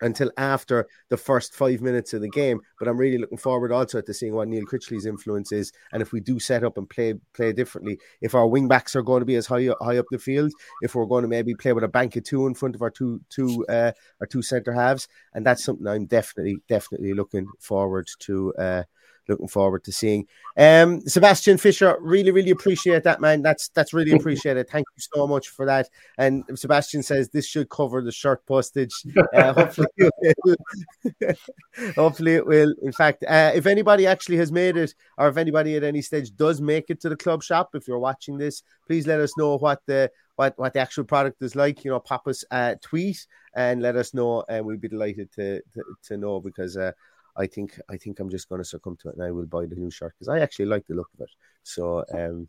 until 0.00 0.30
after 0.36 0.86
the 1.08 1.16
first 1.16 1.54
five 1.54 1.80
minutes 1.80 2.12
of 2.12 2.20
the 2.20 2.28
game. 2.28 2.60
But 2.78 2.88
I'm 2.88 2.98
really 2.98 3.18
looking 3.18 3.38
forward 3.38 3.72
also 3.72 4.00
to 4.00 4.14
seeing 4.14 4.34
what 4.34 4.48
Neil 4.48 4.64
Critchley's 4.64 5.06
influence 5.06 5.52
is, 5.52 5.72
and 5.92 6.02
if 6.02 6.12
we 6.12 6.20
do 6.20 6.38
set 6.38 6.64
up 6.64 6.78
and 6.78 6.88
play 6.88 7.14
play 7.34 7.52
differently, 7.52 7.98
if 8.20 8.34
our 8.34 8.46
wing 8.46 8.68
backs 8.68 8.96
are 8.96 9.02
going 9.02 9.20
to 9.20 9.26
be 9.26 9.36
as 9.36 9.46
high 9.46 9.68
high 9.80 9.98
up 9.98 10.06
the 10.10 10.18
field, 10.18 10.52
if 10.82 10.94
we're 10.94 11.06
going 11.06 11.22
to 11.22 11.28
maybe 11.28 11.54
play 11.54 11.72
with 11.72 11.84
a 11.84 11.88
bank 11.88 12.16
of 12.16 12.24
two 12.24 12.46
in 12.46 12.54
front 12.54 12.74
of 12.74 12.82
our 12.82 12.90
two 12.90 13.20
two 13.30 13.64
uh, 13.68 13.92
our 14.20 14.26
two 14.26 14.42
centre 14.42 14.72
halves, 14.72 15.08
and 15.34 15.44
that's 15.46 15.64
something 15.64 15.86
I'm 15.86 16.06
definitely 16.06 16.58
definitely 16.68 17.14
looking 17.14 17.46
forward 17.60 18.08
to. 18.20 18.54
Uh, 18.54 18.82
looking 19.28 19.48
forward 19.48 19.84
to 19.84 19.92
seeing. 19.92 20.26
Um, 20.56 21.00
Sebastian 21.02 21.58
Fisher, 21.58 21.96
really, 22.00 22.30
really 22.30 22.50
appreciate 22.50 23.04
that, 23.04 23.20
man. 23.20 23.42
That's 23.42 23.68
that's 23.68 23.92
really 23.92 24.12
appreciated. 24.12 24.68
Thank 24.68 24.86
you 24.96 25.02
so 25.14 25.26
much 25.26 25.48
for 25.48 25.66
that. 25.66 25.88
And 26.18 26.44
Sebastian 26.54 27.02
says 27.02 27.28
this 27.28 27.46
should 27.46 27.68
cover 27.68 28.02
the 28.02 28.12
shirt 28.12 28.44
postage. 28.46 28.92
Uh, 29.34 29.52
hopefully, 29.54 29.88
it 29.96 30.36
will. 30.44 30.56
hopefully 31.94 32.34
it 32.34 32.46
will. 32.46 32.74
In 32.82 32.92
fact, 32.92 33.24
uh, 33.26 33.52
if 33.54 33.66
anybody 33.66 34.06
actually 34.06 34.36
has 34.38 34.52
made 34.52 34.76
it, 34.76 34.94
or 35.18 35.28
if 35.28 35.36
anybody 35.36 35.76
at 35.76 35.84
any 35.84 36.02
stage 36.02 36.34
does 36.36 36.60
make 36.60 36.90
it 36.90 37.00
to 37.00 37.08
the 37.08 37.16
club 37.16 37.42
shop, 37.42 37.70
if 37.74 37.88
you're 37.88 37.98
watching 37.98 38.38
this, 38.38 38.62
please 38.86 39.06
let 39.06 39.20
us 39.20 39.36
know 39.36 39.56
what 39.58 39.80
the 39.86 40.10
what, 40.36 40.58
what 40.58 40.72
the 40.72 40.80
actual 40.80 41.04
product 41.04 41.42
is 41.42 41.56
like. 41.56 41.84
You 41.84 41.92
know, 41.92 42.00
pop 42.00 42.26
us 42.28 42.44
a 42.50 42.76
tweet 42.80 43.26
and 43.54 43.82
let 43.82 43.96
us 43.96 44.14
know, 44.14 44.44
and 44.48 44.64
we'll 44.64 44.76
be 44.76 44.88
delighted 44.88 45.32
to 45.32 45.60
to, 45.72 45.82
to 46.04 46.16
know 46.16 46.40
because. 46.40 46.76
Uh, 46.76 46.92
I 47.36 47.46
think 47.46 47.80
I 47.88 47.96
think 47.96 48.20
I'm 48.20 48.30
just 48.30 48.48
going 48.48 48.60
to 48.60 48.68
succumb 48.68 48.96
to 49.02 49.08
it, 49.08 49.16
and 49.16 49.24
I 49.24 49.30
will 49.30 49.46
buy 49.46 49.66
the 49.66 49.76
new 49.76 49.90
shirt 49.90 50.14
because 50.14 50.28
I 50.28 50.40
actually 50.40 50.66
like 50.66 50.86
the 50.86 50.94
look 50.94 51.10
of 51.14 51.20
it. 51.22 51.30
So 51.62 52.04
um, 52.12 52.48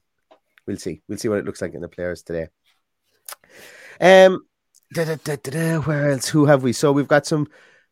we'll 0.67 0.77
see. 0.77 1.01
We'll 1.07 1.17
see 1.17 1.29
what 1.29 1.39
it 1.39 1.45
looks 1.45 1.61
like 1.61 1.73
in 1.73 1.81
the 1.81 1.89
players 1.89 2.23
today. 2.23 2.47
Um, 3.99 4.45
da, 4.93 5.15
da, 5.15 5.35
da, 5.35 5.77
where 5.79 6.11
else? 6.11 6.27
Who 6.29 6.45
have 6.45 6.63
we? 6.63 6.73
So 6.73 6.91
we've 6.91 7.07
got 7.07 7.25
some 7.25 7.47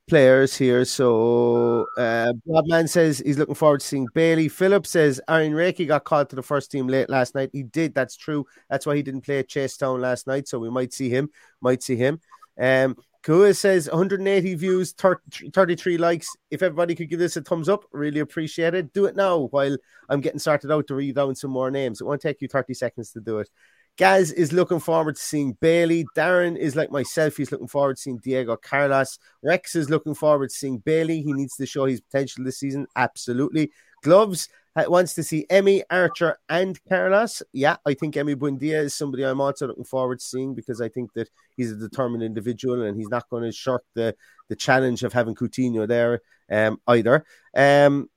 players 0.07 0.55
here. 0.55 0.85
So 0.85 1.85
uh, 1.97 2.33
Bobman 2.47 2.89
says 2.89 3.19
he's 3.25 3.37
looking 3.37 3.55
forward 3.55 3.81
to 3.81 3.87
seeing 3.87 4.07
Bailey. 4.13 4.49
Phillips 4.49 4.89
says 4.89 5.21
Aaron 5.29 5.53
Reiki 5.53 5.87
got 5.87 6.03
called 6.03 6.29
to 6.29 6.35
the 6.35 6.43
first 6.43 6.71
team 6.71 6.87
late 6.87 7.09
last 7.09 7.35
night. 7.35 7.49
He 7.53 7.63
did. 7.63 7.93
That's 7.95 8.17
true. 8.17 8.45
That's 8.69 8.85
why 8.85 8.95
he 8.95 9.03
didn't 9.03 9.21
play 9.21 9.39
at 9.39 9.49
Chasetown 9.49 9.99
last 9.99 10.27
night. 10.27 10.47
So 10.47 10.59
we 10.59 10.69
might 10.69 10.93
see 10.93 11.09
him. 11.09 11.29
Might 11.61 11.83
see 11.83 11.95
him. 11.95 12.19
Um, 12.59 12.95
Kua 13.23 13.53
says 13.53 13.89
180 13.89 14.55
views, 14.55 14.91
30, 14.91 15.51
33 15.51 15.97
likes. 15.97 16.27
If 16.51 16.61
everybody 16.61 16.93
could 16.93 17.09
give 17.09 17.19
this 17.19 17.37
a 17.37 17.41
thumbs 17.41 17.69
up, 17.69 17.85
really 17.93 18.19
appreciate 18.19 18.73
it. 18.73 18.93
Do 18.93 19.05
it 19.05 19.15
now 19.15 19.47
while 19.51 19.77
I'm 20.09 20.19
getting 20.19 20.39
started 20.39 20.71
out 20.71 20.87
to 20.87 20.95
read 20.95 21.15
down 21.15 21.35
some 21.35 21.51
more 21.51 21.71
names. 21.71 22.01
It 22.01 22.03
won't 22.03 22.21
take 22.21 22.41
you 22.41 22.49
30 22.49 22.73
seconds 22.73 23.11
to 23.11 23.21
do 23.21 23.39
it. 23.39 23.49
Gaz 23.95 24.31
is 24.31 24.51
looking 24.51 24.79
forward 24.79 25.15
to 25.15 25.21
seeing 25.21 25.53
Bailey. 25.61 26.05
Darren 26.17 26.57
is 26.57 26.75
like 26.75 26.91
myself. 26.91 27.37
He's 27.37 27.51
looking 27.51 27.67
forward 27.67 27.95
to 27.95 28.01
seeing 28.01 28.17
Diego 28.17 28.57
Carlos. 28.57 29.19
Rex 29.43 29.75
is 29.75 29.89
looking 29.89 30.15
forward 30.15 30.49
to 30.49 30.55
seeing 30.55 30.79
Bailey. 30.79 31.21
He 31.21 31.31
needs 31.31 31.55
to 31.57 31.65
show 31.65 31.85
his 31.85 32.01
potential 32.01 32.43
this 32.43 32.59
season. 32.59 32.87
Absolutely. 32.95 33.71
Gloves 34.01 34.49
wants 34.77 35.13
to 35.15 35.23
see 35.23 35.45
Emi, 35.49 35.83
Archer, 35.89 36.37
and 36.49 36.79
Carlos. 36.89 37.43
Yeah, 37.51 37.77
I 37.85 37.93
think 37.93 38.15
Emi 38.15 38.35
Buendia 38.35 38.83
is 38.83 38.93
somebody 38.93 39.23
I'm 39.23 39.41
also 39.41 39.67
looking 39.67 39.83
forward 39.83 40.19
to 40.19 40.25
seeing 40.25 40.55
because 40.55 40.81
I 40.81 40.89
think 40.89 41.13
that 41.13 41.29
he's 41.55 41.71
a 41.71 41.75
determined 41.75 42.23
individual 42.23 42.81
and 42.81 42.97
he's 42.97 43.09
not 43.09 43.29
going 43.29 43.43
to 43.43 43.51
shirk 43.51 43.83
the, 43.93 44.15
the 44.49 44.55
challenge 44.55 45.03
of 45.03 45.13
having 45.13 45.35
Coutinho 45.35 45.87
there 45.87 46.21
um, 46.51 46.79
either. 46.87 47.25
Um, 47.55 48.09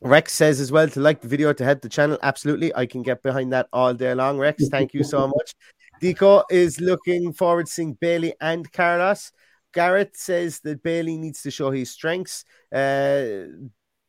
Rex 0.00 0.32
says 0.32 0.60
as 0.60 0.72
well 0.72 0.88
to 0.88 1.00
like 1.00 1.20
the 1.20 1.28
video 1.28 1.52
to 1.52 1.64
head 1.64 1.82
the 1.82 1.88
channel. 1.88 2.18
Absolutely. 2.22 2.74
I 2.74 2.86
can 2.86 3.02
get 3.02 3.22
behind 3.22 3.52
that 3.52 3.68
all 3.72 3.92
day 3.92 4.14
long. 4.14 4.38
Rex, 4.38 4.68
thank 4.68 4.94
you 4.94 5.04
so 5.04 5.26
much. 5.26 5.54
Dico 6.00 6.42
is 6.50 6.80
looking 6.80 7.34
forward 7.34 7.66
to 7.66 7.72
seeing 7.72 7.92
Bailey 7.94 8.34
and 8.40 8.70
Carlos. 8.72 9.30
Garrett 9.74 10.16
says 10.16 10.60
that 10.60 10.82
Bailey 10.82 11.18
needs 11.18 11.42
to 11.42 11.50
show 11.50 11.70
his 11.70 11.90
strengths. 11.90 12.44
Uh, 12.74 13.44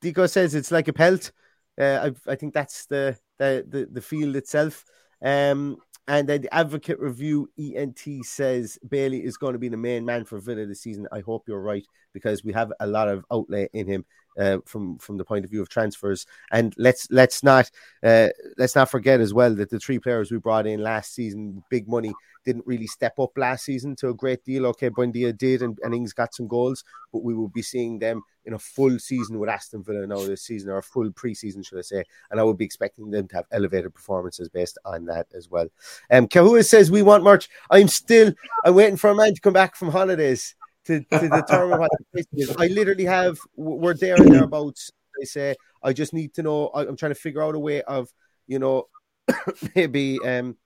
Deco 0.01 0.29
says 0.29 0.55
it's 0.55 0.71
like 0.71 0.87
a 0.87 0.93
pelt. 0.93 1.31
Uh, 1.79 2.11
I, 2.27 2.31
I, 2.31 2.35
think 2.35 2.53
that's 2.53 2.85
the, 2.85 3.17
the, 3.37 3.65
the, 3.67 3.87
the 3.91 4.01
field 4.01 4.35
itself. 4.35 4.85
Um, 5.23 5.77
and 6.07 6.27
then 6.27 6.41
the 6.41 6.53
Advocate 6.53 6.99
Review 6.99 7.49
ENT 7.57 8.01
says 8.23 8.77
Bailey 8.89 9.23
is 9.23 9.37
going 9.37 9.53
to 9.53 9.59
be 9.59 9.69
the 9.69 9.77
main 9.77 10.03
man 10.03 10.25
for 10.25 10.39
Villa 10.39 10.65
this 10.65 10.81
season. 10.81 11.07
I 11.11 11.21
hope 11.21 11.43
you're 11.47 11.61
right 11.61 11.85
because 12.13 12.43
we 12.43 12.51
have 12.53 12.73
a 12.79 12.87
lot 12.87 13.07
of 13.07 13.23
outlay 13.31 13.69
in 13.73 13.87
him 13.87 14.05
uh, 14.37 14.57
from 14.65 14.97
from 14.97 15.17
the 15.17 15.25
point 15.25 15.45
of 15.45 15.51
view 15.51 15.61
of 15.61 15.69
transfers. 15.69 16.25
And 16.51 16.73
let's 16.77 17.07
let's 17.11 17.43
not 17.43 17.69
uh, 18.03 18.29
let's 18.57 18.75
not 18.75 18.89
forget 18.89 19.21
as 19.21 19.33
well 19.33 19.53
that 19.55 19.69
the 19.69 19.79
three 19.79 19.99
players 19.99 20.31
we 20.31 20.37
brought 20.37 20.67
in 20.67 20.81
last 20.81 21.13
season, 21.13 21.63
big 21.69 21.87
money, 21.87 22.13
didn't 22.45 22.65
really 22.65 22.87
step 22.87 23.19
up 23.19 23.37
last 23.37 23.63
season 23.65 23.95
to 23.97 24.09
a 24.09 24.13
great 24.13 24.43
deal. 24.43 24.65
Okay, 24.67 24.89
Buendia 24.89 25.37
did, 25.37 25.61
and, 25.61 25.77
and 25.83 25.93
Ings 25.93 26.13
got 26.13 26.33
some 26.33 26.47
goals, 26.47 26.83
but 27.13 27.23
we 27.23 27.33
will 27.33 27.49
be 27.49 27.61
seeing 27.61 27.99
them 27.99 28.21
in 28.45 28.53
a 28.53 28.59
full 28.59 28.97
season 28.99 29.39
with 29.39 29.49
Aston 29.49 29.83
Villa 29.83 30.05
now 30.07 30.19
this 30.25 30.43
season, 30.43 30.69
or 30.69 30.77
a 30.77 30.83
full 30.83 31.09
preseason, 31.11 31.65
should 31.65 31.77
I 31.77 31.81
say? 31.81 32.03
And 32.29 32.39
I 32.39 32.43
would 32.43 32.57
be 32.57 32.65
expecting 32.65 33.11
them 33.11 33.27
to 33.29 33.35
have 33.35 33.45
elevated 33.51 33.93
performances 33.93 34.49
based 34.49 34.77
on 34.85 35.05
that 35.05 35.27
as 35.33 35.49
well. 35.49 35.67
Um, 36.09 36.27
Kahua 36.27 36.65
says 36.65 36.91
we 36.91 37.03
want 37.03 37.23
merch. 37.23 37.49
I'm 37.69 37.87
still 37.87 38.33
I'm 38.65 38.75
waiting 38.75 38.97
for 38.97 39.09
a 39.09 39.15
man 39.15 39.35
to 39.35 39.41
come 39.41 39.53
back 39.53 39.75
from 39.75 39.89
holidays 39.89 40.55
to, 40.85 40.99
to 40.99 41.29
determine 41.29 41.79
what 41.79 41.91
the 41.97 42.05
pricing 42.11 42.39
is. 42.39 42.55
I 42.57 42.67
literally 42.67 43.05
have 43.05 43.37
we're 43.55 43.93
there 43.93 44.15
and 44.15 44.31
thereabouts. 44.31 44.91
They 45.19 45.25
say 45.25 45.55
I 45.83 45.93
just 45.93 46.13
need 46.13 46.33
to 46.35 46.43
know. 46.43 46.71
I'm 46.73 46.97
trying 46.97 47.11
to 47.11 47.19
figure 47.19 47.43
out 47.43 47.55
a 47.55 47.59
way 47.59 47.81
of 47.83 48.09
you 48.47 48.59
know 48.59 48.87
maybe 49.75 50.19
um 50.25 50.57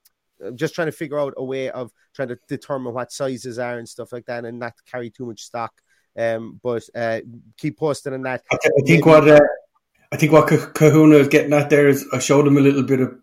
I'm 0.45 0.57
just 0.57 0.75
trying 0.75 0.87
to 0.87 0.91
figure 0.91 1.19
out 1.19 1.33
a 1.37 1.43
way 1.43 1.69
of 1.69 1.91
trying 2.13 2.27
to 2.29 2.37
determine 2.47 2.93
what 2.93 3.11
sizes 3.11 3.57
are 3.57 3.77
and 3.77 3.87
stuff 3.87 4.11
like 4.11 4.25
that, 4.25 4.45
and 4.45 4.59
not 4.59 4.73
carry 4.85 5.09
too 5.09 5.25
much 5.25 5.41
stock. 5.41 5.73
Um, 6.17 6.59
but 6.63 6.83
uh, 6.95 7.21
keep 7.57 7.77
posting 7.77 8.13
on 8.13 8.21
that. 8.23 8.43
I, 8.51 8.55
I 8.55 8.81
think 8.85 9.05
what 9.05 9.27
uh, 9.27 9.39
I 10.11 10.17
think 10.17 10.31
what 10.31 10.47
Kahuna 10.47 11.17
is 11.17 11.27
getting 11.27 11.53
at 11.53 11.69
there 11.69 11.87
is 11.87 12.05
I 12.13 12.19
showed 12.19 12.47
him 12.47 12.57
a 12.57 12.61
little 12.61 12.83
bit 12.83 13.01
of 13.01 13.17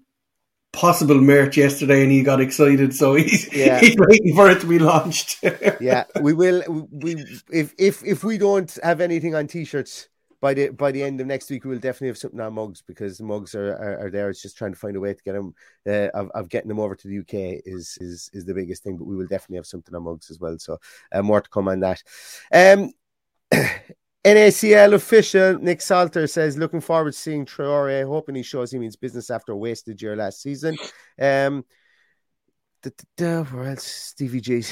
possible 0.72 1.20
merch 1.20 1.57
yesterday, 1.57 2.03
and 2.03 2.11
he 2.11 2.22
got 2.22 2.40
excited. 2.40 2.95
So 2.95 3.14
he's 3.16 3.53
yeah. 3.55 3.80
he's 3.80 3.97
waiting 3.97 4.34
for 4.34 4.51
it 4.51 4.61
to 4.61 4.66
be 4.66 4.78
launched. 4.78 5.43
yeah, 5.80 6.05
we 6.20 6.32
will. 6.32 6.88
We 6.90 7.24
if 7.51 7.74
if 7.78 8.05
if 8.05 8.24
we 8.24 8.38
don't 8.38 8.76
have 8.82 9.01
anything 9.01 9.34
on 9.34 9.47
t-shirts 9.47 10.09
by 10.43 10.53
the 10.53 10.70
by 10.70 10.90
the 10.90 11.03
end 11.03 11.20
of 11.20 11.26
next 11.28 11.49
week, 11.49 11.64
we 11.64 11.70
will 11.70 11.78
definitely 11.78 12.09
have 12.09 12.18
something 12.18 12.40
on 12.40 12.55
mugs 12.55 12.82
because 12.82 13.16
the 13.16 13.24
mugs 13.24 13.55
are, 13.55 13.74
are, 13.74 14.07
are 14.07 14.11
there. 14.11 14.28
It's 14.28 14.43
just 14.43 14.59
trying 14.59 14.72
to 14.72 14.78
find 14.78 14.97
a 14.97 15.01
way 15.01 15.14
to 15.14 15.22
get 15.22 15.34
them 15.34 15.55
uh, 15.86 16.09
of, 16.18 16.30
of 16.34 16.49
getting 16.49 16.68
them 16.68 16.80
over 16.80 16.97
to 16.97 17.09
the 17.09 17.20
UK 17.20 17.62
is 17.64 17.97
is 18.01 18.28
is 18.34 18.45
the 18.45 18.53
biggest 18.53 18.82
thing. 18.82 18.99
But 18.99 19.07
we 19.07 19.14
will 19.14 19.28
definitely 19.28 19.57
have 19.57 19.66
something 19.66 19.95
on 19.95 20.03
mugs 20.03 20.30
as 20.30 20.40
well. 20.40 20.59
So 20.59 20.78
uh, 21.12 21.22
more 21.22 21.40
to 21.40 21.49
come 21.49 21.68
on 21.68 21.78
that. 21.80 22.03
Um, 22.53 22.90
NACL 24.24 24.95
official 24.95 25.59
Nick 25.59 25.80
Salter 25.80 26.26
says, 26.26 26.57
looking 26.57 26.80
forward 26.80 27.12
to 27.12 27.18
seeing 27.18 27.47
Traore, 27.47 28.07
hoping 28.07 28.34
he 28.34 28.43
shows 28.43 28.70
he 28.70 28.78
means 28.78 28.97
business 28.97 29.30
after 29.30 29.53
a 29.53 29.57
wasted 29.57 30.03
year 30.03 30.16
last 30.16 30.43
season. 30.43 30.76
Um, 31.20 31.64
where 33.18 33.70
else? 33.70 33.85
Stevie 33.85 34.41
G. 34.41 34.62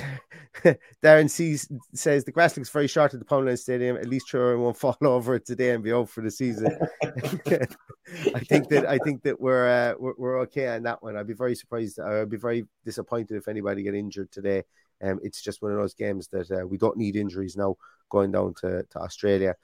Darren 1.02 1.30
C 1.30 1.56
says 1.94 2.24
the 2.24 2.32
grass 2.32 2.56
looks 2.56 2.70
very 2.70 2.86
short 2.86 3.14
at 3.14 3.20
the 3.20 3.26
Poundland 3.26 3.58
Stadium. 3.58 3.96
At 3.96 4.08
least 4.08 4.28
Traore 4.28 4.58
won't 4.58 4.76
fall 4.76 4.96
over 5.02 5.38
today 5.38 5.70
and 5.70 5.84
be 5.84 5.92
out 5.92 6.08
for 6.08 6.22
the 6.22 6.30
season. 6.30 6.76
I 7.02 8.40
think 8.40 8.68
that 8.68 8.86
I 8.88 8.98
think 8.98 9.22
that 9.22 9.40
we're, 9.40 9.68
uh, 9.68 9.94
we're, 9.98 10.14
we're 10.16 10.40
okay 10.40 10.68
on 10.68 10.82
that 10.84 11.02
one. 11.02 11.16
I'd 11.16 11.26
be 11.26 11.34
very 11.34 11.54
surprised. 11.54 12.00
I'd 12.00 12.30
be 12.30 12.36
very 12.36 12.66
disappointed 12.84 13.36
if 13.36 13.48
anybody 13.48 13.82
get 13.82 13.94
injured 13.94 14.30
today. 14.32 14.64
Um, 15.02 15.20
it's 15.22 15.40
just 15.40 15.62
one 15.62 15.72
of 15.72 15.78
those 15.78 15.94
games 15.94 16.28
that 16.28 16.50
uh, 16.50 16.66
we 16.66 16.76
don't 16.76 16.96
need 16.96 17.16
injuries 17.16 17.56
now 17.56 17.76
going 18.10 18.32
down 18.32 18.54
to, 18.60 18.82
to 18.82 18.98
Australia. 18.98 19.54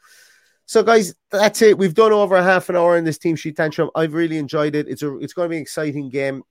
So, 0.64 0.82
guys, 0.82 1.14
that's 1.30 1.62
it. 1.62 1.78
We've 1.78 1.94
done 1.94 2.12
over 2.12 2.34
a 2.36 2.42
half 2.42 2.68
an 2.68 2.76
hour 2.76 2.96
in 2.96 3.04
this 3.04 3.18
team 3.18 3.36
sheet 3.36 3.56
tantrum. 3.56 3.90
I've 3.94 4.14
really 4.14 4.38
enjoyed 4.38 4.74
it. 4.74 4.88
It's 4.88 5.02
a 5.02 5.16
it's 5.18 5.32
going 5.32 5.46
to 5.46 5.50
be 5.50 5.56
an 5.56 5.62
exciting 5.62 6.08
game. 6.08 6.42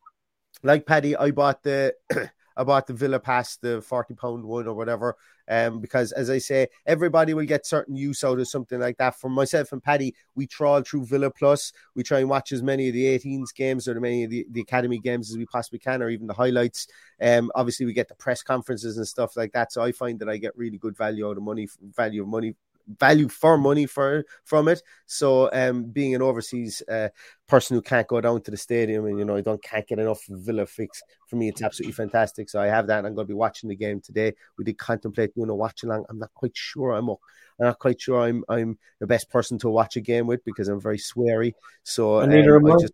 Like 0.64 0.86
Paddy, 0.86 1.16
I 1.16 1.32
bought 1.32 1.64
the 1.64 1.94
I 2.58 2.64
bought 2.64 2.88
the 2.88 2.94
Villa 2.94 3.20
Pass, 3.20 3.58
the 3.58 3.82
forty 3.82 4.14
pound 4.14 4.44
one 4.46 4.68
or 4.68 4.74
whatever, 4.74 5.18
um, 5.50 5.82
because 5.82 6.14
as 6.14 6.30
I 6.30 6.38
say, 6.38 6.68
everybody 6.86 7.34
will 7.34 7.46
get 7.46 7.66
certain 7.66 7.96
use 7.96 8.24
out 8.24 8.40
of 8.40 8.48
something 8.48 8.80
like 8.80 8.98
that. 8.98 9.20
For 9.20 9.30
myself 9.30 9.74
and 9.74 9.84
Paddy, 9.84 10.16
we 10.36 10.48
trawl 10.48 10.82
through 10.82 11.06
Villa 11.06 11.30
Plus. 11.30 11.74
We 11.96 12.04
try 12.04 12.20
and 12.20 12.30
watch 12.30 12.54
as 12.54 12.64
many 12.64 12.88
of 12.88 12.94
the 12.94 13.06
18s 13.06 13.54
games 13.54 13.88
or 13.88 13.92
as 13.92 14.02
many 14.02 14.24
of 14.24 14.30
the, 14.30 14.48
the 14.52 14.62
academy 14.62 15.00
games 15.00 15.30
as 15.30 15.38
we 15.38 15.46
possibly 15.46 15.80
can, 15.80 16.02
or 16.02 16.10
even 16.10 16.28
the 16.28 16.34
highlights. 16.34 16.88
Um, 17.22 17.52
obviously, 17.56 17.86
we 17.86 17.94
get 17.94 18.08
the 18.08 18.16
press 18.16 18.42
conferences 18.42 18.98
and 18.98 19.08
stuff 19.08 19.36
like 19.36 19.52
that. 19.52 19.74
So 19.74 19.82
I 19.82 19.92
find 19.92 20.20
that 20.20 20.30
I 20.30 20.38
get 20.38 20.58
really 20.58 20.78
good 20.78 20.96
value 20.96 21.30
out 21.30 21.38
of 21.38 21.44
money, 21.44 21.68
value 21.82 22.22
of 22.22 22.30
money 22.30 22.56
value 22.88 23.28
for 23.28 23.58
money 23.58 23.86
for 23.86 24.26
from 24.44 24.68
it. 24.68 24.82
So 25.06 25.50
um, 25.52 25.86
being 25.86 26.16
an 26.16 26.22
overseas 26.22 26.82
uh, 26.90 27.10
person 27.48 27.76
who 27.76 27.82
can't 27.82 28.08
go 28.08 28.22
down 28.22 28.42
to 28.42 28.52
the 28.52 28.58
stadium 28.58 29.06
and 29.06 29.20
you 29.20 29.26
know 29.26 29.36
I 29.36 29.42
don't 29.42 29.64
can't 29.64 29.88
get 29.88 30.00
enough 30.00 30.24
Villa 30.28 30.66
fix 30.66 31.02
for 31.28 31.36
me, 31.38 31.50
it's 31.50 31.62
absolutely 31.62 31.94
fantastic. 31.94 32.50
So 32.50 32.62
I 32.62 32.68
have 32.68 32.88
that. 32.88 33.06
I'm 33.06 33.16
going 33.16 33.26
to 33.28 33.34
be 33.34 33.34
watching 33.34 33.70
the 33.70 33.76
game 33.76 34.00
today. 34.02 34.34
We 34.58 34.64
did 34.64 34.78
contemplate 34.78 35.34
doing 35.36 35.50
a 35.50 35.56
watch 35.56 35.84
along. 35.84 36.06
I'm 36.10 36.20
not 36.20 36.34
quite 36.34 36.56
sure 36.56 36.92
I'm 36.92 37.10
up. 37.10 37.20
I'm 37.60 37.68
not 37.68 37.80
quite 37.80 38.02
sure 38.02 38.22
I'm 38.22 38.44
I'm 38.50 38.78
the 39.00 39.08
best 39.08 39.30
person 39.30 39.58
to 39.60 39.70
watch 39.70 39.96
a 39.96 40.02
game 40.02 40.28
with 40.28 40.44
because 40.44 40.68
I'm 40.68 40.82
very 40.82 40.98
sweary. 40.98 41.54
So 41.84 42.22
um, 42.22 42.30
I 42.32 42.76
just 42.80 42.94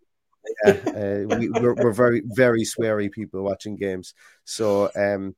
yeah, 0.64 0.72
uh, 0.72 1.38
we, 1.38 1.48
we're, 1.50 1.74
we're 1.74 1.92
very 1.92 2.22
very 2.24 2.62
sweary 2.62 3.10
people 3.10 3.42
watching 3.42 3.76
games. 3.76 4.14
So 4.44 4.90
um, 4.96 5.34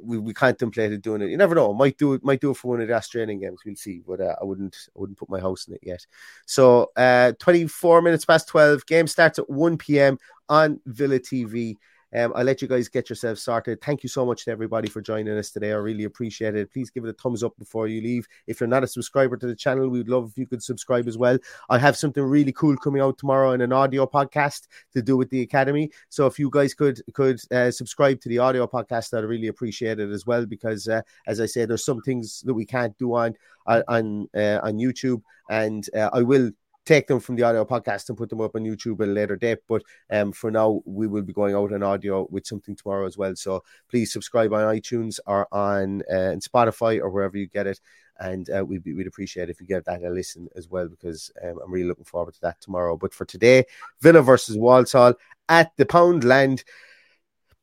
we, 0.00 0.18
we 0.18 0.34
contemplated 0.34 1.02
doing 1.02 1.22
it. 1.22 1.30
You 1.30 1.36
never 1.36 1.54
know. 1.54 1.72
Might 1.72 1.98
do 1.98 2.14
it. 2.14 2.24
Might 2.24 2.40
do 2.40 2.50
it 2.50 2.56
for 2.56 2.68
one 2.68 2.80
of 2.80 2.88
the 2.88 2.94
Australian 2.94 3.40
games. 3.40 3.60
We'll 3.64 3.76
see. 3.76 4.02
But 4.06 4.20
uh, 4.20 4.36
I 4.40 4.44
wouldn't. 4.44 4.76
I 4.96 5.00
wouldn't 5.00 5.18
put 5.18 5.30
my 5.30 5.40
house 5.40 5.66
in 5.66 5.74
it 5.74 5.80
yet. 5.82 6.06
So, 6.46 6.90
uh, 6.96 7.32
twenty 7.38 7.66
four 7.66 8.02
minutes 8.02 8.24
past 8.24 8.48
twelve. 8.48 8.86
Game 8.86 9.06
starts 9.06 9.38
at 9.38 9.48
one 9.50 9.78
p.m. 9.78 10.18
on 10.48 10.80
Villa 10.86 11.18
TV. 11.18 11.76
Um, 12.16 12.32
I'll 12.34 12.44
let 12.44 12.62
you 12.62 12.68
guys 12.68 12.88
get 12.88 13.10
yourselves 13.10 13.42
started. 13.42 13.82
Thank 13.82 14.02
you 14.02 14.08
so 14.08 14.24
much 14.24 14.46
to 14.46 14.50
everybody 14.50 14.88
for 14.88 15.02
joining 15.02 15.36
us 15.36 15.50
today. 15.50 15.72
I 15.72 15.76
really 15.76 16.04
appreciate 16.04 16.56
it. 16.56 16.72
Please 16.72 16.88
give 16.88 17.04
it 17.04 17.10
a 17.10 17.12
thumbs 17.12 17.42
up 17.42 17.54
before 17.58 17.88
you 17.88 18.00
leave. 18.00 18.26
If 18.46 18.58
you're 18.58 18.68
not 18.68 18.84
a 18.84 18.86
subscriber 18.86 19.36
to 19.36 19.46
the 19.46 19.54
channel, 19.54 19.90
we'd 19.90 20.08
love 20.08 20.30
if 20.30 20.38
you 20.38 20.46
could 20.46 20.62
subscribe 20.62 21.08
as 21.08 21.18
well. 21.18 21.38
I 21.68 21.78
have 21.78 21.94
something 21.94 22.22
really 22.22 22.52
cool 22.52 22.74
coming 22.78 23.02
out 23.02 23.18
tomorrow 23.18 23.52
in 23.52 23.60
an 23.60 23.72
audio 23.72 24.06
podcast 24.06 24.66
to 24.94 25.02
do 25.02 25.18
with 25.18 25.28
the 25.28 25.42
academy. 25.42 25.90
So 26.08 26.26
if 26.26 26.38
you 26.38 26.48
guys 26.50 26.72
could 26.72 27.02
could 27.12 27.38
uh, 27.50 27.70
subscribe 27.70 28.22
to 28.22 28.30
the 28.30 28.38
audio 28.38 28.66
podcast, 28.66 29.16
I'd 29.16 29.24
really 29.24 29.48
appreciate 29.48 30.00
it 30.00 30.10
as 30.10 30.24
well 30.24 30.46
because, 30.46 30.88
uh, 30.88 31.02
as 31.26 31.38
I 31.38 31.46
said, 31.46 31.68
there's 31.68 31.84
some 31.84 32.00
things 32.00 32.40
that 32.46 32.54
we 32.54 32.64
can't 32.64 32.96
do 32.96 33.14
on 33.14 33.34
on 33.66 34.26
uh, 34.34 34.60
on 34.62 34.78
YouTube, 34.78 35.20
and 35.50 35.86
uh, 35.94 36.08
I 36.14 36.22
will 36.22 36.50
take 36.86 37.08
them 37.08 37.20
from 37.20 37.36
the 37.36 37.42
audio 37.42 37.64
podcast 37.64 38.08
and 38.08 38.16
put 38.16 38.30
them 38.30 38.40
up 38.40 38.54
on 38.54 38.62
YouTube 38.62 39.00
at 39.00 39.08
a 39.08 39.12
later 39.12 39.36
date. 39.36 39.58
But 39.68 39.82
um, 40.10 40.32
for 40.32 40.50
now, 40.50 40.80
we 40.86 41.06
will 41.06 41.22
be 41.22 41.32
going 41.32 41.54
out 41.54 41.72
on 41.72 41.82
audio 41.82 42.26
with 42.30 42.46
something 42.46 42.76
tomorrow 42.76 43.06
as 43.06 43.18
well. 43.18 43.34
So 43.36 43.62
please 43.90 44.12
subscribe 44.12 44.52
on 44.52 44.74
iTunes 44.74 45.18
or 45.26 45.46
on 45.52 46.02
uh, 46.10 46.38
Spotify 46.38 47.00
or 47.00 47.10
wherever 47.10 47.36
you 47.36 47.48
get 47.48 47.66
it. 47.66 47.80
And 48.18 48.48
uh, 48.48 48.64
we'd, 48.64 48.84
we'd 48.86 49.06
appreciate 49.06 49.50
if 49.50 49.60
you 49.60 49.66
give 49.66 49.84
that 49.84 50.02
a 50.02 50.08
listen 50.08 50.48
as 50.56 50.68
well 50.70 50.88
because 50.88 51.30
um, 51.44 51.58
I'm 51.62 51.70
really 51.70 51.88
looking 51.88 52.04
forward 52.04 52.32
to 52.34 52.40
that 52.42 52.60
tomorrow. 52.62 52.96
But 52.96 53.12
for 53.12 53.26
today, 53.26 53.64
Villa 54.00 54.22
versus 54.22 54.56
Walsall 54.56 55.14
at 55.48 55.76
the 55.76 55.84
Poundland. 55.84 56.64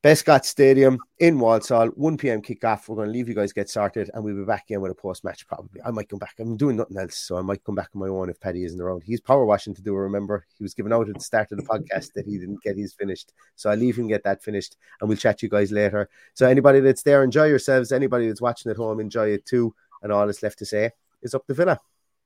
Bescot 0.03 0.43
Stadium 0.43 0.99
in 1.19 1.39
Walsall, 1.39 1.87
1 1.87 2.17
p.m. 2.17 2.41
kickoff. 2.41 2.89
We're 2.89 2.97
going 2.97 3.07
to 3.07 3.13
leave 3.13 3.29
you 3.29 3.33
guys 3.33 3.53
get 3.53 3.69
started 3.69 4.11
and 4.13 4.21
we'll 4.21 4.35
be 4.35 4.43
back 4.43 4.65
again 4.65 4.81
with 4.81 4.91
a 4.91 4.95
post 4.95 5.23
match 5.23 5.47
probably. 5.47 5.79
I 5.81 5.91
might 5.91 6.09
come 6.09 6.19
back. 6.19 6.33
I'm 6.39 6.57
doing 6.57 6.75
nothing 6.75 6.97
else, 6.97 7.15
so 7.15 7.37
I 7.37 7.41
might 7.41 7.63
come 7.63 7.75
back 7.75 7.87
on 7.95 8.01
my 8.01 8.09
own 8.09 8.29
if 8.29 8.37
Paddy 8.37 8.65
isn't 8.65 8.81
around. 8.81 9.03
He's 9.03 9.21
power 9.21 9.45
washing 9.45 9.73
to 9.75 9.81
do, 9.81 9.95
remember. 9.95 10.45
He 10.57 10.63
was 10.65 10.73
given 10.73 10.91
out 10.91 11.07
at 11.07 11.13
the 11.15 11.21
start 11.21 11.53
of 11.53 11.57
the 11.57 11.63
podcast 11.63 12.11
that 12.15 12.25
he 12.25 12.37
didn't 12.37 12.61
get 12.63 12.75
his 12.75 12.91
finished. 12.91 13.31
So 13.55 13.69
I'll 13.69 13.77
leave 13.77 13.97
him 13.97 14.09
get 14.09 14.25
that 14.25 14.43
finished 14.43 14.75
and 14.99 15.07
we'll 15.07 15.17
chat 15.17 15.37
to 15.37 15.45
you 15.45 15.49
guys 15.49 15.71
later. 15.71 16.09
So 16.33 16.49
anybody 16.49 16.81
that's 16.81 17.03
there, 17.03 17.23
enjoy 17.23 17.45
yourselves. 17.45 17.93
Anybody 17.93 18.27
that's 18.27 18.41
watching 18.41 18.71
at 18.71 18.77
home, 18.77 18.99
enjoy 18.99 19.29
it 19.29 19.45
too. 19.45 19.73
And 20.01 20.11
all 20.11 20.25
that's 20.25 20.43
left 20.43 20.59
to 20.59 20.65
say 20.65 20.91
is 21.21 21.33
up 21.33 21.47
the 21.47 21.53
villa. 21.53 21.79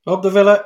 Up 0.07 0.23
the 0.23 0.31
villa. 0.31 0.65